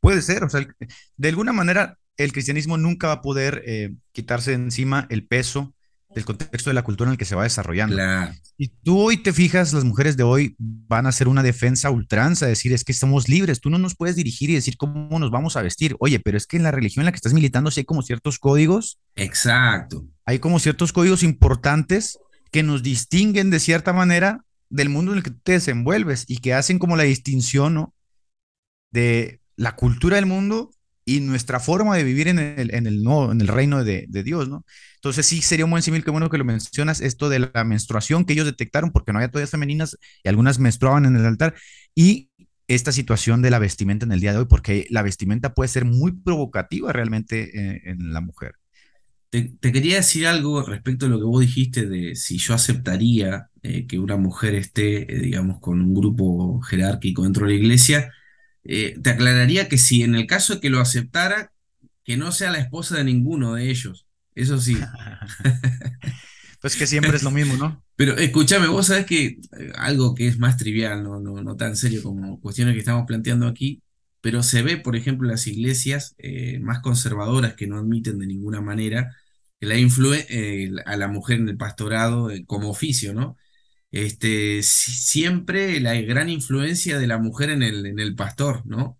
Puede 0.00 0.20
ser, 0.20 0.44
o 0.44 0.50
sea, 0.50 0.68
de 1.16 1.28
alguna 1.30 1.54
manera 1.54 1.98
el 2.18 2.32
cristianismo 2.32 2.76
nunca 2.76 3.06
va 3.06 3.14
a 3.14 3.22
poder 3.22 3.62
eh, 3.64 3.94
quitarse 4.12 4.50
de 4.50 4.58
encima 4.58 5.06
el 5.08 5.26
peso 5.26 5.74
del 6.14 6.24
contexto 6.24 6.70
de 6.70 6.74
la 6.74 6.82
cultura 6.82 7.08
en 7.08 7.12
el 7.12 7.18
que 7.18 7.24
se 7.24 7.34
va 7.34 7.44
desarrollando. 7.44 7.94
Claro, 7.94 8.32
Y 8.56 8.68
tú 8.68 8.98
hoy 8.98 9.16
te 9.18 9.32
fijas, 9.32 9.72
las 9.72 9.84
mujeres 9.84 10.16
de 10.16 10.24
hoy 10.24 10.56
van 10.58 11.06
a 11.06 11.10
hacer 11.10 11.28
una 11.28 11.42
defensa 11.42 11.90
ultranza, 11.90 12.46
decir, 12.46 12.72
es 12.72 12.84
que 12.84 12.92
somos 12.92 13.28
libres, 13.28 13.60
tú 13.60 13.70
no 13.70 13.78
nos 13.78 13.94
puedes 13.94 14.16
dirigir 14.16 14.50
y 14.50 14.54
decir 14.54 14.76
cómo 14.76 15.18
nos 15.18 15.30
vamos 15.30 15.56
a 15.56 15.62
vestir. 15.62 15.96
Oye, 16.00 16.18
pero 16.18 16.36
es 16.36 16.46
que 16.46 16.56
en 16.56 16.64
la 16.64 16.70
religión 16.70 17.02
en 17.02 17.06
la 17.06 17.12
que 17.12 17.16
estás 17.16 17.34
militando 17.34 17.70
sí 17.70 17.80
hay 17.80 17.84
como 17.84 18.02
ciertos 18.02 18.38
códigos, 18.38 18.98
exacto. 19.14 20.04
hay 20.24 20.38
como 20.38 20.58
ciertos 20.58 20.92
códigos 20.92 21.22
importantes 21.22 22.18
que 22.50 22.62
nos 22.62 22.82
distinguen 22.82 23.50
de 23.50 23.60
cierta 23.60 23.92
manera 23.92 24.44
del 24.68 24.88
mundo 24.88 25.12
en 25.12 25.18
el 25.18 25.24
que 25.24 25.30
tú 25.30 25.40
te 25.42 25.52
desenvuelves 25.52 26.24
y 26.26 26.38
que 26.38 26.54
hacen 26.54 26.78
como 26.78 26.96
la 26.96 27.04
distinción, 27.04 27.74
¿no? 27.74 27.94
de 28.90 29.40
la 29.56 29.76
cultura 29.76 30.16
del 30.16 30.26
mundo 30.26 30.70
y 31.10 31.20
nuestra 31.20 31.58
forma 31.58 31.96
de 31.96 32.04
vivir 32.04 32.28
en 32.28 32.38
el, 32.38 32.72
en 32.74 32.86
el, 32.86 33.04
en 33.04 33.40
el 33.40 33.48
reino 33.48 33.84
de, 33.84 34.06
Dios, 34.24 34.48
¿no? 34.48 34.64
Entonces 34.96 35.26
sí 35.26 35.42
sería 35.42 35.64
un 35.64 35.70
buen 35.70 35.82
símil, 35.82 36.04
qué 36.04 36.10
bueno 36.10 36.30
que 36.30 36.38
lo 36.38 36.44
mencionas, 36.44 37.00
esto 37.00 37.28
de 37.28 37.40
la 37.40 37.64
menstruación 37.64 38.24
que 38.24 38.34
ellos 38.34 38.46
detectaron, 38.46 38.92
porque 38.92 39.12
no 39.12 39.18
había 39.18 39.30
toallas 39.30 39.50
femeninas 39.50 39.98
y 40.22 40.28
algunas 40.28 40.58
menstruaban 40.58 41.06
en 41.06 41.16
el 41.16 41.26
altar, 41.26 41.54
y 41.94 42.30
esta 42.68 42.92
situación 42.92 43.42
de 43.42 43.50
la 43.50 43.58
vestimenta 43.58 44.06
en 44.06 44.12
el 44.12 44.20
día 44.20 44.32
de 44.32 44.38
hoy, 44.38 44.46
porque 44.48 44.86
la 44.90 45.02
vestimenta 45.02 45.52
puede 45.54 45.68
ser 45.68 45.84
muy 45.84 46.12
provocativa 46.12 46.92
realmente 46.92 47.50
eh, 47.58 47.82
en 47.86 48.12
la 48.12 48.20
mujer. 48.20 48.54
Te, 49.30 49.42
te 49.60 49.72
quería 49.72 49.96
decir 49.96 50.26
algo 50.26 50.62
respecto 50.62 51.06
a 51.06 51.08
lo 51.08 51.18
que 51.18 51.24
vos 51.24 51.40
dijiste 51.40 51.86
de 51.86 52.14
si 52.14 52.38
yo 52.38 52.54
aceptaría 52.54 53.48
eh, 53.62 53.86
que 53.86 53.98
una 53.98 54.16
mujer 54.16 54.54
esté, 54.54 55.12
eh, 55.12 55.18
digamos, 55.18 55.60
con 55.60 55.82
un 55.82 55.92
grupo 55.92 56.60
jerárquico 56.62 57.24
dentro 57.24 57.46
de 57.46 57.52
la 57.52 57.58
iglesia. 57.58 58.12
Eh, 58.72 58.96
te 59.02 59.10
aclararía 59.10 59.68
que 59.68 59.78
si 59.78 60.02
en 60.04 60.14
el 60.14 60.26
caso 60.26 60.54
de 60.54 60.60
que 60.60 60.70
lo 60.70 60.80
aceptara, 60.80 61.52
que 62.04 62.16
no 62.16 62.32
sea 62.32 62.52
la 62.52 62.60
esposa 62.60 62.96
de 62.98 63.04
ninguno 63.04 63.54
de 63.54 63.70
ellos. 63.70 64.06
Eso 64.34 64.60
sí. 64.60 64.76
Pues 66.60 66.76
que 66.76 66.86
siempre 66.86 67.16
es 67.16 67.22
lo 67.22 67.30
mismo, 67.30 67.56
¿no? 67.56 67.82
Pero 67.96 68.16
escúchame, 68.16 68.66
vos 68.68 68.86
sabés 68.88 69.06
que 69.06 69.26
eh, 69.58 69.72
algo 69.76 70.14
que 70.14 70.26
es 70.28 70.38
más 70.38 70.56
trivial, 70.56 71.02
no, 71.02 71.20
no, 71.20 71.42
no 71.42 71.56
tan 71.56 71.76
serio 71.76 72.02
como 72.02 72.40
cuestiones 72.40 72.74
que 72.74 72.80
estamos 72.80 73.06
planteando 73.06 73.46
aquí, 73.46 73.82
pero 74.22 74.42
se 74.42 74.62
ve, 74.62 74.76
por 74.76 74.96
ejemplo, 74.96 75.26
en 75.28 75.32
las 75.32 75.46
iglesias 75.46 76.14
eh, 76.18 76.58
más 76.60 76.80
conservadoras 76.80 77.54
que 77.54 77.66
no 77.66 77.78
admiten 77.78 78.18
de 78.18 78.26
ninguna 78.26 78.60
manera 78.60 79.14
la 79.60 79.76
influe- 79.76 80.26
eh, 80.28 80.70
a 80.86 80.96
la 80.96 81.08
mujer 81.08 81.40
en 81.40 81.48
el 81.48 81.56
pastorado 81.56 82.30
eh, 82.30 82.44
como 82.46 82.70
oficio, 82.70 83.14
¿no? 83.14 83.36
Este, 83.92 84.62
si- 84.62 84.92
siempre 84.92 85.80
la 85.80 85.94
gran 86.02 86.28
influencia 86.28 86.98
de 86.98 87.06
la 87.06 87.18
mujer 87.18 87.50
en 87.50 87.62
el, 87.62 87.86
en 87.86 87.98
el 88.00 88.14
pastor, 88.14 88.64
¿no? 88.66 88.98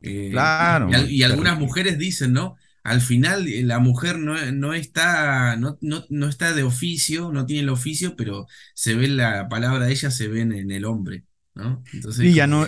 Eh, 0.00 0.52
Claro, 0.56 0.86
y, 0.86 0.94
al- 0.94 1.10
y 1.10 1.22
algunas 1.22 1.58
mujeres 1.58 1.98
dicen, 1.98 2.32
¿no? 2.32 2.56
Al 2.84 3.00
final 3.00 3.46
eh, 3.48 3.62
la 3.64 3.78
mujer 3.78 4.18
no, 4.18 4.34
no 4.52 4.74
está, 4.74 5.56
no, 5.56 5.78
no, 5.80 6.04
no 6.10 6.28
está 6.28 6.52
de 6.54 6.64
oficio, 6.64 7.30
no 7.32 7.46
tiene 7.46 7.62
el 7.62 7.68
oficio, 7.70 8.16
pero 8.16 8.46
se 8.74 8.94
ve 8.96 9.08
la 9.08 9.48
palabra 9.48 9.86
de 9.86 9.92
ella, 9.92 10.10
se 10.10 10.28
ve 10.28 10.40
en, 10.42 10.52
en 10.52 10.70
el 10.72 10.84
hombre, 10.86 11.24
¿no? 11.54 11.86
Entonces, 11.92 12.28
Y 12.28 12.34
ya 12.34 12.46
no, 12.46 12.66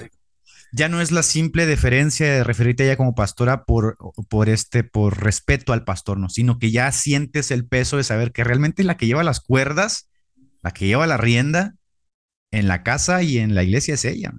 ya 0.72 0.88
no 0.88 1.00
es 1.00 1.12
la 1.12 1.22
simple 1.22 1.66
deferencia 1.66 2.26
de 2.32 2.44
referirte 2.44 2.84
a 2.84 2.86
ella 2.86 2.96
como 2.96 3.14
pastora 3.14 3.64
por, 3.64 3.96
por 4.28 4.48
este, 4.48 4.84
por 4.84 5.22
respeto 5.22 5.72
al 5.72 5.84
pastor, 5.84 6.18
¿no? 6.18 6.28
Sino 6.30 6.58
que 6.58 6.70
ya 6.72 6.92
sientes 6.92 7.50
el 7.50 7.66
peso 7.66 7.96
de 7.98 8.04
saber 8.04 8.32
que 8.32 8.44
realmente 8.44 8.84
la 8.84 8.96
que 8.96 9.06
lleva 9.08 9.24
las 9.24 9.40
cuerdas, 9.40 10.10
la 10.64 10.72
que 10.72 10.86
lleva 10.86 11.06
la 11.06 11.18
rienda 11.18 11.74
en 12.50 12.66
la 12.68 12.82
casa 12.82 13.22
y 13.22 13.38
en 13.38 13.54
la 13.54 13.62
iglesia 13.62 13.94
es 13.94 14.04
ella. 14.04 14.32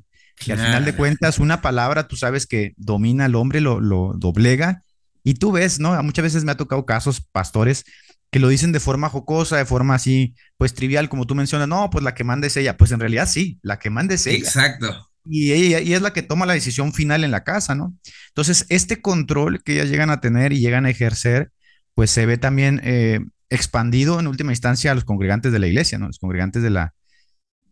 Y 0.46 0.52
al 0.52 0.58
final 0.58 0.84
de 0.84 0.96
cuentas, 0.96 1.40
una 1.40 1.62
palabra, 1.62 2.08
tú 2.08 2.18
sabes 2.18 2.46
que 2.46 2.74
domina 2.76 3.26
al 3.26 3.36
hombre, 3.36 3.62
lo, 3.62 3.80
lo 3.80 4.14
doblega. 4.18 4.82
Y 5.24 5.36
tú 5.36 5.52
ves, 5.52 5.80
¿no? 5.80 6.02
Muchas 6.04 6.24
veces 6.24 6.44
me 6.44 6.52
ha 6.52 6.58
tocado 6.58 6.86
casos, 6.86 7.22
pastores, 7.22 7.86
que 8.32 8.40
lo 8.40 8.50
dicen 8.50 8.72
de 8.72 8.80
forma 8.80 9.08
jocosa, 9.08 9.58
de 9.58 9.66
forma 9.66 9.96
así, 9.96 10.36
pues 10.58 10.74
trivial, 10.74 11.10
como 11.10 11.26
tú 11.26 11.36
mencionas, 11.36 11.68
no, 11.68 11.90
pues 11.90 12.04
la 12.04 12.14
que 12.16 12.24
manda 12.24 12.48
es 12.48 12.58
ella. 12.58 12.76
Pues 12.76 12.92
en 12.92 13.00
realidad 13.00 13.30
sí, 13.30 13.60
la 13.62 13.80
que 13.80 13.90
manda 13.90 14.16
es 14.16 14.28
ella 14.28 14.40
Exacto. 14.40 15.10
y 15.24 15.54
ella 15.54 15.80
y 15.80 15.94
es 15.94 16.02
la 16.02 16.12
que 16.12 16.22
toma 16.24 16.46
la 16.46 16.54
decisión 16.54 16.92
final 16.92 17.24
en 17.24 17.32
la 17.32 17.44
casa, 17.44 17.76
¿no? 17.76 17.96
Entonces, 18.30 18.66
este 18.70 19.02
control 19.02 19.64
que 19.64 19.74
ellas 19.74 19.90
llegan 19.90 20.10
a 20.10 20.22
tener 20.22 20.54
y 20.54 20.60
llegan 20.60 20.86
a 20.86 20.90
ejercer, 20.90 21.52
pues 21.94 22.12
se 22.12 22.26
ve 22.26 22.38
también 22.38 22.82
eh, 22.84 23.22
expandido 23.56 24.20
en 24.20 24.28
última 24.28 24.52
instancia 24.52 24.92
a 24.92 24.96
los 24.96 25.06
congregantes 25.06 25.52
de 25.52 25.60
la 25.60 25.68
iglesia, 25.68 25.98
¿no? 25.98 26.08
Los 26.08 26.20
congregantes 26.20 26.62
de 26.64 26.70
la, 26.70 26.94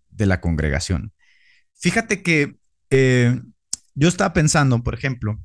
de 0.10 0.26
la 0.26 0.42
congregación. 0.42 1.14
Fíjate 1.76 2.24
que 2.24 2.56
eh, 2.90 3.40
yo 3.96 4.08
estaba 4.08 4.34
pensando, 4.34 4.82
por 4.84 4.94
ejemplo, 4.94 5.40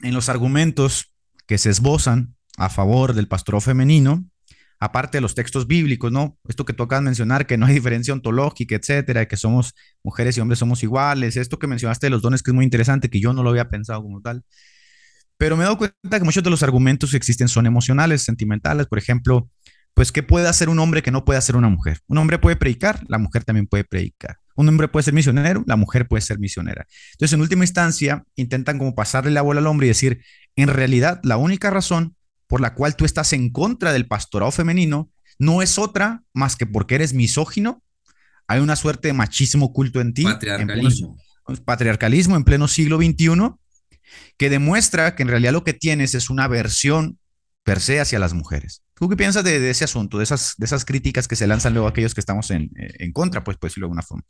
en 0.00 0.14
los 0.14 0.28
argumentos 0.28 1.12
que 1.46 1.58
se 1.58 1.70
esbozan 1.70 2.34
a 2.56 2.68
favor 2.68 3.14
del 3.14 3.28
pastorado 3.28 3.60
femenino, 3.60 4.24
aparte 4.80 5.18
de 5.18 5.22
los 5.22 5.34
textos 5.34 5.66
bíblicos, 5.66 6.12
¿no? 6.12 6.38
Esto 6.46 6.64
que 6.64 6.72
tú 6.72 6.86
mencionar, 7.00 7.46
que 7.46 7.56
no 7.56 7.66
hay 7.66 7.74
diferencia 7.74 8.12
ontológica, 8.12 8.74
etcétera, 8.74 9.26
que 9.26 9.36
somos 9.36 9.74
mujeres 10.02 10.36
y 10.36 10.40
hombres 10.40 10.58
somos 10.58 10.82
iguales, 10.82 11.36
esto 11.36 11.58
que 11.58 11.66
mencionaste 11.66 12.06
de 12.06 12.10
los 12.10 12.22
dones 12.22 12.42
que 12.42 12.50
es 12.50 12.54
muy 12.54 12.64
interesante, 12.64 13.08
que 13.08 13.20
yo 13.20 13.32
no 13.32 13.42
lo 13.42 13.50
había 13.50 13.68
pensado 13.68 14.02
como 14.02 14.20
tal. 14.20 14.44
Pero 15.36 15.56
me 15.56 15.62
he 15.62 15.64
dado 15.64 15.78
cuenta 15.78 16.18
que 16.18 16.24
muchos 16.24 16.42
de 16.42 16.50
los 16.50 16.62
argumentos 16.62 17.10
que 17.10 17.16
existen 17.16 17.48
son 17.48 17.66
emocionales, 17.66 18.22
sentimentales, 18.22 18.86
por 18.86 18.98
ejemplo, 18.98 19.48
pues 19.94 20.10
¿qué 20.12 20.22
puede 20.22 20.48
hacer 20.48 20.68
un 20.68 20.78
hombre 20.78 21.02
que 21.02 21.10
no 21.10 21.24
puede 21.24 21.38
hacer 21.38 21.56
una 21.56 21.68
mujer? 21.68 22.00
Un 22.08 22.18
hombre 22.18 22.38
puede 22.38 22.56
predicar, 22.56 23.04
la 23.08 23.18
mujer 23.18 23.44
también 23.44 23.66
puede 23.66 23.84
predicar. 23.84 24.38
Un 24.56 24.68
hombre 24.68 24.86
puede 24.88 25.02
ser 25.04 25.14
misionero, 25.14 25.64
la 25.66 25.76
mujer 25.76 26.06
puede 26.06 26.20
ser 26.20 26.38
misionera. 26.38 26.86
Entonces, 27.12 27.32
en 27.34 27.40
última 27.40 27.64
instancia, 27.64 28.24
intentan 28.36 28.78
como 28.78 28.94
pasarle 28.94 29.30
la 29.32 29.42
bola 29.42 29.60
al 29.60 29.66
hombre 29.66 29.86
y 29.86 29.88
decir, 29.88 30.22
en 30.56 30.68
realidad, 30.68 31.20
la 31.24 31.36
única 31.36 31.70
razón 31.70 32.16
por 32.46 32.60
la 32.60 32.74
cual 32.74 32.94
tú 32.94 33.04
estás 33.04 33.32
en 33.32 33.50
contra 33.50 33.92
del 33.92 34.06
pastorado 34.06 34.52
femenino 34.52 35.10
no 35.38 35.62
es 35.62 35.78
otra 35.78 36.22
más 36.32 36.54
que 36.54 36.66
porque 36.66 36.94
eres 36.94 37.12
misógino, 37.14 37.82
hay 38.46 38.60
una 38.60 38.76
suerte 38.76 39.08
de 39.08 39.14
machismo 39.14 39.66
oculto 39.66 40.00
en 40.00 40.14
ti, 40.14 40.22
en 40.22 40.38
pleno- 40.38 40.38
Patriarcalismo. 40.38 41.16
patriarcalismo 41.64 42.36
en 42.36 42.44
pleno 42.44 42.68
siglo 42.68 42.98
XXI, 42.98 43.30
que 44.36 44.50
demuestra 44.50 45.14
que 45.14 45.22
en 45.22 45.28
realidad 45.28 45.52
lo 45.52 45.64
que 45.64 45.74
tienes 45.74 46.14
es 46.14 46.30
una 46.30 46.48
versión 46.48 47.18
per 47.62 47.80
se 47.80 48.00
hacia 48.00 48.18
las 48.18 48.34
mujeres. 48.34 48.82
¿Tú 48.94 49.08
qué 49.08 49.16
piensas 49.16 49.42
de, 49.42 49.58
de 49.58 49.70
ese 49.70 49.84
asunto, 49.84 50.18
de 50.18 50.24
esas, 50.24 50.54
de 50.58 50.66
esas 50.66 50.84
críticas 50.84 51.26
que 51.26 51.36
se 51.36 51.46
lanzan 51.46 51.72
luego 51.72 51.88
a 51.88 51.90
aquellos 51.90 52.14
que 52.14 52.20
estamos 52.20 52.50
en, 52.50 52.70
eh, 52.76 52.94
en 52.98 53.12
contra, 53.12 53.42
pues, 53.42 53.56
pues, 53.58 53.72
decirlo 53.72 53.86
de 53.86 53.88
alguna 53.88 54.02
forma? 54.02 54.24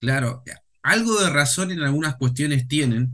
Claro, 0.00 0.42
algo 0.82 1.20
de 1.20 1.30
razón 1.30 1.70
en 1.70 1.80
algunas 1.80 2.16
cuestiones 2.16 2.66
tienen, 2.66 3.12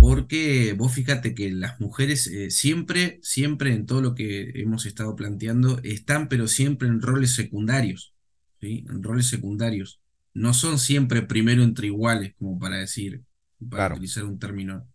porque 0.00 0.74
vos 0.76 0.92
fíjate 0.92 1.34
que 1.34 1.52
las 1.52 1.80
mujeres 1.80 2.26
eh, 2.26 2.50
siempre, 2.50 3.20
siempre 3.22 3.72
en 3.72 3.86
todo 3.86 4.02
lo 4.02 4.14
que 4.14 4.50
hemos 4.56 4.84
estado 4.84 5.14
planteando, 5.14 5.80
están 5.84 6.28
pero 6.28 6.48
siempre 6.48 6.88
en 6.88 7.00
roles 7.00 7.34
secundarios, 7.34 8.14
¿sí? 8.60 8.84
En 8.88 9.02
roles 9.02 9.28
secundarios. 9.28 10.00
No 10.34 10.54
son 10.54 10.78
siempre 10.78 11.22
primero 11.22 11.62
entre 11.62 11.86
iguales, 11.86 12.34
como 12.38 12.58
para 12.58 12.78
decir, 12.78 13.22
para 13.70 13.84
Claro. 13.88 13.94
utilizar 13.94 14.24
un 14.24 14.38
término. 14.38 14.88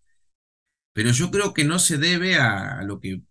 Pero 0.93 1.11
yo 1.11 1.31
creo 1.31 1.53
que 1.53 1.63
no 1.63 1.79
se 1.79 1.97
debe 1.97 2.35
a, 2.37 2.79
a 2.79 2.83
lo 2.83 2.99
que 2.99 3.21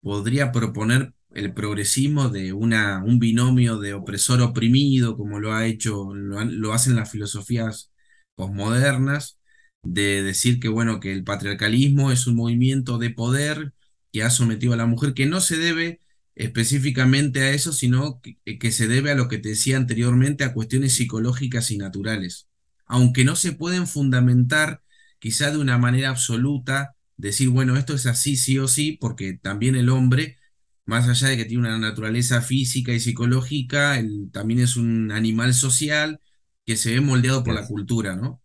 podría 0.00 0.50
proponer 0.52 1.14
el 1.30 1.54
progresismo 1.54 2.28
de 2.28 2.52
una, 2.52 3.02
un 3.04 3.18
binomio 3.18 3.78
de 3.78 3.94
opresor 3.94 4.42
oprimido, 4.42 5.16
como 5.16 5.38
lo 5.40 5.52
ha 5.54 5.66
hecho, 5.66 6.14
lo, 6.14 6.44
lo 6.44 6.72
hacen 6.72 6.96
las 6.96 7.10
filosofías 7.10 7.92
posmodernas, 8.34 9.38
de 9.82 10.22
decir 10.22 10.60
que 10.60 10.68
bueno, 10.68 11.00
que 11.00 11.12
el 11.12 11.24
patriarcalismo 11.24 12.12
es 12.12 12.26
un 12.26 12.36
movimiento 12.36 12.98
de 12.98 13.10
poder 13.10 13.72
que 14.12 14.22
ha 14.22 14.30
sometido 14.30 14.72
a 14.74 14.76
la 14.76 14.86
mujer, 14.86 15.14
que 15.14 15.26
no 15.26 15.40
se 15.40 15.56
debe 15.56 16.00
específicamente 16.34 17.40
a 17.42 17.50
eso, 17.52 17.72
sino 17.72 18.20
que, 18.20 18.36
que 18.58 18.72
se 18.72 18.88
debe 18.88 19.10
a 19.10 19.14
lo 19.14 19.28
que 19.28 19.38
te 19.38 19.50
decía 19.50 19.76
anteriormente, 19.76 20.44
a 20.44 20.52
cuestiones 20.54 20.94
psicológicas 20.94 21.70
y 21.70 21.78
naturales. 21.78 22.48
Aunque 22.92 23.24
no 23.24 23.36
se 23.36 23.52
pueden 23.52 23.86
fundamentar 23.86 24.82
quizá 25.18 25.50
de 25.50 25.56
una 25.56 25.78
manera 25.78 26.10
absoluta, 26.10 26.94
decir, 27.16 27.48
bueno, 27.48 27.78
esto 27.78 27.94
es 27.94 28.04
así 28.04 28.36
sí 28.36 28.58
o 28.58 28.68
sí, 28.68 28.98
porque 29.00 29.32
también 29.32 29.76
el 29.76 29.88
hombre, 29.88 30.38
más 30.84 31.08
allá 31.08 31.28
de 31.28 31.38
que 31.38 31.46
tiene 31.46 31.66
una 31.66 31.78
naturaleza 31.78 32.42
física 32.42 32.92
y 32.92 33.00
psicológica, 33.00 33.98
él 33.98 34.28
también 34.30 34.60
es 34.60 34.76
un 34.76 35.10
animal 35.10 35.54
social 35.54 36.20
que 36.66 36.76
se 36.76 36.92
ve 36.92 37.00
moldeado 37.00 37.42
por 37.42 37.54
la 37.54 37.66
cultura, 37.66 38.14
¿no? 38.14 38.42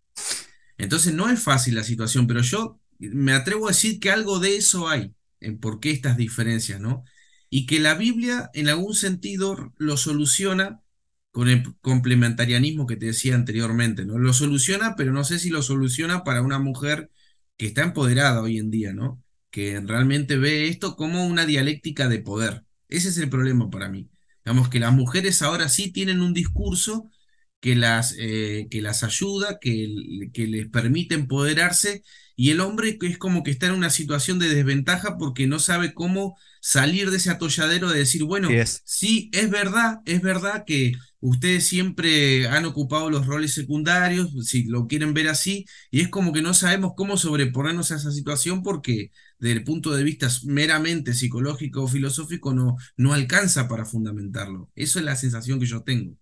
Entonces 0.77 1.13
no 1.13 1.29
es 1.29 1.41
fácil 1.41 1.75
la 1.75 1.83
situación, 1.83 2.25
pero 2.25 2.41
yo 2.41 2.79
me 2.99 3.33
atrevo 3.33 3.67
a 3.67 3.71
decir 3.71 3.99
que 3.99 4.11
algo 4.11 4.39
de 4.39 4.55
eso 4.55 4.87
hay, 4.87 5.13
en 5.41 5.59
por 5.59 5.81
qué 5.81 5.91
estas 5.91 6.15
diferencias, 6.15 6.79
¿no? 6.79 7.03
Y 7.49 7.65
que 7.65 7.81
la 7.81 7.95
Biblia 7.95 8.49
en 8.53 8.69
algún 8.69 8.95
sentido 8.95 9.73
lo 9.77 9.97
soluciona 9.97 10.79
con 11.37 11.49
el 11.49 11.75
complementarianismo 11.81 12.87
que 12.87 12.95
te 12.95 13.05
decía 13.05 13.35
anteriormente, 13.35 14.05
¿no? 14.05 14.17
Lo 14.17 14.33
soluciona, 14.33 14.95
pero 14.95 15.13
no 15.13 15.23
sé 15.23 15.37
si 15.37 15.51
lo 15.51 15.61
soluciona 15.61 16.23
para 16.23 16.41
una 16.41 16.57
mujer 16.57 17.11
que 17.57 17.67
está 17.67 17.83
empoderada 17.83 18.41
hoy 18.41 18.57
en 18.57 18.71
día, 18.71 18.91
¿no? 18.91 19.23
Que 19.51 19.79
realmente 19.79 20.37
ve 20.37 20.67
esto 20.67 20.95
como 20.95 21.27
una 21.27 21.45
dialéctica 21.45 22.07
de 22.09 22.17
poder. 22.17 22.63
Ese 22.89 23.09
es 23.09 23.19
el 23.19 23.29
problema 23.29 23.69
para 23.69 23.87
mí. 23.87 24.09
Digamos 24.43 24.67
que 24.69 24.79
las 24.79 24.93
mujeres 24.93 25.43
ahora 25.43 25.69
sí 25.69 25.91
tienen 25.91 26.21
un 26.21 26.33
discurso 26.33 27.11
que 27.59 27.75
las, 27.75 28.15
eh, 28.17 28.65
que 28.71 28.81
las 28.81 29.03
ayuda, 29.03 29.59
que, 29.61 30.31
que 30.33 30.47
les 30.47 30.67
permite 30.69 31.13
empoderarse, 31.13 32.01
y 32.35 32.49
el 32.49 32.61
hombre 32.61 32.97
es 32.99 33.19
como 33.19 33.43
que 33.43 33.51
está 33.51 33.67
en 33.67 33.73
una 33.73 33.91
situación 33.91 34.39
de 34.39 34.49
desventaja 34.49 35.19
porque 35.19 35.45
no 35.45 35.59
sabe 35.59 35.93
cómo 35.93 36.35
salir 36.61 37.11
de 37.11 37.17
ese 37.17 37.29
atolladero 37.29 37.89
de 37.89 37.99
decir, 37.99 38.23
bueno, 38.23 38.49
sí, 38.85 39.29
es 39.33 39.51
verdad, 39.51 39.99
es 40.05 40.21
verdad 40.21 40.63
que 40.65 40.93
ustedes 41.19 41.65
siempre 41.65 42.47
han 42.47 42.65
ocupado 42.65 43.09
los 43.09 43.25
roles 43.25 43.53
secundarios, 43.53 44.31
si 44.47 44.65
lo 44.65 44.87
quieren 44.87 45.13
ver 45.13 45.27
así, 45.29 45.65
y 45.91 46.01
es 46.01 46.09
como 46.09 46.33
que 46.33 46.41
no 46.41 46.53
sabemos 46.53 46.93
cómo 46.95 47.17
sobreponernos 47.17 47.91
a 47.91 47.95
esa 47.95 48.11
situación 48.11 48.63
porque 48.63 49.11
desde 49.39 49.57
el 49.57 49.63
punto 49.63 49.91
de 49.91 50.03
vista 50.03 50.27
meramente 50.45 51.13
psicológico 51.13 51.83
o 51.83 51.87
filosófico 51.87 52.53
no, 52.53 52.75
no 52.95 53.13
alcanza 53.13 53.67
para 53.67 53.85
fundamentarlo. 53.85 54.69
Eso 54.75 54.99
es 54.99 55.05
la 55.05 55.15
sensación 55.15 55.59
que 55.59 55.65
yo 55.65 55.83
tengo. 55.83 56.15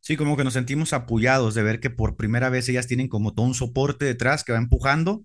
Sí, 0.00 0.16
como 0.16 0.36
que 0.36 0.44
nos 0.44 0.54
sentimos 0.54 0.92
apoyados 0.92 1.54
de 1.54 1.62
ver 1.62 1.80
que 1.80 1.90
por 1.90 2.16
primera 2.16 2.48
vez 2.48 2.68
ellas 2.68 2.86
tienen 2.86 3.08
como 3.08 3.34
todo 3.34 3.46
un 3.46 3.54
soporte 3.54 4.04
detrás 4.04 4.44
que 4.44 4.52
va 4.52 4.58
empujando 4.58 5.24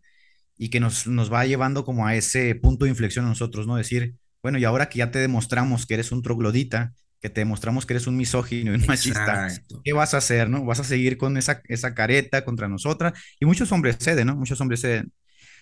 y 0.57 0.69
que 0.69 0.79
nos, 0.79 1.07
nos 1.07 1.31
va 1.31 1.45
llevando 1.45 1.85
como 1.85 2.05
a 2.05 2.15
ese 2.15 2.53
punto 2.55 2.85
de 2.85 2.91
inflexión 2.91 3.25
a 3.25 3.29
nosotros, 3.29 3.67
¿no? 3.67 3.75
Decir, 3.75 4.15
bueno, 4.41 4.57
y 4.57 4.65
ahora 4.65 4.89
que 4.89 4.99
ya 4.99 5.11
te 5.11 5.19
demostramos 5.19 5.85
que 5.85 5.93
eres 5.93 6.11
un 6.11 6.21
troglodita, 6.21 6.93
que 7.23 7.29
te 7.29 7.39
demostramos 7.39 7.85
que 7.85 7.93
eres 7.93 8.05
un 8.05 8.17
misógino 8.17 8.73
y 8.73 8.75
un 8.75 8.85
machista, 8.85 9.47
¿qué 9.85 9.93
vas 9.93 10.13
a 10.13 10.17
hacer, 10.17 10.49
no? 10.49 10.65
¿Vas 10.65 10.81
a 10.81 10.83
seguir 10.83 11.17
con 11.17 11.37
esa, 11.37 11.61
esa 11.69 11.95
careta 11.95 12.43
contra 12.43 12.67
nosotras? 12.67 13.13
Y 13.39 13.45
muchos 13.45 13.71
hombres 13.71 13.95
ceden, 13.97 14.27
¿no? 14.27 14.35
Muchos 14.35 14.59
hombres 14.59 14.81
ceden. 14.81 15.13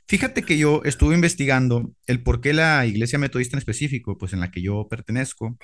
Fíjate 0.08 0.42
que 0.42 0.58
yo 0.58 0.82
estuve 0.86 1.14
investigando 1.14 1.94
el 2.08 2.24
por 2.24 2.42
qué 2.42 2.54
la 2.54 2.88
iglesia 2.88 3.20
metodista 3.20 3.56
en 3.56 3.60
específico, 3.60 4.18
pues 4.18 4.34
en 4.34 4.40
la 4.40 4.50
que 4.50 4.64
yo 4.64 4.88
pertenezco, 4.90 5.56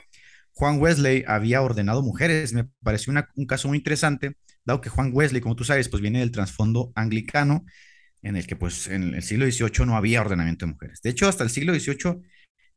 Juan 0.52 0.80
Wesley 0.80 1.24
había 1.26 1.64
ordenado 1.64 2.04
mujeres. 2.04 2.54
Me 2.54 2.66
pareció 2.84 3.12
un 3.36 3.46
caso 3.48 3.68
muy 3.68 3.80
interesante, 3.80 4.36
dado 4.66 4.82
que 4.82 4.90
Juan 4.90 5.10
Wesley, 5.12 5.42
como 5.42 5.56
tú 5.56 5.64
sabes, 5.64 5.90
pues 5.90 6.00
viene 6.00 6.20
del 6.20 6.32
trasfondo 6.32 6.92
anglicano, 6.94 7.66
en 8.22 8.36
el 8.36 8.46
que 8.46 8.56
pues 8.56 8.88
en 8.88 9.16
el 9.16 9.24
siglo 9.24 9.50
XVIII 9.50 9.88
no 9.88 9.98
había 9.98 10.22
ordenamiento 10.22 10.68
de 10.68 10.74
mujeres. 10.74 11.02
De 11.02 11.10
hecho, 11.10 11.28
hasta 11.28 11.44
el 11.44 11.50
siglo 11.50 11.74
XVIII 11.74 12.22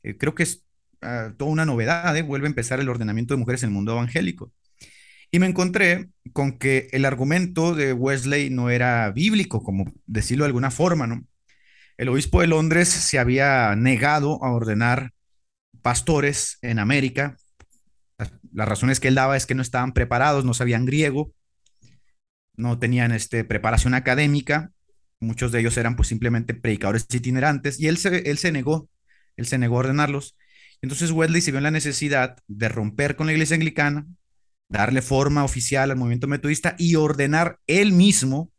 eh, 0.05 0.17
creo 0.17 0.35
que 0.35 0.45
es 0.45 0.65
ah, 1.03 1.33
toda 1.37 1.51
una 1.51 1.67
novedad, 1.67 2.17
¿eh? 2.17 2.23
vuelve 2.23 2.47
a 2.47 2.51
empezar 2.51 2.81
el 2.81 2.89
ordenamiento 2.89 3.35
de 3.35 3.39
mujeres 3.39 3.63
en 3.63 3.71
el 3.71 3.75
mundo 3.75 3.93
evangélico. 3.93 4.53
Y 5.31 5.39
me 5.39 5.47
encontré 5.47 6.11
con 6.33 6.59
que 6.59 6.89
el 6.93 7.05
argumento 7.05 7.75
de 7.75 7.93
Wesley 7.93 8.51
no 8.51 8.71
era 8.71 9.11
bíblico, 9.13 9.63
como 9.63 9.93
decirlo 10.07 10.45
de 10.45 10.49
alguna 10.49 10.71
forma, 10.71 11.07
¿no? 11.07 11.25
El 11.97 12.09
obispo 12.09 12.41
de 12.41 12.47
Londres 12.49 12.89
se 12.89 13.19
había 13.19 13.77
negado 13.77 14.43
a 14.43 14.51
ordenar 14.53 15.13
pastores 15.83 16.59
en 16.63 16.79
América 16.79 17.37
las 18.53 18.69
razones 18.69 19.01
que 19.01 19.09
él 19.09 19.15
daba 19.15 19.37
es 19.37 19.47
que 19.47 19.55
no 19.55 19.63
estaban 19.63 19.93
preparados, 19.93 20.45
no 20.45 20.55
sabían 20.55 20.85
griego, 20.85 21.33
no 22.57 22.79
tenían 22.79 23.13
este, 23.13 23.45
preparación 23.45 23.95
académica, 23.95 24.71
muchos 25.21 25.53
de 25.53 25.61
ellos 25.61 25.77
eran 25.77 25.97
pues 25.97 26.09
simplemente 26.09 26.55
predicadores 26.55 27.07
itinerantes 27.11 27.79
y 27.79 27.89
él 27.89 27.97
se, 27.97 28.31
él 28.31 28.39
se 28.39 28.53
negó, 28.53 28.89
él 29.37 29.47
se 29.47 29.59
negó 29.59 29.77
a 29.77 29.81
ordenarlos. 29.81 30.37
Entonces 30.83 31.11
Wesley 31.11 31.43
se 31.43 31.51
vio 31.51 31.59
en 31.59 31.65
la 31.65 31.71
necesidad 31.71 32.39
de 32.49 32.69
romper 32.69 33.17
con 33.17 33.27
la 33.27 33.33
iglesia 33.33 33.55
anglicana, 33.55 34.07
darle 34.69 35.03
forma 35.03 35.45
oficial 35.45 35.91
al 35.91 35.97
movimiento 35.97 36.27
metodista 36.27 36.75
y 36.79 36.95
ordenar 36.95 37.59
él 37.67 37.93
mismo 37.93 38.51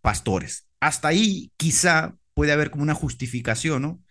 pastores. 0.00 0.66
Hasta 0.80 1.08
ahí 1.08 1.52
quizá 1.56 2.14
puede 2.34 2.52
haber 2.52 2.70
como 2.70 2.82
una 2.82 2.94
justificación, 2.94 3.82
¿no? 3.82 4.02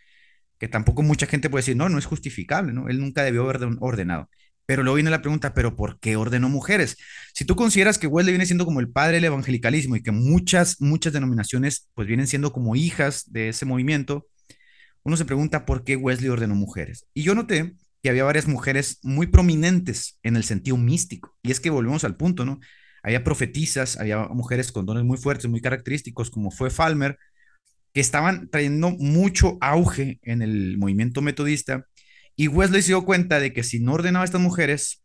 Que 0.60 0.68
tampoco 0.68 1.02
mucha 1.02 1.26
gente 1.26 1.50
puede 1.50 1.62
decir, 1.62 1.78
no, 1.78 1.90
no 1.90 1.98
es 1.98 2.06
justificable, 2.06 2.74
¿no? 2.74 2.90
Él 2.90 3.00
nunca 3.00 3.24
debió 3.24 3.44
haber 3.44 3.68
ordenado. 3.80 4.30
Pero 4.66 4.84
luego 4.84 4.98
viene 4.98 5.10
la 5.10 5.24
pregunta, 5.24 5.56
¿pero 5.56 5.76
por 5.76 6.00
qué 6.00 6.16
ordenó 6.16 6.48
mujeres? 6.48 6.96
Si 7.34 7.44
tú 7.44 7.56
consideras 7.56 7.98
que 7.98 8.06
Wesley 8.06 8.34
viene 8.34 8.46
siendo 8.46 8.66
como 8.66 8.82
el 8.82 8.92
padre 8.92 9.16
del 9.16 9.24
evangelicalismo 9.24 9.96
y 9.96 10.04
que 10.04 10.12
muchas, 10.12 10.80
muchas 10.80 11.12
denominaciones 11.12 11.90
pues 11.96 12.08
vienen 12.08 12.28
siendo 12.28 12.54
como 12.54 12.76
hijas 12.76 13.32
de 13.32 13.50
ese 13.50 13.66
movimiento, 13.66 14.28
uno 15.04 15.18
se 15.18 15.26
pregunta 15.26 15.66
por 15.66 15.84
qué 15.84 15.96
Wesley 15.96 16.30
ordenó 16.30 16.56
mujeres. 16.56 17.08
Y 17.14 17.24
yo 17.24 17.36
noté 17.36 17.76
que 18.02 18.10
había 18.10 18.24
varias 18.24 18.48
mujeres 18.48 19.00
muy 19.04 19.28
prominentes 19.28 20.20
en 20.24 20.36
el 20.36 20.44
sentido 20.44 20.78
místico. 20.78 21.36
Y 21.44 21.52
es 21.52 21.60
que 21.60 21.70
volvemos 21.70 22.04
al 22.04 22.16
punto, 22.16 22.46
¿no? 22.46 22.60
Había 23.04 23.24
profetisas, 23.24 23.98
había 23.98 24.20
mujeres 24.28 24.72
con 24.72 24.86
dones 24.86 25.04
muy 25.04 25.18
fuertes, 25.18 25.50
muy 25.50 25.62
característicos, 25.62 26.30
como 26.30 26.52
fue 26.52 26.70
Falmer, 26.70 27.18
que 27.94 28.02
estaban 28.02 28.50
trayendo 28.50 28.92
mucho 28.92 29.58
auge 29.62 30.20
en 30.24 30.42
el 30.42 30.78
movimiento 30.78 31.22
metodista 31.22 31.86
y 32.40 32.48
Wesley 32.48 32.82
se 32.82 32.92
dio 32.92 33.04
cuenta 33.04 33.42
de 33.42 33.52
que 33.52 33.64
si 33.64 33.82
no 33.82 33.96
ordenaba 33.96 34.24
a 34.24 34.26
estas 34.26 34.40
mujeres, 34.40 35.04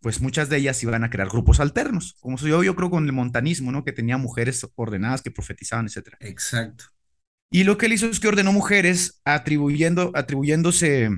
pues 0.00 0.20
muchas 0.20 0.48
de 0.48 0.56
ellas 0.56 0.82
iban 0.82 1.04
a 1.04 1.10
crear 1.10 1.28
grupos 1.28 1.60
alternos, 1.60 2.16
como 2.18 2.36
yo, 2.38 2.64
yo 2.64 2.74
creo 2.74 2.90
con 2.90 3.06
el 3.06 3.12
montanismo, 3.12 3.70
¿no? 3.70 3.84
Que 3.84 3.92
tenía 3.92 4.18
mujeres 4.18 4.66
ordenadas 4.74 5.22
que 5.22 5.30
profetizaban, 5.30 5.86
etc. 5.86 6.16
Exacto. 6.18 6.86
Y 7.54 7.64
lo 7.64 7.76
que 7.76 7.84
él 7.84 7.92
hizo 7.92 8.06
es 8.06 8.18
que 8.18 8.28
ordenó 8.28 8.50
mujeres 8.50 9.20
atribuyendo, 9.26 10.10
atribuyéndose 10.14 11.10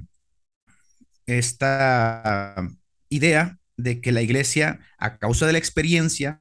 esta 1.26 2.68
idea 3.09 3.59
de 3.76 4.01
que 4.01 4.11
la 4.11 4.20
iglesia, 4.20 4.80
a 4.99 5.16
causa 5.18 5.47
de 5.47 5.53
la 5.53 5.59
experiencia 5.59 6.41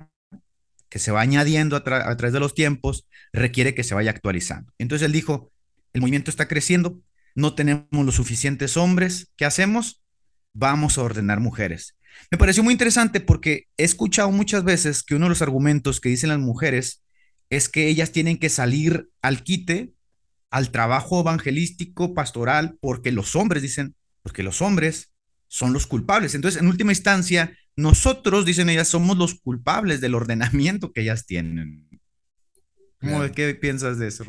que 0.90 0.98
se 0.98 1.12
va 1.12 1.22
añadiendo 1.22 1.76
a, 1.76 1.80
a 1.80 2.18
través 2.18 2.34
de 2.34 2.40
los 2.40 2.56
tiempos, 2.56 3.08
requiere 3.32 3.76
que 3.76 3.84
se 3.84 3.94
vaya 3.94 4.10
actualizando. 4.10 4.74
Entonces 4.80 5.06
él 5.06 5.12
dijo, 5.12 5.52
el 5.94 6.02
movimiento 6.02 6.32
está 6.32 6.48
creciendo, 6.48 7.00
no 7.36 7.54
tenemos 7.54 7.88
los 7.92 8.16
suficientes 8.16 8.78
hombres, 8.78 9.32
¿qué 9.36 9.46
hacemos? 9.46 10.02
Vamos 10.54 10.98
a 10.98 11.04
ordenar 11.04 11.40
mujeres. 11.40 11.96
Me 12.32 12.40
pareció 12.40 12.64
muy 12.64 12.72
interesante 12.72 13.20
porque 13.20 13.66
he 13.78 13.84
escuchado 13.84 14.32
muchas 14.32 14.64
veces 14.64 15.04
que 15.04 15.14
uno 15.14 15.26
de 15.26 15.30
los 15.30 15.44
argumentos 15.44 16.02
que 16.02 16.10
dicen 16.10 16.30
las 16.30 16.40
mujeres 16.40 17.03
es 17.50 17.70
que 17.70 17.88
ellas 17.88 18.12
tienen 18.12 18.38
que 18.38 18.50
salir 18.50 19.10
al 19.22 19.44
quite, 19.44 19.94
al 20.50 20.72
trabajo 20.72 21.22
evangelístico, 21.22 22.14
pastoral, 22.14 22.78
porque 22.82 23.12
los 23.12 23.36
hombres 23.36 23.64
dicen, 23.64 23.96
porque 24.22 24.44
los 24.44 24.62
hombres 24.62 25.12
son 25.48 25.74
los 25.74 25.88
culpables. 25.88 26.36
Entonces, 26.36 26.62
en 26.62 26.68
última 26.68 26.92
instancia, 26.92 27.56
nosotros, 27.76 28.46
dicen 28.46 28.70
ellas, 28.70 28.88
somos 28.88 29.18
los 29.18 29.36
culpables 29.36 30.02
del 30.02 30.16
ordenamiento 30.16 30.92
que 30.92 31.02
ellas 31.02 31.26
tienen. 31.26 31.88
¿Cómo, 33.00 33.30
¿Qué 33.32 33.54
piensas 33.56 34.00
de 34.00 34.08
eso? 34.08 34.26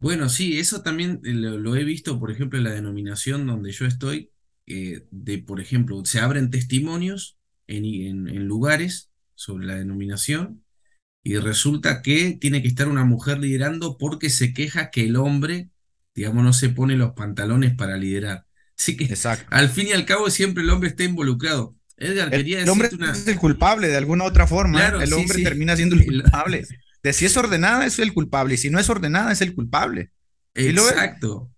Bueno, 0.00 0.30
sí, 0.30 0.58
eso 0.58 0.82
también 0.82 1.20
eh, 1.24 1.32
lo, 1.34 1.76
he 1.76 1.84
visto, 1.84 2.18
por 2.18 2.30
ejemplo, 2.30 2.58
en 2.58 2.64
la 2.64 2.72
denominación 2.72 3.46
donde 3.46 3.70
yo 3.70 3.84
estoy, 3.84 4.30
eh, 4.66 5.06
de, 5.10 5.38
por 5.38 5.60
ejemplo, 5.60 6.02
se 6.06 6.20
abren 6.20 6.50
testimonios 6.50 7.38
en, 7.66 7.84
en, 8.28 8.46
lugares 8.46 9.10
sobre 9.34 9.66
la 9.66 9.74
denominación 9.74 10.64
y 11.22 11.36
resulta 11.36 12.02
que 12.02 12.36
tiene 12.40 12.62
que 12.62 12.68
estar 12.68 12.88
una 12.88 13.04
mujer 13.04 13.38
liderando 13.38 13.98
porque 13.98 14.30
se 14.30 14.54
queja 14.54 14.90
que 14.90 15.04
el 15.04 15.16
hombre, 15.16 15.70
digamos, 16.14 16.44
no 16.44 16.52
se 16.52 16.70
pone 16.70 16.96
los 16.96 17.12
pantalones 17.12 17.74
para 17.74 17.96
liderar. 17.96 18.46
Así 18.78 18.96
que 18.96 19.14
al 19.50 19.68
fin 19.68 19.88
y 19.88 19.92
al 19.92 20.06
cabo 20.06 20.30
siempre 20.30 20.62
el 20.62 20.70
hombre 20.70 20.88
está 20.88 21.04
involucrado. 21.04 21.76
Edgar, 21.98 22.30
quería 22.30 22.62
el 22.62 22.68
hombre 22.70 22.88
es 23.12 23.28
el 23.28 23.36
culpable 23.36 23.88
de 23.88 23.96
alguna 23.96 24.24
otra 24.24 24.46
forma. 24.46 24.86
el 24.86 25.12
hombre 25.12 25.42
termina 25.42 25.76
siendo 25.76 25.96
el 25.96 26.06
culpable. 26.06 26.66
de 27.02 27.12
si 27.12 27.26
es 27.26 27.36
ordenada 27.36 27.84
es 27.84 27.98
el 27.98 28.14
culpable 28.14 28.54
y 28.54 28.56
si 28.56 28.70
no 28.70 28.78
es 28.78 28.88
ordenada 28.88 29.32
es 29.32 29.42
el 29.42 29.54
culpable. 29.54 30.12
Exacto. 30.54 31.52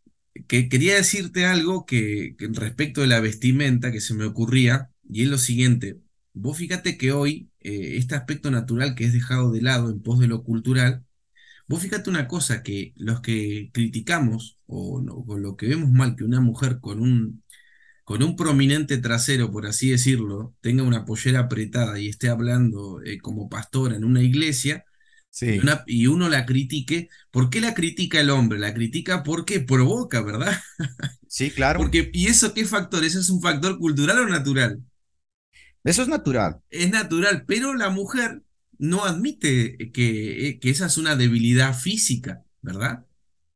Que 0.49 0.69
quería 0.69 0.97
decirte 0.97 1.47
algo 1.47 1.87
que, 1.87 2.35
respecto 2.39 3.03
de 3.03 3.07
la 3.07 3.21
vestimenta 3.21 3.93
que 3.93 4.01
se 4.01 4.15
me 4.15 4.25
ocurría 4.25 4.91
y 5.09 5.23
es 5.23 5.29
lo 5.29 5.39
siguiente. 5.39 5.99
Vos 6.33 6.59
fíjate 6.59 6.99
que 6.99 7.13
hoy 7.13 7.52
eh, 7.65 7.97
este 7.97 8.15
aspecto 8.15 8.51
natural 8.51 8.95
que 8.95 9.05
es 9.05 9.13
dejado 9.13 9.53
de 9.53 9.63
lado 9.63 9.91
en 9.91 10.03
pos 10.03 10.19
de 10.21 10.29
lo 10.29 10.45
cultural, 10.45 11.05
vos 11.69 11.83
fíjate 11.83 12.11
una 12.11 12.29
cosa 12.29 12.63
que 12.63 12.93
los 12.97 13.21
que 13.21 13.71
criticamos 13.73 14.59
o, 14.67 15.01
no, 15.03 15.25
lo 15.39 15.57
que 15.57 15.69
vemos 15.69 15.91
mal 15.91 16.17
que 16.17 16.25
una 16.25 16.41
mujer 16.41 16.81
con 16.81 17.01
un 17.01 17.43
con 18.05 18.23
un 18.23 18.37
prominente 18.37 18.99
trasero, 18.99 19.53
por 19.53 19.67
así 19.67 19.91
decirlo, 19.91 20.55
tenga 20.61 20.83
una 20.83 21.05
pollera 21.05 21.41
apretada 21.41 22.01
y 22.01 22.09
esté 22.09 22.29
hablando 22.29 23.01
eh, 23.05 23.19
como 23.19 23.49
pastora 23.49 23.97
en 23.97 24.05
una 24.05 24.23
iglesia, 24.23 24.85
y, 25.87 26.07
uno 26.07 26.29
la 26.29 26.45
critique. 26.45 27.09
¿Por 27.31 27.49
qué 27.49 27.61
la 27.61 27.75
critica 27.75 28.21
el 28.21 28.31
hombre? 28.31 28.59
La 28.59 28.75
critica 28.75 29.23
porque 29.23 29.61
provoca, 29.61 30.21
¿verdad? 30.23 30.53
Sí, 31.27 31.51
claro. 31.51 31.81
Porque, 31.81 32.11
¿Y 32.13 32.27
eso 32.27 32.53
qué 32.53 32.67
factor? 32.67 33.03
¿Eso 33.05 33.19
es 33.19 33.31
un 33.31 33.41
factor 33.41 33.79
cultural 33.79 34.19
o 34.19 34.29
natural? 34.29 34.83
Eso 35.85 36.03
es 36.03 36.09
natural. 36.09 36.61
Es 36.71 36.91
natural, 36.91 37.45
pero 37.47 37.75
la 37.75 37.91
mujer 37.91 38.43
no 38.79 39.05
admite 39.05 39.77
que, 39.93 40.59
que 40.61 40.71
esa 40.71 40.87
es 40.87 40.99
una 40.99 41.17
debilidad 41.17 41.79
física, 41.79 42.43
¿verdad? 42.63 43.07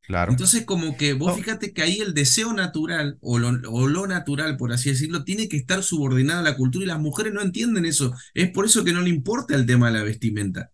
Claro. 0.03 0.31
Entonces, 0.33 0.65
como 0.65 0.97
que 0.97 1.15
vos 1.15 1.37
No. 1.37 1.37
fíjate 1.37 1.73
que 1.73 1.83
ahí 1.83 2.01
el 2.01 2.15
deseo 2.15 2.53
natural, 2.53 3.19
o 3.21 3.39
lo, 3.39 3.49
o 3.71 3.89
lo 3.89 4.07
natural, 4.07 4.57
por 4.57 4.73
así 4.73 4.91
decirlo, 4.91 5.25
tiene 5.25 5.49
que 5.49 5.57
estar 5.57 5.83
subordinado 5.83 6.41
a 6.41 6.45
la 6.45 6.57
cultura 6.57 6.85
y 6.85 6.89
las 6.89 7.01
mujeres 7.01 7.33
no 7.33 7.43
entienden 7.43 7.85
eso. 7.87 8.15
Es 8.35 8.51
por 8.51 8.67
eso 8.67 8.85
que 8.85 8.93
no 8.93 9.01
le 9.01 9.11
importa 9.11 9.55
el 9.57 9.67
tema 9.67 9.89
de 9.91 9.99
la 9.99 10.05
vestimenta. 10.05 10.71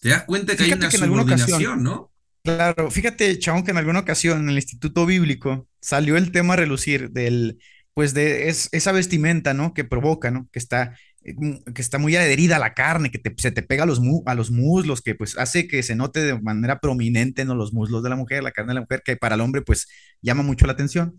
Te 0.00 0.10
das 0.10 0.24
cuenta 0.24 0.56
que 0.56 0.64
hay 0.64 0.72
una 0.72 0.88
que 0.88 0.96
alguna 0.96 1.22
ocasión- 1.22 1.48
subordinación, 1.48 1.82
¿no? 1.82 2.12
Claro, 2.42 2.90
fíjate, 2.90 3.38
Chabón, 3.38 3.64
que 3.64 3.70
en 3.70 3.76
alguna 3.76 4.00
ocasión 4.00 4.40
en 4.42 4.48
el 4.48 4.56
Instituto 4.56 5.04
Bíblico 5.04 5.68
salió 5.80 6.16
el 6.16 6.32
tema 6.32 6.54
a 6.54 6.56
relucir 6.56 7.10
del, 7.10 7.58
pues 8.00 8.14
de 8.14 8.48
es- 8.48 8.70
esa 8.72 8.92
vestimenta, 8.92 9.52
¿no? 9.52 9.74
Que 9.74 9.84
provoca, 9.84 10.30
¿no? 10.30 10.48
Que 10.52 10.58
está, 10.58 10.96
eh, 11.22 11.34
que 11.74 11.82
está 11.82 11.98
muy 11.98 12.16
adherida 12.16 12.56
a 12.56 12.58
la 12.58 12.72
carne, 12.72 13.10
que 13.10 13.20
se 13.36 13.52
te 13.52 13.62
pega 13.62 13.82
a 13.82 13.86
los, 13.86 14.00
muslos, 14.50 15.02
que 15.02 15.14
pues 15.14 15.36
hace 15.36 15.68
que 15.68 15.82
se 15.82 15.94
note 15.96 16.20
de 16.20 16.40
manera 16.40 16.80
prominente, 16.80 17.44
¿no? 17.44 17.54
Los 17.54 17.74
muslos 17.74 18.02
de 18.02 18.08
la 18.08 18.16
mujer, 18.16 18.42
la 18.42 18.52
carne 18.52 18.70
de 18.70 18.74
la 18.76 18.80
mujer, 18.80 19.02
que 19.04 19.18
para 19.18 19.34
el 19.34 19.42
hombre 19.42 19.60
pues 19.60 19.86
llama 20.22 20.42
mucho 20.42 20.64
la 20.66 20.72
atención. 20.72 21.14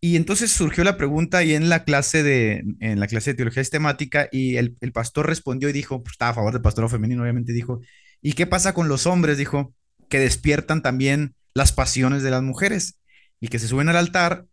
Y 0.00 0.16
entonces 0.16 0.50
surgió 0.52 0.84
la 0.84 0.96
pregunta 0.96 1.36
ahí 1.38 1.52
en 1.54 1.68
la 1.68 1.84
clase 1.84 2.22
de, 2.22 2.64
en 2.80 2.98
la 2.98 3.08
clase 3.08 3.32
de 3.32 3.36
teología 3.36 3.62
sistemática 3.62 4.26
y 4.32 4.56
el, 4.56 4.74
el 4.80 4.92
pastor 4.92 5.26
respondió 5.26 5.68
y 5.68 5.72
dijo, 5.74 6.02
pues, 6.02 6.12
estaba 6.12 6.30
a 6.30 6.34
favor 6.34 6.54
del 6.54 6.62
pastorado 6.62 6.88
femenino, 6.88 7.24
obviamente 7.24 7.52
dijo, 7.52 7.82
¿y 8.22 8.32
qué 8.32 8.46
pasa 8.46 8.72
con 8.72 8.88
los 8.88 9.06
hombres? 9.06 9.36
Dijo, 9.36 9.74
que 10.08 10.18
despiertan 10.18 10.80
también 10.80 11.34
las 11.52 11.72
pasiones 11.72 12.22
de 12.22 12.30
las 12.30 12.42
mujeres 12.42 12.98
y 13.38 13.48
que 13.48 13.58
se 13.58 13.68
suben 13.68 13.90
al 13.90 13.96
altar 13.98 14.46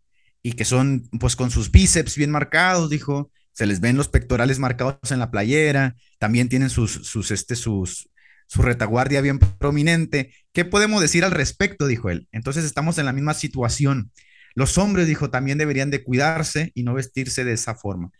y 0.44 0.52
que 0.52 0.66
son 0.66 1.08
pues 1.18 1.34
con 1.34 1.50
sus 1.50 1.72
bíceps 1.72 2.16
bien 2.16 2.30
marcados, 2.30 2.90
dijo, 2.90 3.32
se 3.52 3.66
les 3.66 3.80
ven 3.80 3.96
los 3.96 4.08
pectorales 4.08 4.58
marcados 4.58 5.10
en 5.10 5.18
la 5.18 5.30
playera, 5.30 5.96
también 6.18 6.50
tienen 6.50 6.68
sus, 6.68 6.92
sus, 6.92 7.30
este, 7.30 7.56
sus, 7.56 8.10
su 8.46 8.60
retaguardia 8.60 9.22
bien 9.22 9.38
prominente. 9.38 10.34
¿Qué 10.52 10.66
podemos 10.66 11.00
decir 11.00 11.24
al 11.24 11.30
respecto? 11.30 11.86
Dijo 11.86 12.10
él. 12.10 12.28
Entonces 12.30 12.64
estamos 12.66 12.98
en 12.98 13.06
la 13.06 13.14
misma 13.14 13.32
situación. 13.32 14.12
Los 14.54 14.76
hombres, 14.76 15.06
dijo, 15.06 15.30
también 15.30 15.56
deberían 15.56 15.90
de 15.90 16.04
cuidarse 16.04 16.72
y 16.74 16.82
no 16.82 16.92
vestirse 16.92 17.42
de 17.44 17.54
esa 17.54 17.74
forma. 17.74 18.10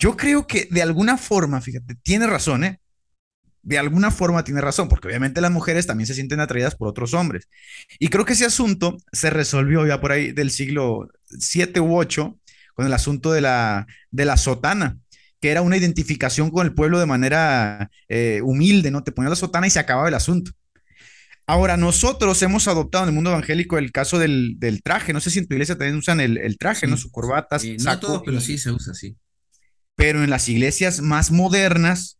Yo 0.00 0.16
creo 0.16 0.48
que 0.48 0.66
de 0.70 0.82
alguna 0.82 1.16
forma, 1.16 1.60
fíjate, 1.60 1.94
tiene 2.02 2.26
razón, 2.26 2.64
¿eh? 2.64 2.80
De 3.68 3.78
alguna 3.78 4.10
forma 4.10 4.44
tiene 4.44 4.60
razón, 4.60 4.88
porque 4.88 5.08
obviamente 5.08 5.40
las 5.40 5.50
mujeres 5.50 5.86
también 5.86 6.06
se 6.06 6.14
sienten 6.14 6.40
atraídas 6.40 6.74
por 6.74 6.88
otros 6.88 7.12
hombres. 7.14 7.48
Y 7.98 8.08
creo 8.08 8.24
que 8.24 8.32
ese 8.34 8.46
asunto 8.46 8.96
se 9.12 9.30
resolvió 9.30 9.86
ya 9.86 10.00
por 10.00 10.12
ahí 10.12 10.32
del 10.32 10.50
siglo 10.50 11.08
7 11.26 11.80
u 11.80 11.96
8 11.96 12.38
con 12.74 12.86
el 12.86 12.92
asunto 12.92 13.32
de 13.32 13.40
la, 13.42 13.86
de 14.10 14.24
la 14.24 14.36
sotana, 14.36 14.98
que 15.40 15.50
era 15.50 15.62
una 15.62 15.76
identificación 15.76 16.50
con 16.50 16.66
el 16.66 16.74
pueblo 16.74 16.98
de 16.98 17.06
manera 17.06 17.90
eh, 18.08 18.40
humilde, 18.42 18.90
¿no? 18.90 19.04
Te 19.04 19.12
ponías 19.12 19.30
la 19.30 19.36
sotana 19.36 19.66
y 19.66 19.70
se 19.70 19.80
acababa 19.80 20.08
el 20.08 20.14
asunto. 20.14 20.52
Ahora, 21.46 21.76
nosotros 21.76 22.42
hemos 22.42 22.68
adoptado 22.68 23.04
en 23.04 23.08
el 23.10 23.14
mundo 23.14 23.30
evangélico 23.30 23.78
el 23.78 23.90
caso 23.92 24.18
del, 24.18 24.56
del 24.58 24.82
traje. 24.82 25.12
No 25.14 25.20
sé 25.20 25.30
si 25.30 25.38
en 25.38 25.46
tu 25.48 25.54
iglesia 25.54 25.76
también 25.78 25.96
usan 25.96 26.20
el, 26.20 26.36
el 26.38 26.58
traje, 26.58 26.86
¿no? 26.86 26.96
Sí. 26.96 27.02
Su 27.02 27.10
corbata, 27.10 27.58
Eh, 27.62 27.78
no 27.78 27.78
saco 27.78 28.00
todos, 28.00 28.22
pero 28.24 28.40
sí 28.40 28.58
se 28.58 28.70
usa 28.70 28.92
así. 28.92 29.16
pero 29.94 30.22
en 30.22 30.30
las 30.30 30.48
iglesias 30.48 31.00
más 31.00 31.30
modernas 31.30 32.18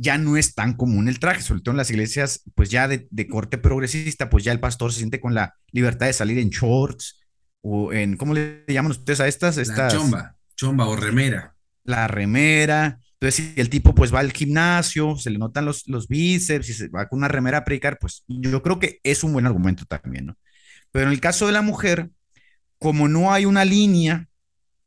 ya 0.00 0.16
no 0.18 0.36
es 0.36 0.54
tan 0.54 0.74
común 0.74 1.08
el 1.08 1.18
traje, 1.18 1.42
sobre 1.42 1.60
todo 1.60 1.72
en 1.72 1.78
las 1.78 1.90
iglesias 1.90 2.42
pues 2.54 2.70
ya 2.70 2.88
de, 2.88 3.08
de 3.10 3.26
corte 3.26 3.58
progresista, 3.58 4.30
pues 4.30 4.44
ya 4.44 4.52
el 4.52 4.60
pastor 4.60 4.92
se 4.92 4.98
siente 4.98 5.20
con 5.20 5.34
la 5.34 5.54
libertad 5.72 6.06
de 6.06 6.12
salir 6.12 6.38
en 6.38 6.50
shorts 6.50 7.20
o 7.62 7.92
en, 7.92 8.16
¿cómo 8.16 8.34
le 8.34 8.64
llaman 8.68 8.92
ustedes 8.92 9.20
a 9.20 9.28
estas? 9.28 9.56
La 9.56 9.62
estas 9.62 9.92
chomba, 9.92 10.36
chomba 10.56 10.86
o 10.86 10.96
remera. 10.96 11.54
la 11.84 12.06
remera. 12.08 13.00
Entonces, 13.20 13.52
si 13.54 13.60
el 13.60 13.68
tipo 13.68 13.94
pues 13.94 14.14
va 14.14 14.20
al 14.20 14.32
gimnasio, 14.32 15.16
se 15.16 15.30
le 15.30 15.38
notan 15.38 15.64
los, 15.64 15.88
los 15.88 16.06
bíceps 16.08 16.68
y 16.68 16.74
se 16.74 16.88
va 16.88 17.08
con 17.08 17.18
una 17.18 17.28
remera 17.28 17.58
a 17.58 17.64
predicar, 17.64 17.98
pues 17.98 18.24
yo 18.28 18.62
creo 18.62 18.78
que 18.78 19.00
es 19.02 19.24
un 19.24 19.32
buen 19.32 19.46
argumento 19.46 19.84
también, 19.86 20.26
¿no? 20.26 20.38
Pero 20.92 21.06
en 21.06 21.12
el 21.12 21.20
caso 21.20 21.46
de 21.46 21.52
la 21.52 21.62
mujer, 21.62 22.10
como 22.78 23.08
no 23.08 23.32
hay 23.32 23.44
una 23.44 23.64
línea 23.64 24.28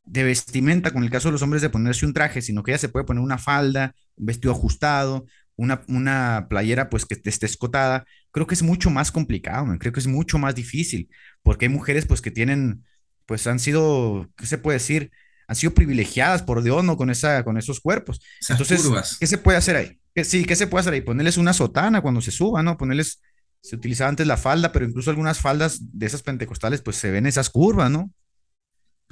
de 0.04 0.24
vestimenta, 0.24 0.90
con 0.92 1.04
el 1.04 1.10
caso 1.10 1.28
de 1.28 1.32
los 1.32 1.42
hombres 1.42 1.62
de 1.62 1.70
ponerse 1.70 2.06
un 2.06 2.14
traje, 2.14 2.42
sino 2.42 2.62
que 2.62 2.72
ella 2.72 2.78
se 2.78 2.88
puede 2.88 3.04
poner 3.06 3.22
una 3.22 3.38
falda, 3.38 3.94
un 4.16 4.26
vestido 4.26 4.52
ajustado, 4.52 5.26
una, 5.56 5.82
una 5.88 6.46
playera 6.48 6.88
pues 6.90 7.04
que 7.06 7.14
esté 7.24 7.46
escotada, 7.46 8.04
creo 8.30 8.46
que 8.46 8.54
es 8.54 8.62
mucho 8.62 8.90
más 8.90 9.12
complicado, 9.12 9.66
¿no? 9.66 9.78
creo 9.78 9.92
que 9.92 10.00
es 10.00 10.06
mucho 10.06 10.38
más 10.38 10.54
difícil, 10.54 11.08
porque 11.42 11.66
hay 11.66 11.68
mujeres 11.70 12.06
pues 12.06 12.20
que 12.20 12.30
tienen, 12.30 12.84
pues 13.26 13.46
han 13.46 13.58
sido, 13.58 14.30
¿qué 14.36 14.46
se 14.46 14.58
puede 14.58 14.78
decir? 14.78 15.10
Han 15.48 15.56
sido 15.56 15.74
privilegiadas 15.74 16.42
por 16.42 16.62
Dios, 16.62 16.82
¿no? 16.84 16.96
Con, 16.96 17.10
esa, 17.10 17.44
con 17.44 17.58
esos 17.58 17.80
cuerpos. 17.80 18.20
Esas 18.40 18.60
Entonces, 18.60 18.82
curvas. 18.82 19.16
¿qué 19.18 19.26
se 19.26 19.38
puede 19.38 19.58
hacer 19.58 19.76
ahí? 19.76 19.98
¿Qué- 20.14 20.24
sí, 20.24 20.44
¿qué 20.44 20.56
se 20.56 20.66
puede 20.66 20.80
hacer 20.82 20.94
ahí? 20.94 21.00
Ponerles 21.02 21.36
una 21.36 21.52
sotana 21.52 22.00
cuando 22.00 22.20
se 22.20 22.30
suba, 22.30 22.62
¿no? 22.62 22.76
Ponerles, 22.78 23.20
se 23.60 23.76
utilizaba 23.76 24.08
antes 24.08 24.26
la 24.26 24.36
falda, 24.36 24.72
pero 24.72 24.86
incluso 24.86 25.10
algunas 25.10 25.38
faldas 25.40 25.78
de 25.92 26.06
esas 26.06 26.22
pentecostales, 26.22 26.80
pues 26.82 26.96
se 26.96 27.10
ven 27.10 27.26
esas 27.26 27.50
curvas, 27.50 27.90
¿no? 27.90 28.10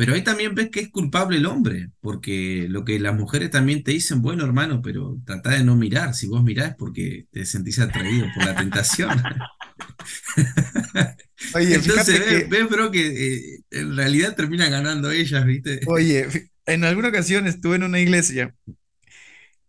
Pero 0.00 0.14
ahí 0.14 0.24
también 0.24 0.54
ves 0.54 0.70
que 0.70 0.80
es 0.80 0.88
culpable 0.88 1.36
el 1.36 1.44
hombre, 1.44 1.90
porque 2.00 2.64
lo 2.70 2.86
que 2.86 2.98
las 2.98 3.14
mujeres 3.14 3.50
también 3.50 3.84
te 3.84 3.90
dicen, 3.90 4.22
bueno, 4.22 4.46
hermano, 4.46 4.80
pero 4.80 5.20
trata 5.26 5.50
de 5.50 5.62
no 5.62 5.76
mirar. 5.76 6.14
Si 6.14 6.26
vos 6.26 6.42
mirás 6.42 6.74
porque 6.78 7.26
te 7.30 7.44
sentís 7.44 7.78
atraído 7.80 8.26
por 8.34 8.46
la 8.46 8.56
tentación. 8.56 9.10
Oye, 11.54 11.74
Entonces, 11.74 12.18
ves, 12.18 12.44
que, 12.44 12.48
ves, 12.48 12.70
bro, 12.70 12.90
que 12.90 13.08
eh, 13.08 13.60
en 13.72 13.94
realidad 13.94 14.34
terminan 14.34 14.70
ganando 14.70 15.10
ellas, 15.10 15.44
¿viste? 15.44 15.80
oye, 15.86 16.50
en 16.64 16.84
alguna 16.84 17.08
ocasión 17.08 17.46
estuve 17.46 17.76
en 17.76 17.82
una 17.82 18.00
iglesia 18.00 18.54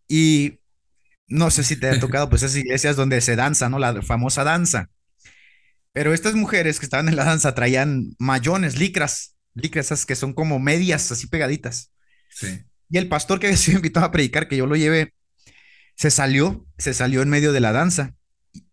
y 0.08 0.60
no 1.28 1.52
sé 1.52 1.66
si 1.66 1.76
te 1.76 1.90
ha 1.90 2.00
tocado, 2.00 2.30
pues 2.30 2.44
esas 2.44 2.56
iglesias 2.56 2.96
donde 2.96 3.20
se 3.20 3.36
danza, 3.36 3.68
¿no? 3.68 3.80
La 3.80 4.02
famosa 4.02 4.46
danza. 4.46 4.90
Pero 5.92 6.14
estas 6.14 6.36
mujeres 6.36 6.80
que 6.80 6.86
estaban 6.86 7.10
en 7.10 7.18
la 7.18 7.26
danza 7.26 7.54
traían 7.54 8.16
mayones, 8.18 8.80
licras, 8.80 9.36
licras 9.54 9.88
esas 9.88 10.06
que 10.06 10.16
son 10.16 10.34
como 10.34 10.60
medias 10.60 11.12
así 11.12 11.28
pegaditas. 11.28 11.92
Sí. 12.30 12.64
Y 12.90 12.98
el 12.98 13.08
pastor 13.08 13.40
que 13.40 13.48
había 13.48 13.58
sido 13.58 13.78
invitado 13.78 14.06
a 14.06 14.12
predicar, 14.12 14.48
que 14.48 14.58
yo 14.58 14.68
lo 14.68 14.76
llevé, 14.76 15.14
se 15.96 16.12
salió, 16.12 16.66
se 16.78 16.94
salió 16.94 17.22
en 17.22 17.30
medio 17.30 17.54
de 17.54 17.60
la 17.60 17.72
danza. 17.72 18.16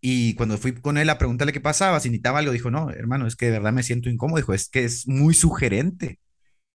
Y 0.01 0.33
cuando 0.35 0.57
fui 0.57 0.73
con 0.73 0.97
él 0.97 1.09
a 1.09 1.17
preguntarle 1.17 1.53
qué 1.53 1.61
pasaba, 1.61 1.99
si 1.99 2.09
necesitaba 2.09 2.39
algo, 2.39 2.51
dijo, 2.51 2.69
no, 2.69 2.91
hermano, 2.91 3.27
es 3.27 3.35
que 3.35 3.45
de 3.45 3.51
verdad 3.53 3.71
me 3.71 3.83
siento 3.83 4.09
incómodo. 4.09 4.37
Dijo, 4.37 4.53
es 4.53 4.67
que 4.69 4.83
es 4.83 5.07
muy 5.07 5.33
sugerente. 5.33 6.19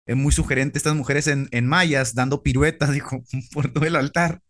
Es 0.07 0.17
muy 0.17 0.33
sugerente 0.33 0.79
estas 0.79 0.95
mujeres 0.95 1.27
en, 1.29 1.49
en 1.51 1.67
mallas 1.67 2.15
dando 2.15 2.43
piruetas, 2.43 2.93
dijo, 2.93 3.23
por 3.53 3.73
todo 3.73 3.85
el 3.85 3.97
altar, 3.97 4.41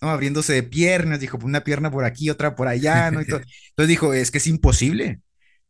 ¿no? 0.00 0.10
abriéndose 0.10 0.52
de 0.52 0.62
piernas, 0.62 1.20
dijo, 1.20 1.38
una 1.42 1.64
pierna 1.64 1.90
por 1.90 2.04
aquí, 2.04 2.30
otra 2.30 2.54
por 2.54 2.68
allá, 2.68 3.10
¿no? 3.10 3.20
Entonces 3.20 3.88
dijo, 3.88 4.14
es 4.14 4.30
que 4.30 4.38
es 4.38 4.46
imposible. 4.46 5.20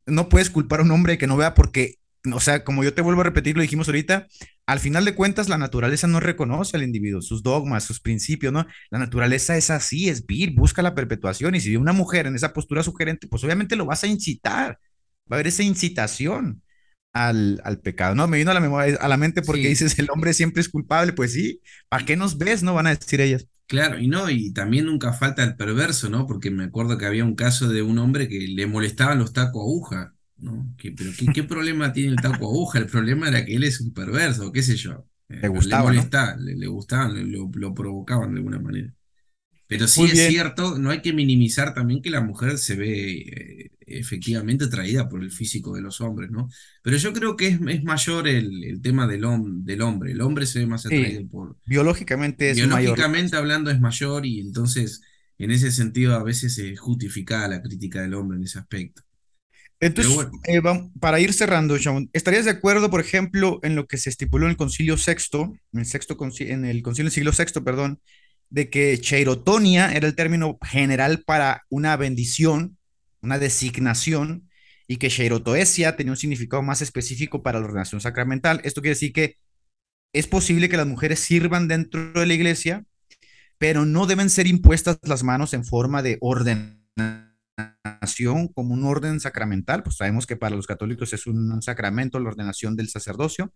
No 0.07 0.28
puedes 0.28 0.51
culpar 0.51 0.81
a 0.81 0.83
un 0.83 0.91
hombre 0.91 1.18
que 1.18 1.26
no 1.26 1.37
vea 1.37 1.55
porque, 1.55 1.97
o 2.35 2.41
sea, 2.41 2.64
como 2.64 2.85
yo 2.85 2.95
te 2.95 3.03
vuelvo 3.03 3.23
a 3.23 3.25
repetir, 3.25 3.57
lo 3.57 3.62
dijimos 3.62 3.89
ahorita, 3.89 4.27
al 4.66 4.79
final 4.81 5.05
de 5.05 5.14
cuentas 5.14 5.49
la 5.49 5.59
naturaleza 5.59 6.07
no 6.07 6.21
reconoce 6.21 6.77
al 6.77 6.83
individuo, 6.83 7.23
sus 7.23 7.43
dogmas, 7.43 7.85
sus 7.85 8.01
principios, 8.01 8.53
¿no? 8.53 8.66
La 8.91 8.99
naturaleza 8.99 9.57
es 9.57 9.71
así, 9.71 10.09
es 10.09 10.27
vil, 10.27 10.53
busca 10.55 10.83
la 10.83 10.95
perpetuación 10.95 11.55
y 11.55 11.61
si 11.61 11.71
ve 11.73 11.79
una 11.79 11.93
mujer 11.93 12.27
en 12.27 12.37
esa 12.37 12.53
postura 12.53 12.83
sugerente, 12.83 13.27
pues 13.29 13.43
obviamente 13.45 13.77
lo 13.77 13.87
vas 13.87 14.05
a 14.05 14.07
incitar, 14.09 14.79
va 15.31 15.33
a 15.33 15.35
haber 15.37 15.47
esa 15.49 15.62
incitación 15.62 16.62
al, 17.12 17.61
al 17.64 17.81
pecado, 17.81 18.14
¿no? 18.14 18.29
Me 18.29 18.39
vino 18.39 18.51
a 18.51 18.55
la 18.55 18.61
memoria, 18.61 18.97
a 19.01 19.09
la 19.09 19.16
mente 19.16 19.43
porque 19.43 19.68
Sí. 19.68 19.68
dices, 19.68 19.99
el 19.99 20.09
hombre 20.11 20.35
siempre 20.35 20.61
es 20.61 20.68
culpable, 20.68 21.12
pues 21.12 21.33
sí, 21.33 21.61
¿para 21.89 22.05
qué 22.05 22.16
nos 22.16 22.39
ves? 22.39 22.62
No 22.62 22.75
van 22.75 22.87
a 22.87 22.95
decir 22.95 23.21
ellas. 23.21 23.47
Claro, 23.66 23.99
y 24.01 24.09
no, 24.09 24.29
y 24.31 24.53
también 24.53 24.87
nunca 24.87 25.12
falta 25.12 25.45
el 25.45 25.57
perverso, 25.57 26.11
¿no? 26.11 26.27
Porque 26.27 26.51
me 26.51 26.64
acuerdo 26.64 26.99
que 26.99 27.07
había 27.07 27.25
un 27.25 27.37
caso 27.37 27.68
de 27.68 27.83
un 27.83 27.99
hombre 28.01 28.29
que 28.29 28.41
le 28.49 28.66
molestaban 28.66 29.18
los 29.21 29.33
tacos 29.33 29.62
aguja, 29.62 30.12
¿no? 30.43 30.74
Que, 30.78 30.93
pero 30.93 31.14
¿qué, 31.16 31.30
qué 31.32 31.45
problema 31.45 31.93
tiene 31.93 32.11
el 32.11 32.20
taco 32.20 32.47
aguja? 32.47 32.78
El 32.78 32.86
problema 32.86 33.28
era 33.28 33.45
que 33.45 33.57
él 33.57 33.64
es 33.64 33.80
un 33.80 33.93
perverso, 33.93 34.53
qué 34.53 34.62
sé 34.62 34.76
yo. 34.76 35.07
Eh, 35.28 35.43
Le 35.43 35.49
gustaba, 35.49 35.93
¿no? 35.93 36.11
molestaba, 36.11 36.36
le, 36.36 36.57
le 36.57 36.66
gustaban, 36.66 37.30
lo, 37.32 37.51
lo 37.55 37.74
provocaban 37.74 38.32
de 38.32 38.38
alguna 38.38 38.59
manera. 38.61 38.93
Pero 39.66 39.86
sí 39.88 40.01
Muy 40.01 40.11
es 40.11 40.14
bien. 40.14 40.28
cierto, 40.28 40.78
no 40.78 40.91
hay 40.91 41.01
que 41.03 41.12
minimizar 41.12 41.74
también 41.74 42.03
que 42.03 42.11
la 42.11 42.20
mujer 42.22 42.59
se 42.59 42.74
ve 42.76 43.20
eh, 43.20 43.70
efectivamente 43.86 44.64
atraída 44.64 45.09
por 45.09 45.22
el 45.22 45.30
físico 45.30 45.74
de 45.74 45.82
los 45.82 46.01
hombres, 46.01 46.30
¿no? 46.30 46.49
Pero 46.82 46.97
yo 46.97 47.12
creo 47.12 47.36
que 47.36 47.49
es, 47.49 47.61
es 47.68 47.84
mayor 47.84 48.26
el, 48.28 48.64
el 48.64 48.82
tema 48.82 49.07
del, 49.07 49.22
hom- 49.24 49.62
del 49.64 49.82
hombre. 49.82 50.12
El 50.12 50.20
hombre 50.22 50.47
se 50.47 50.59
ve 50.61 50.66
más 50.66 50.86
Sí. 50.86 50.86
atraído 50.86 51.26
por, 51.28 51.57
Biológicamente 51.64 52.51
es 52.51 52.62
mayor. 52.62 53.07
Biológicamente 53.07 53.36
hablando 53.36 53.70
es 53.70 53.80
mayor 53.80 54.26
y 54.26 54.41
entonces 54.41 55.03
en 55.38 55.51
ese 55.51 55.70
sentido 55.72 56.14
a 56.14 56.22
veces 56.24 56.59
es 56.59 56.78
justificada 56.80 57.49
la 57.49 57.62
crítica 57.62 58.03
del 58.03 58.14
hombre 58.14 58.38
en 58.38 58.45
ese 58.45 58.59
aspecto. 58.59 59.03
Entonces, 59.81 60.14
bueno. 60.14 60.31
eh, 60.45 60.61
para 61.01 61.20
ir 61.20 61.33
cerrando, 61.33 61.76
¿estarías 62.12 62.45
de 62.45 62.51
acuerdo, 62.51 62.91
por 62.91 63.01
ejemplo, 63.01 63.61
en 63.62 63.74
lo 63.74 63.87
que 63.87 63.97
se 63.97 64.11
estipuló 64.11 64.45
en 64.45 64.51
el 64.51 64.57
Concilio 64.59 64.99
Sexto, 64.99 65.55
en 65.72 65.81
el, 65.81 65.87
sexto 65.87 66.18
en 66.41 66.66
el 66.66 66.83
Concilio 66.83 67.07
del 67.07 67.14
siglo 67.14 67.33
Sexto, 67.33 67.64
perdón, 67.64 68.01
de 68.51 68.68
que 68.68 68.99
cheirotonia 69.01 69.93
era 69.93 70.07
el 70.07 70.14
término 70.14 70.59
general 70.62 71.22
para 71.24 71.64
una 71.70 71.97
bendición, 71.97 72.76
una 73.22 73.39
designación, 73.39 74.51
y 74.87 74.97
que 74.97 75.09
cheirotoesia 75.09 75.97
tenía 75.97 76.12
un 76.12 76.16
significado 76.16 76.62
más 76.62 76.83
específico 76.83 77.43
para 77.43 77.59
la 77.59 77.66
ordenación 77.66 78.03
sacramental? 78.03 78.61
Esto 78.64 78.83
quiere 78.83 78.97
decir 78.97 79.12
que 79.14 79.37
es 80.12 80.26
posible 80.26 80.68
que 80.68 80.76
las 80.76 80.87
mujeres 80.87 81.20
sirvan 81.20 81.68
dentro 81.68 82.12
de 82.12 82.26
la 82.26 82.35
iglesia, 82.35 82.85
pero 83.57 83.87
no 83.87 84.07
deben 84.07 84.28
ser 84.28 84.47
impuestas 84.47 84.99
las 85.05 85.22
manos 85.22 85.55
en 85.55 85.64
forma 85.64 86.03
de 86.03 86.18
ordenación 86.20 87.30
como 88.54 88.74
un 88.74 88.84
orden 88.84 89.20
sacramental, 89.20 89.82
pues 89.82 89.96
sabemos 89.96 90.26
que 90.26 90.36
para 90.36 90.56
los 90.56 90.66
católicos 90.66 91.12
es 91.12 91.26
un 91.26 91.62
sacramento 91.62 92.18
la 92.18 92.28
ordenación 92.28 92.76
del 92.76 92.88
sacerdocio, 92.88 93.52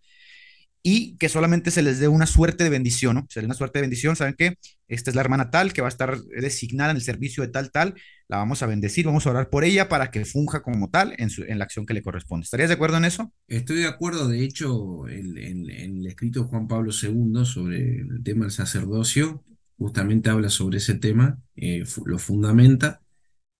y 0.87 1.17
que 1.17 1.29
solamente 1.29 1.71
se 1.71 1.81
les 1.81 1.99
dé 1.99 2.07
una 2.07 2.27
suerte 2.27 2.63
de 2.63 2.69
bendición, 2.69 3.15
¿no? 3.15 3.25
Se 3.27 3.39
les 3.39 3.45
dé 3.45 3.47
una 3.47 3.55
suerte 3.55 3.79
de 3.79 3.81
bendición, 3.81 4.15
¿saben 4.15 4.35
qué? 4.37 4.59
Esta 4.87 5.09
es 5.09 5.15
la 5.15 5.21
hermana 5.21 5.49
tal 5.49 5.73
que 5.73 5.81
va 5.81 5.87
a 5.87 5.89
estar 5.89 6.21
designada 6.39 6.91
en 6.91 6.97
el 6.97 7.01
servicio 7.01 7.41
de 7.41 7.49
tal, 7.49 7.71
tal, 7.71 7.95
la 8.27 8.37
vamos 8.37 8.61
a 8.61 8.67
bendecir, 8.67 9.07
vamos 9.07 9.25
a 9.25 9.31
orar 9.31 9.49
por 9.49 9.63
ella 9.63 9.89
para 9.89 10.11
que 10.11 10.25
funja 10.25 10.61
como 10.61 10.91
tal 10.91 11.15
en, 11.17 11.31
su, 11.31 11.41
en 11.41 11.57
la 11.57 11.63
acción 11.63 11.87
que 11.87 11.95
le 11.95 12.03
corresponde. 12.03 12.43
¿Estarías 12.43 12.69
de 12.69 12.75
acuerdo 12.75 12.97
en 12.97 13.05
eso? 13.05 13.33
Estoy 13.47 13.77
de 13.77 13.87
acuerdo, 13.87 14.27
de 14.27 14.43
hecho, 14.43 15.07
en, 15.09 15.39
el 15.39 16.05
escrito 16.05 16.43
de 16.43 16.49
Juan 16.49 16.67
Pablo 16.67 16.91
II 16.91 17.45
sobre 17.45 18.01
el 18.01 18.21
tema 18.23 18.45
del 18.45 18.51
sacerdocio, 18.51 19.43
justamente 19.79 20.29
habla 20.29 20.49
sobre 20.49 20.77
ese 20.77 20.93
tema, 20.93 21.39
eh, 21.55 21.83
lo 22.05 22.19
fundamenta 22.19 23.01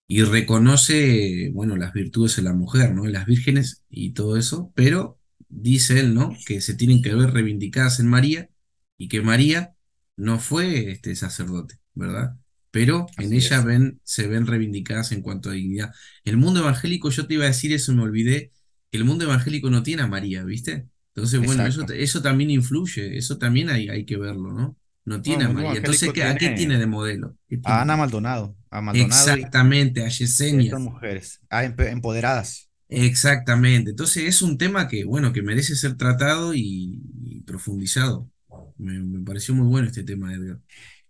y 0.07 0.23
reconoce, 0.23 1.49
bueno, 1.53 1.77
las 1.77 1.93
virtudes 1.93 2.35
de 2.35 2.43
la 2.43 2.53
mujer, 2.53 2.93
¿no? 2.93 3.03
De 3.03 3.11
las 3.11 3.25
vírgenes 3.25 3.83
y 3.89 4.11
todo 4.11 4.37
eso, 4.37 4.71
pero 4.75 5.19
dice 5.49 5.99
él, 5.99 6.13
¿no? 6.13 6.35
Que 6.45 6.61
se 6.61 6.75
tienen 6.75 7.01
que 7.01 7.15
ver 7.15 7.31
reivindicadas 7.31 7.99
en 7.99 8.07
María 8.07 8.49
y 8.97 9.07
que 9.07 9.21
María 9.21 9.75
no 10.15 10.39
fue 10.39 10.91
este 10.91 11.15
sacerdote, 11.15 11.79
¿verdad? 11.93 12.35
Pero 12.71 13.07
en 13.17 13.33
ella 13.33 13.59
es. 13.59 13.65
ven, 13.65 13.99
se 14.03 14.27
ven 14.27 14.45
reivindicadas 14.47 15.11
en 15.11 15.21
cuanto 15.21 15.49
a 15.49 15.53
dignidad. 15.53 15.93
El 16.23 16.37
mundo 16.37 16.59
evangélico, 16.59 17.09
yo 17.09 17.25
te 17.25 17.35
iba 17.35 17.45
a 17.45 17.47
decir 17.47 17.73
eso, 17.73 17.93
me 17.93 18.03
olvidé, 18.03 18.51
que 18.91 18.97
el 18.97 19.05
mundo 19.05 19.25
evangélico 19.25 19.69
no 19.69 19.81
tiene 19.81 20.03
a 20.03 20.07
María, 20.07 20.43
¿viste? 20.43 20.87
Entonces, 21.15 21.39
bueno, 21.41 21.65
eso, 21.65 21.85
eso 21.93 22.21
también 22.21 22.51
influye, 22.51 23.17
eso 23.17 23.37
también 23.37 23.69
hay, 23.69 23.87
hay 23.89 24.05
que 24.05 24.17
verlo, 24.17 24.51
¿no? 24.51 24.77
No 25.05 25.21
No, 25.23 25.23
tiene 25.23 25.45
a 25.45 25.49
mundo 25.49 25.63
María. 25.63 25.77
Entonces, 25.79 26.11
¿qué- 26.11 26.23
¿a 26.23 26.37
qué 26.37 26.49
tiene 26.49 26.55
tiene 26.55 26.77
de 26.77 26.87
modelo? 26.87 27.37
¿Qué 27.47 27.57
a 27.63 27.81
tiene? 27.81 27.81
Ana 27.81 27.97
Maldonado, 27.97 28.55
a 28.71 28.81
Maldonado 28.81 29.43
Exactamente, 29.43 30.03
a 30.03 30.09
Yesenia. 30.09 30.71
estas 30.71 30.79
mujeres, 30.81 31.41
ah, 31.49 31.63
empoderadas. 31.65 32.69
Exactamente. 32.89 33.91
Entonces 33.91 34.23
es 34.25 34.41
un 34.41 34.57
tema 34.57 34.87
que, 34.87 35.05
bueno, 35.05 35.33
que 35.33 35.41
merece 35.41 35.75
ser 35.75 35.97
tratado 35.97 36.53
y, 36.53 37.01
y 37.23 37.41
profundizado. 37.41 38.29
Me, 38.77 38.99
me 38.99 39.23
pareció 39.25 39.55
muy 39.55 39.67
bueno 39.67 39.87
este 39.87 40.03
tema, 40.03 40.33
Edgar. 40.33 40.59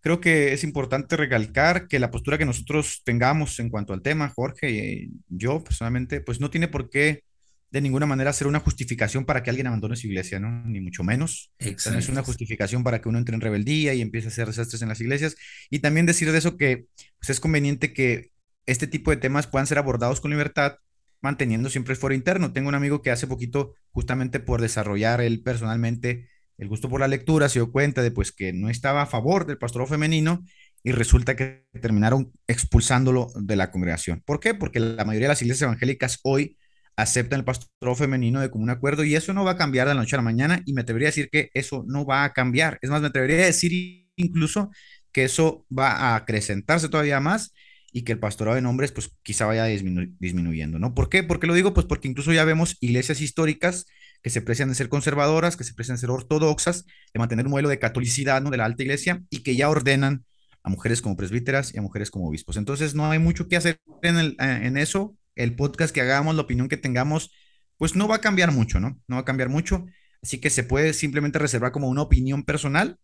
Creo 0.02 0.22
que 0.22 0.54
es 0.54 0.64
importante 0.64 1.18
recalcar 1.18 1.88
que 1.88 1.98
la 2.00 2.12
postura 2.12 2.38
que 2.38 2.46
nosotros 2.46 3.02
tengamos 3.04 3.60
en 3.60 3.70
cuanto 3.70 3.91
al 3.93 4.04
tema, 4.04 4.30
Jorge, 4.30 4.70
y 4.72 5.10
yo 5.30 5.64
personalmente, 5.64 6.22
pues 6.22 6.39
no 6.39 6.50
tiene 6.52 6.68
por 6.68 6.89
qué 6.91 7.24
de 7.76 7.82
ninguna 7.82 8.05
manera 8.05 8.32
ser 8.32 8.47
una 8.47 8.61
justificación 8.61 9.26
para 9.26 9.43
que 9.43 9.49
alguien 9.49 9.67
abandone 9.67 9.97
su 9.97 10.07
iglesia, 10.07 10.39
¿no? 10.39 10.63
Ni 10.65 10.80
mucho 10.80 11.03
menos. 11.03 11.51
O 11.59 11.78
sea, 11.78 11.91
no 11.91 11.99
es 11.99 12.07
una 12.07 12.21
Exacto. 12.21 12.28
justificación 12.28 12.86
para 12.86 13.01
que 13.01 13.09
uno 13.09 13.17
entre 13.17 13.36
en 13.36 13.41
rebeldía 13.41 13.93
y 13.93 13.99
empiece 13.99 14.28
a 14.28 14.32
hacer 14.32 14.47
desastres 14.47 14.82
en 14.82 14.88
las 14.88 15.01
iglesias. 15.01 15.36
Y 15.69 15.80
también 15.80 16.05
decir 16.05 16.32
de 16.32 16.38
eso 16.38 16.55
que 16.55 16.86
pues, 17.19 17.32
es 17.32 17.41
conveniente 17.41 17.91
que 17.91 18.32
este 18.65 18.88
tipo 18.88 19.11
de 19.11 19.17
temas 19.17 19.47
puedan 19.47 19.67
ser 19.67 19.78
abordados 19.78 20.21
con 20.21 20.32
libertad, 20.32 20.78
manteniendo 21.19 21.69
siempre 21.69 21.91
el 21.91 21.99
foro 21.99 22.13
interno. 22.13 22.53
Tengo 22.53 22.69
un 22.69 22.76
amigo 22.76 23.01
que 23.01 23.11
hace 23.11 23.28
poquito, 23.28 23.76
justamente 23.91 24.39
por 24.39 24.61
desarrollar 24.61 25.19
él 25.19 25.43
personalmente 25.43 26.30
el 26.57 26.69
gusto 26.69 26.88
por 26.88 27.01
la 27.01 27.09
lectura, 27.09 27.49
se 27.49 27.59
dio 27.59 27.73
cuenta 27.73 28.03
de 28.03 28.11
pues 28.11 28.32
que 28.32 28.53
no 28.53 28.69
estaba 28.69 29.01
a 29.01 29.05
favor 29.05 29.45
del 29.45 29.57
pastorado 29.57 29.89
femenino 29.89 30.45
y 30.82 30.93
resulta 30.93 31.36
que 31.36 31.65
terminaron 31.82 32.32
expulsándolo 32.47 33.28
de 33.36 33.57
la 33.57 33.69
congregación. 33.69 34.23
¿Por 34.26 34.39
qué? 34.39 34.53
Porque 34.53 34.80
la 34.80 35.03
mayoría 35.03 35.28
de 35.28 35.34
las 35.34 35.41
iglesias 35.41 35.63
evangélicas 35.63 36.21
hoy 36.23 36.57
aceptan 36.98 37.39
el 37.39 37.46
pastorado 37.46 37.96
femenino 37.96 38.41
de 38.41 38.50
común 38.50 38.70
acuerdo 38.70 39.04
y 39.04 39.16
eso 39.16 39.34
no 39.34 39.43
va 39.43 39.52
a 39.52 39.58
cambiar 39.58 39.88
de 39.88 39.93
la 39.96 40.02
noche 40.02 40.16
a 40.16 40.20
la 40.20 40.24
mañana 40.24 40.62
y 40.66 40.74
me 40.74 40.82
atrevería 40.82 41.10
a 41.10 41.12
decir 41.12 41.30
que 41.32 41.50
eso 41.54 41.84
no 41.88 42.06
va 42.06 42.24
a 42.24 42.34
cambiar. 42.34 42.80
Es 42.82 42.89
más, 42.89 43.02
me 43.02 43.08
atrevería 43.08 43.38
a 43.38 43.46
decir 43.46 44.08
incluso 44.16 44.72
que 45.12 45.26
eso 45.26 45.66
va 45.78 45.91
a 45.91 46.16
acrecentarse 46.16 46.89
todavía 46.89 47.20
más 47.20 47.54
y 47.91 48.04
que 48.04 48.12
el 48.12 48.20
pastorado 48.20 48.58
en 48.58 48.66
hombres 48.66 48.91
pues 48.91 49.12
quizá 49.24 49.46
vaya 49.46 49.66
disminu 49.66 50.14
disminuyendo, 50.20 50.80
¿no? 50.80 50.93
¿Por 50.93 51.10
qué? 51.10 51.24
¿Por 51.24 51.39
qué 51.39 51.48
lo 51.48 51.54
digo? 51.54 51.74
Pues 51.74 51.86
porque 51.86 52.08
incluso 52.10 52.34
ya 52.34 52.43
vemos 52.43 52.78
iglesias 52.82 53.22
históricas 53.22 53.86
que 54.22 54.30
se 54.30 54.41
precian 54.41 54.70
de 54.70 54.76
ser 54.76 54.89
conservadoras, 54.89 55.56
que 55.56 55.64
se 55.64 55.74
precian 55.74 55.96
de 55.96 56.02
ser 56.02 56.10
ortodoxas, 56.12 56.86
de 57.14 57.20
mantener 57.20 57.46
un 57.46 57.52
modelo 57.52 57.70
de 57.70 57.80
catolicidad, 57.80 58.41
¿no? 58.41 58.50
De 58.50 58.58
la 58.58 58.66
alta 58.66 58.84
iglesia 58.84 59.22
y 59.30 59.43
que 59.43 59.56
ya 59.56 59.70
ordenan 59.70 60.26
a 60.64 60.70
mujeres 60.70 61.02
como 61.02 61.16
presbíteras 61.16 61.74
y 61.74 61.78
a 61.78 61.82
mujeres 61.82 62.12
como 62.12 62.28
obispos. 62.28 62.58
Entonces 62.58 62.96
no 62.96 63.10
hay 63.10 63.20
mucho 63.20 63.48
que 63.48 63.56
hacer 63.56 63.80
en, 64.02 64.36
en 64.39 64.78
eso. 64.78 65.16
El 65.36 65.55
podcast 65.55 65.93
que 65.93 66.01
hagamos, 66.01 66.36
la 66.36 66.41
opinión 66.43 66.69
que 66.69 66.77
tengamos, 66.77 67.31
pues 67.77 67.95
no 67.95 68.07
va 68.07 68.15
a 68.17 68.21
cambiar 68.21 68.51
mucho, 68.51 68.79
¿no? 68.79 69.01
No 69.07 69.15
va 69.17 69.21
a 69.21 69.25
cambiar 69.25 69.49
mucho. 69.49 69.86
Así 70.21 70.39
que 70.39 70.49
se 70.49 70.63
puede 70.63 70.93
simplemente 70.93 71.39
reservar 71.39 71.71
como 71.71 71.89
una 71.89 72.01
opinión 72.01 72.43
personal 72.43 72.99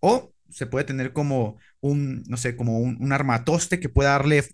o 0.00 0.32
se 0.50 0.66
puede 0.66 0.84
tener 0.84 1.12
como 1.12 1.58
un, 1.80 2.22
no 2.26 2.36
sé, 2.36 2.56
como 2.56 2.78
un, 2.80 2.96
un 3.00 3.12
armatoste 3.12 3.80
que 3.80 3.88
pueda 3.88 4.10
darle 4.12 4.44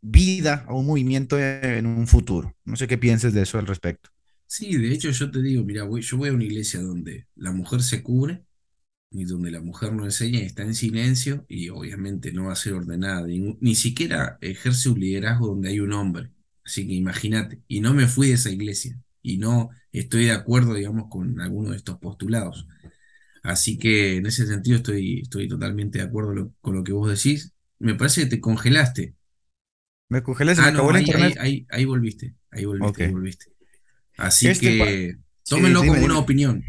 vida 0.00 0.64
a 0.68 0.74
un 0.74 0.86
movimiento 0.86 1.38
en 1.38 1.86
un 1.86 2.06
futuro. 2.06 2.54
No 2.64 2.76
sé 2.76 2.86
qué 2.88 2.98
pienses 2.98 3.32
de 3.34 3.42
eso 3.42 3.58
al 3.58 3.66
respecto. 3.66 4.10
Sí, 4.46 4.76
de 4.76 4.92
hecho 4.92 5.10
yo 5.10 5.30
te 5.30 5.42
digo, 5.42 5.64
mira, 5.64 5.84
voy, 5.84 6.00
yo 6.02 6.16
voy 6.16 6.30
a 6.30 6.32
una 6.32 6.44
iglesia 6.44 6.80
donde 6.80 7.26
la 7.36 7.52
mujer 7.52 7.82
se 7.82 8.02
cubre 8.02 8.44
y 9.10 9.24
donde 9.24 9.50
la 9.52 9.60
mujer 9.62 9.92
no 9.92 10.04
enseña 10.04 10.40
y 10.40 10.44
está 10.44 10.62
en 10.64 10.74
silencio 10.74 11.46
y 11.48 11.70
obviamente 11.70 12.32
no 12.32 12.46
va 12.46 12.52
a 12.54 12.56
ser 12.56 12.74
ordenada, 12.74 13.26
ni, 13.26 13.58
ni 13.60 13.74
siquiera 13.76 14.38
ejerce 14.42 14.90
un 14.90 15.00
liderazgo 15.00 15.48
donde 15.48 15.70
hay 15.70 15.80
un 15.80 15.92
hombre. 15.94 16.32
Así 16.68 16.86
que 16.86 16.94
imagínate, 16.94 17.62
y 17.68 17.80
no 17.80 17.94
me 17.94 18.08
fui 18.08 18.28
de 18.28 18.34
esa 18.34 18.50
iglesia 18.52 19.00
y 19.22 19.38
no 19.38 19.70
estoy 19.92 20.26
de 20.26 20.32
acuerdo, 20.32 20.74
digamos, 20.74 21.08
con 21.10 21.40
alguno 21.40 21.70
de 21.72 21.78
estos 21.78 21.98
postulados. 21.98 22.68
Así 23.42 23.78
que 23.78 24.16
en 24.18 24.26
ese 24.26 24.46
sentido 24.46 24.78
estoy, 24.78 25.20
estoy 25.22 25.48
totalmente 25.48 25.98
de 25.98 26.04
acuerdo 26.04 26.34
lo- 26.34 26.54
con 26.60 26.76
lo 26.76 26.84
que 26.84 26.92
vos 26.94 27.10
decís. 27.10 27.54
Me 27.80 27.94
parece 27.96 28.22
que 28.24 28.28
te 28.28 28.40
congelaste. 28.42 29.16
Me 30.10 30.22
congelé, 30.22 30.54
se 30.54 30.60
Ah, 30.60 30.70
no, 30.72 30.90
ahí, 30.92 31.12
ahí, 31.12 31.34
internet. 31.34 31.38
ahí, 31.38 31.66
ahí 31.70 31.84
volviste, 31.84 32.34
ahí 32.50 32.64
volviste, 32.64 33.04
volviste. 33.04 33.46
Así 34.16 34.48
Este, 34.50 34.58
que 34.58 35.16
sí, 35.42 35.54
tómenlo 35.56 35.80
dime, 35.80 35.98
como 35.98 36.04
una 36.04 36.18
opinión. 36.18 36.64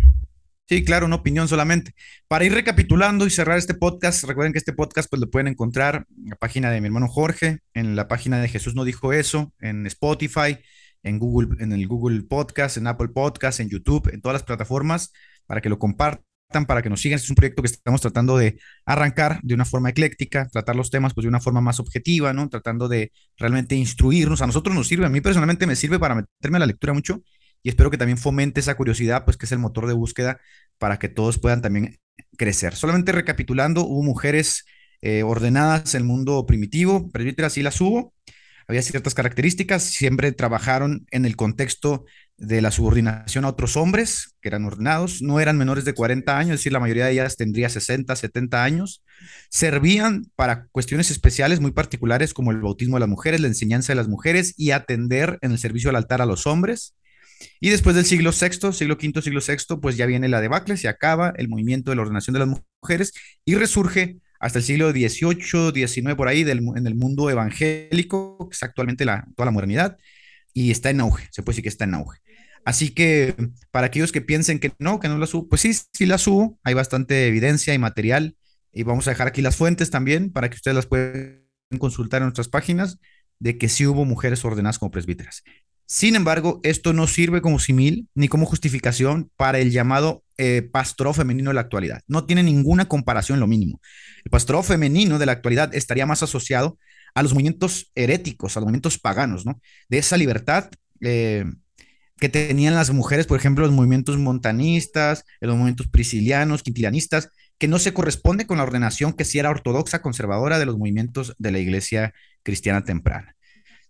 Sí, 0.70 0.84
claro, 0.86 1.07
una 1.07 1.15
opinión 1.15 1.47
solamente. 1.47 1.93
Para 2.28 2.45
ir 2.45 2.53
recapitulando 2.53 3.26
y 3.26 3.32
cerrar 3.32 3.57
este 3.57 3.74
podcast, 3.74 4.24
recuerden 4.26 4.53
que 4.53 4.59
este 4.59 4.72
podcast 4.72 5.09
pues 5.09 5.20
lo 5.20 5.28
pueden 5.28 5.47
encontrar 5.47 6.05
en 6.15 6.30
la 6.30 6.36
página 6.36 6.70
de 6.70 6.80
mi 6.80 6.86
hermano 6.86 7.07
Jorge, 7.07 7.57
en 7.74 7.95
la 7.95 8.07
página 8.07 8.39
de 8.39 8.49
Jesús 8.49 8.76
no 8.76 8.84
dijo 8.84 9.11
eso, 9.11 9.51
en 9.59 9.88
Spotify, 9.88 10.59
en 11.01 11.17
Google, 11.17 11.57
en 11.63 11.74
el 11.74 11.88
Google 11.88 12.22
Podcast, 12.22 12.78
en 12.78 12.86
Apple 12.86 13.07
Podcast, 13.07 13.61
en 13.61 13.70
YouTube, 13.70 14.13
en 14.13 14.22
todas 14.22 14.34
las 14.34 14.43
plataformas, 14.43 15.11
para 15.47 15.59
que 15.59 15.70
lo 15.70 15.80
compartan, 15.80 16.22
para 16.67 16.84
que 16.84 16.91
nos 16.91 17.01
sigan. 17.01 17.15
Este 17.15 17.26
es 17.26 17.32
un 17.32 17.36
proyecto 17.38 17.63
que 17.63 17.70
estamos 17.70 18.01
tratando 18.01 18.38
de 18.38 18.59
arrancar 18.86 19.39
de 19.41 19.55
una 19.55 19.65
forma 19.65 19.89
ecléctica, 19.89 20.47
tratar 20.49 20.76
los 20.76 20.91
temas 20.91 21.15
pues 21.15 21.24
de 21.24 21.30
una 21.30 21.41
forma 21.41 21.61
más 21.61 21.80
objetiva, 21.80 22.32
¿no? 22.32 22.47
Tratando 22.47 22.88
de 22.88 23.11
realmente 23.38 23.74
instruirnos. 23.74 24.43
A 24.43 24.45
nosotros 24.45 24.76
nos 24.76 24.88
sirve, 24.88 25.07
a 25.07 25.09
mí 25.09 25.20
personalmente 25.20 25.65
me 25.65 25.76
sirve 25.76 25.97
para 25.97 26.13
meterme 26.13 26.57
a 26.57 26.59
la 26.59 26.67
lectura 26.67 26.93
mucho 26.93 27.24
y 27.64 27.70
espero 27.70 27.89
que 27.91 27.97
también 27.97 28.18
fomente 28.18 28.60
esa 28.60 28.76
curiosidad, 28.76 29.26
pues 29.26 29.38
que 29.38 29.45
es 29.45 29.51
el 29.51 29.60
motor 29.60 29.88
de 29.88 29.93
búsqueda 29.93 30.39
para 30.78 30.97
que 30.99 31.10
todos 31.10 31.39
puedan 31.39 31.62
también 31.62 31.97
crecer. 32.38 32.76
Solamente 32.76 33.12
recapitulando, 33.12 33.86
hubo 33.86 34.03
mujeres 34.03 34.66
eh, 35.01 35.24
ordenadas 35.24 35.95
en 35.95 36.01
el 36.01 36.07
mundo 36.07 36.45
primitivo, 36.45 37.12
presbíteras 37.12 37.53
sí 37.53 37.64
las 37.64 37.80
hubo, 37.82 38.14
había 38.68 38.82
ciertas 38.84 39.16
características, 39.16 39.82
siempre 39.82 40.32
trabajaron 40.32 41.07
en 41.10 41.26
el 41.26 41.36
contexto 41.36 42.05
de 42.38 42.62
la 42.62 42.70
subordinación 42.70 43.43
a 43.43 43.49
otros 43.49 43.76
hombres 43.76 44.36
que 44.41 44.47
eran 44.47 44.64
ordenados, 44.64 45.22
no 45.22 45.39
eran 45.39 45.57
menores 45.57 45.86
de 45.86 45.93
40 45.93 46.38
años, 46.38 46.53
es 46.53 46.60
decir, 46.60 46.72
la 46.72 46.80
mayoría 46.80 47.05
de 47.05 47.14
ellas 47.14 47.36
tendría 47.36 47.68
60, 47.68 48.16
70 48.16 48.64
años, 48.64 49.03
servían 49.49 50.32
para 50.36 50.68
cuestiones 50.68 51.10
especiales 51.12 51.60
muy 51.60 51.72
particulares 51.72 52.34
como 52.34 52.51
el 52.51 52.62
bautismo 52.62 52.95
de 52.95 53.01
las 53.01 53.10
mujeres, 53.10 53.41
la 53.41 53.47
enseñanza 53.47 53.91
de 53.91 53.97
las 53.97 54.07
mujeres 54.07 54.53
y 54.55 54.72
atender 54.72 55.39
en 55.41 55.51
el 55.51 55.57
servicio 55.57 55.89
al 55.89 55.95
altar 55.95 56.22
a 56.22 56.26
los 56.28 56.45
hombres. 56.45 56.95
Y 57.59 57.69
después 57.69 57.95
del 57.95 58.05
siglo 58.05 58.31
VI, 58.31 58.73
siglo 58.73 58.95
V, 58.95 59.21
siglo 59.21 59.41
VI, 59.45 59.77
pues 59.81 59.97
ya 59.97 60.05
viene 60.05 60.27
la 60.27 60.41
debacle, 60.41 60.77
se 60.77 60.87
acaba 60.87 61.33
el 61.37 61.49
movimiento 61.49 61.91
de 61.91 61.95
la 61.95 62.03
ordenación 62.03 62.33
de 62.33 62.39
las 62.39 62.61
mujeres 62.81 63.13
y 63.45 63.55
resurge 63.55 64.17
hasta 64.39 64.59
el 64.59 64.65
siglo 64.65 64.91
XVIII, 64.91 65.87
XIX, 65.87 66.15
por 66.15 66.27
ahí, 66.27 66.41
en 66.41 66.87
el 66.87 66.95
mundo 66.95 67.29
evangélico, 67.29 68.49
que 68.49 68.55
es 68.55 68.63
actualmente 68.63 69.05
la, 69.05 69.27
toda 69.35 69.45
la 69.45 69.51
modernidad, 69.51 69.97
y 70.53 70.71
está 70.71 70.89
en 70.89 71.01
auge, 71.01 71.27
se 71.31 71.43
puede 71.43 71.55
decir 71.55 71.63
que 71.63 71.69
está 71.69 71.83
en 71.83 71.93
auge. 71.95 72.19
Así 72.65 72.91
que 72.91 73.35
para 73.71 73.87
aquellos 73.87 74.11
que 74.11 74.21
piensen 74.21 74.59
que 74.59 74.71
no, 74.79 74.99
que 74.99 75.07
no 75.07 75.17
la 75.17 75.27
subo, 75.27 75.47
pues 75.49 75.61
sí, 75.61 75.73
sí 75.73 76.05
la 76.05 76.17
subo, 76.17 76.57
hay 76.63 76.73
bastante 76.73 77.27
evidencia 77.27 77.73
y 77.73 77.79
material, 77.79 78.37
y 78.71 78.83
vamos 78.83 79.07
a 79.07 79.11
dejar 79.11 79.27
aquí 79.27 79.41
las 79.41 79.55
fuentes 79.55 79.89
también 79.89 80.31
para 80.31 80.49
que 80.49 80.55
ustedes 80.55 80.75
las 80.75 80.85
puedan 80.85 81.43
consultar 81.77 82.21
en 82.21 82.27
nuestras 82.27 82.47
páginas 82.47 82.99
de 83.39 83.57
que 83.57 83.69
sí 83.69 83.85
hubo 83.85 84.05
mujeres 84.05 84.43
ordenadas 84.45 84.79
como 84.79 84.91
presbíteras. 84.91 85.43
Sin 85.91 86.15
embargo, 86.15 86.59
esto 86.61 86.93
no 86.93 87.07
sirve 87.07 87.41
como 87.41 87.57
simil 87.57 88.07
ni 88.13 88.27
como 88.27 88.45
justificación 88.45 89.31
para 89.35 89.57
el 89.57 89.71
llamado 89.71 90.23
eh, 90.37 90.69
femenino 91.15 91.49
de 91.49 91.55
la 91.55 91.61
actualidad. 91.61 92.01
No 92.07 92.27
tiene 92.27 92.43
ninguna 92.43 92.87
comparación 92.87 93.39
lo 93.39 93.47
mínimo. 93.47 93.81
El 94.23 94.29
pastorado 94.29 94.61
femenino 94.61 95.17
de 95.17 95.25
la 95.25 95.31
actualidad 95.31 95.73
estaría 95.73 96.05
más 96.05 96.21
asociado 96.21 96.77
a 97.15 97.23
los 97.23 97.33
movimientos 97.33 97.91
heréticos, 97.95 98.55
a 98.55 98.59
los 98.59 98.65
movimientos 98.65 98.99
paganos, 98.99 99.47
¿no? 99.47 99.59
De 99.89 99.97
esa 99.97 100.15
libertad 100.15 100.69
eh, 101.01 101.45
que 102.19 102.29
tenían 102.29 102.75
las 102.75 102.91
mujeres, 102.91 103.25
por 103.25 103.39
ejemplo, 103.39 103.65
los 103.65 103.73
movimientos 103.73 104.19
montanistas, 104.19 105.25
los 105.41 105.55
movimientos 105.55 105.87
priscilianos, 105.87 106.61
quintilianistas, 106.61 107.29
que 107.57 107.67
no 107.67 107.79
se 107.79 107.95
corresponde 107.95 108.45
con 108.45 108.57
la 108.57 108.63
ordenación 108.63 109.13
que 109.13 109.25
sí 109.25 109.39
era 109.39 109.49
ortodoxa, 109.49 110.03
conservadora 110.03 110.59
de 110.59 110.67
los 110.67 110.77
movimientos 110.77 111.33
de 111.39 111.49
la 111.49 111.57
iglesia 111.57 112.13
cristiana 112.43 112.83
temprana. 112.83 113.35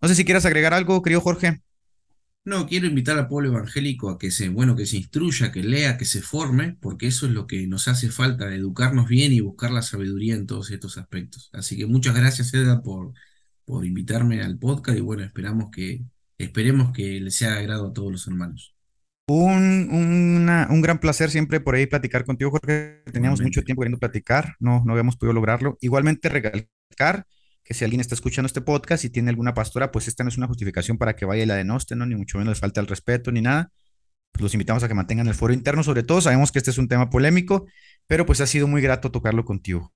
No 0.01 0.07
sé 0.07 0.15
si 0.15 0.23
quieras 0.23 0.45
agregar 0.45 0.73
algo, 0.73 1.01
querido 1.01 1.19
Jorge. 1.19 1.59
No, 2.49 2.65
quiero 2.67 2.87
invitar 2.87 3.17
al 3.17 3.27
pueblo 3.27 3.49
evangélico 3.49 4.09
a 4.09 4.17
que 4.17 4.31
se, 4.31 4.49
bueno, 4.49 4.75
que 4.75 4.85
se 4.87 4.97
instruya, 4.97 5.51
que 5.51 5.63
lea, 5.63 5.97
que 5.97 6.05
se 6.05 6.21
forme, 6.21 6.77
porque 6.81 7.07
eso 7.07 7.27
es 7.27 7.31
lo 7.33 7.45
que 7.47 7.67
nos 7.67 7.87
hace 7.87 8.09
falta, 8.09 8.53
educarnos 8.53 9.07
bien 9.07 9.31
y 9.33 9.39
buscar 9.41 9.71
la 9.71 9.81
sabiduría 9.83 10.35
en 10.35 10.47
todos 10.47 10.71
estos 10.71 10.97
aspectos. 10.97 11.49
Así 11.53 11.77
que 11.77 11.85
muchas 11.85 12.15
gracias, 12.15 12.53
Edgar, 12.53 12.81
por, 12.81 13.13
por 13.65 13.85
invitarme 13.85 14.41
al 14.41 14.57
podcast 14.57 14.97
y 14.97 15.01
bueno, 15.01 15.23
esperamos 15.23 15.69
que, 15.71 16.01
esperemos 16.37 16.91
que 16.91 17.19
les 17.21 17.35
sea 17.35 17.51
de 17.53 17.59
agrado 17.59 17.87
a 17.89 17.93
todos 17.93 18.11
los 18.11 18.27
hermanos. 18.27 18.75
Un, 19.27 19.89
una- 19.91 20.67
un 20.71 20.81
gran 20.81 20.99
placer 20.99 21.29
siempre 21.29 21.59
por 21.59 21.75
ahí 21.75 21.85
platicar 21.85 22.25
contigo, 22.25 22.49
Jorge. 22.51 23.03
Teníamos 23.13 23.41
mucho 23.41 23.61
tiempo 23.61 23.81
queriendo 23.81 23.99
platicar, 23.99 24.55
no, 24.59 24.81
no 24.85 24.93
habíamos 24.93 25.17
podido 25.17 25.33
lograrlo. 25.33 25.77
Igualmente, 25.81 26.29
recalcar 26.29 27.25
que 27.69 27.75
si 27.75 27.85
alguien 27.85 28.01
está 28.01 28.15
escuchando 28.15 28.47
este 28.47 28.61
podcast 28.61 29.05
y 29.05 29.11
tiene 29.11 29.29
alguna 29.29 29.53
pastora, 29.53 29.91
pues 29.91 30.07
esta 30.07 30.23
no 30.23 30.29
es 30.29 30.37
una 30.37 30.47
justificación 30.47 30.97
para 30.97 31.15
que 31.15 31.25
vaya 31.25 31.43
y 31.43 31.45
la 31.45 31.53
denoste, 31.53 31.95
¿no? 31.95 32.07
Ni 32.07 32.15
mucho 32.15 32.39
menos 32.39 32.53
les 32.53 32.59
falta 32.59 32.81
el 32.81 32.87
respeto 32.87 33.31
ni 33.31 33.41
nada. 33.41 33.71
Pues 34.31 34.41
los 34.41 34.55
invitamos 34.55 34.81
a 34.81 34.87
que 34.87 34.95
mantengan 34.95 35.27
el 35.27 35.35
foro 35.35 35.53
interno, 35.53 35.83
sobre 35.83 36.01
todo. 36.01 36.19
Sabemos 36.19 36.51
que 36.51 36.57
este 36.57 36.71
es 36.71 36.79
un 36.79 36.87
tema 36.87 37.11
polémico, 37.11 37.67
pero 38.07 38.25
pues 38.25 38.41
ha 38.41 38.47
sido 38.47 38.67
muy 38.67 38.81
grato 38.81 39.11
tocarlo 39.11 39.45
contigo. 39.45 39.93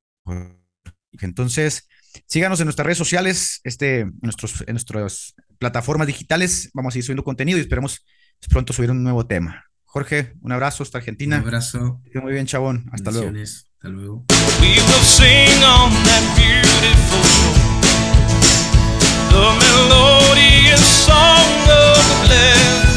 Entonces, 1.19 1.89
síganos 2.28 2.59
en 2.59 2.65
nuestras 2.65 2.86
redes 2.86 2.99
sociales, 2.99 3.59
este, 3.63 4.01
en, 4.01 4.19
nuestros, 4.21 4.63
en 4.67 4.74
nuestras 4.74 5.34
plataformas 5.57 6.05
digitales. 6.05 6.69
Vamos 6.76 6.93
a 6.93 6.99
ir 6.99 7.03
subiendo 7.03 7.24
contenido 7.24 7.57
y 7.57 7.61
esperemos 7.61 8.05
pronto 8.51 8.71
subir 8.71 8.91
un 8.91 9.01
nuevo 9.01 9.26
tema. 9.26 9.65
Jorge, 9.86 10.34
un 10.41 10.51
abrazo 10.51 10.84
hasta 10.84 10.99
Un 10.99 11.01
Argentina. 11.01 11.38
abrazo, 11.39 12.01
Que 12.03 12.09
esté 12.09 12.21
Muy 12.21 12.34
bien, 12.34 12.45
chabón. 12.45 12.88
Hasta 12.91 13.09
luego. 13.09 13.34
Hasta 13.84 13.89
luego. 13.89 14.23
We 14.61 14.75
will 14.75 15.03
sing 15.03 15.61
on 15.63 15.91
that 15.91 16.23
beautiful 16.38 17.23
shore. 17.23 17.81
The 19.29 19.47
melodious 19.59 20.86
song 21.05 21.67
of 21.67 21.99
the 22.07 22.27
blessed, 22.27 22.92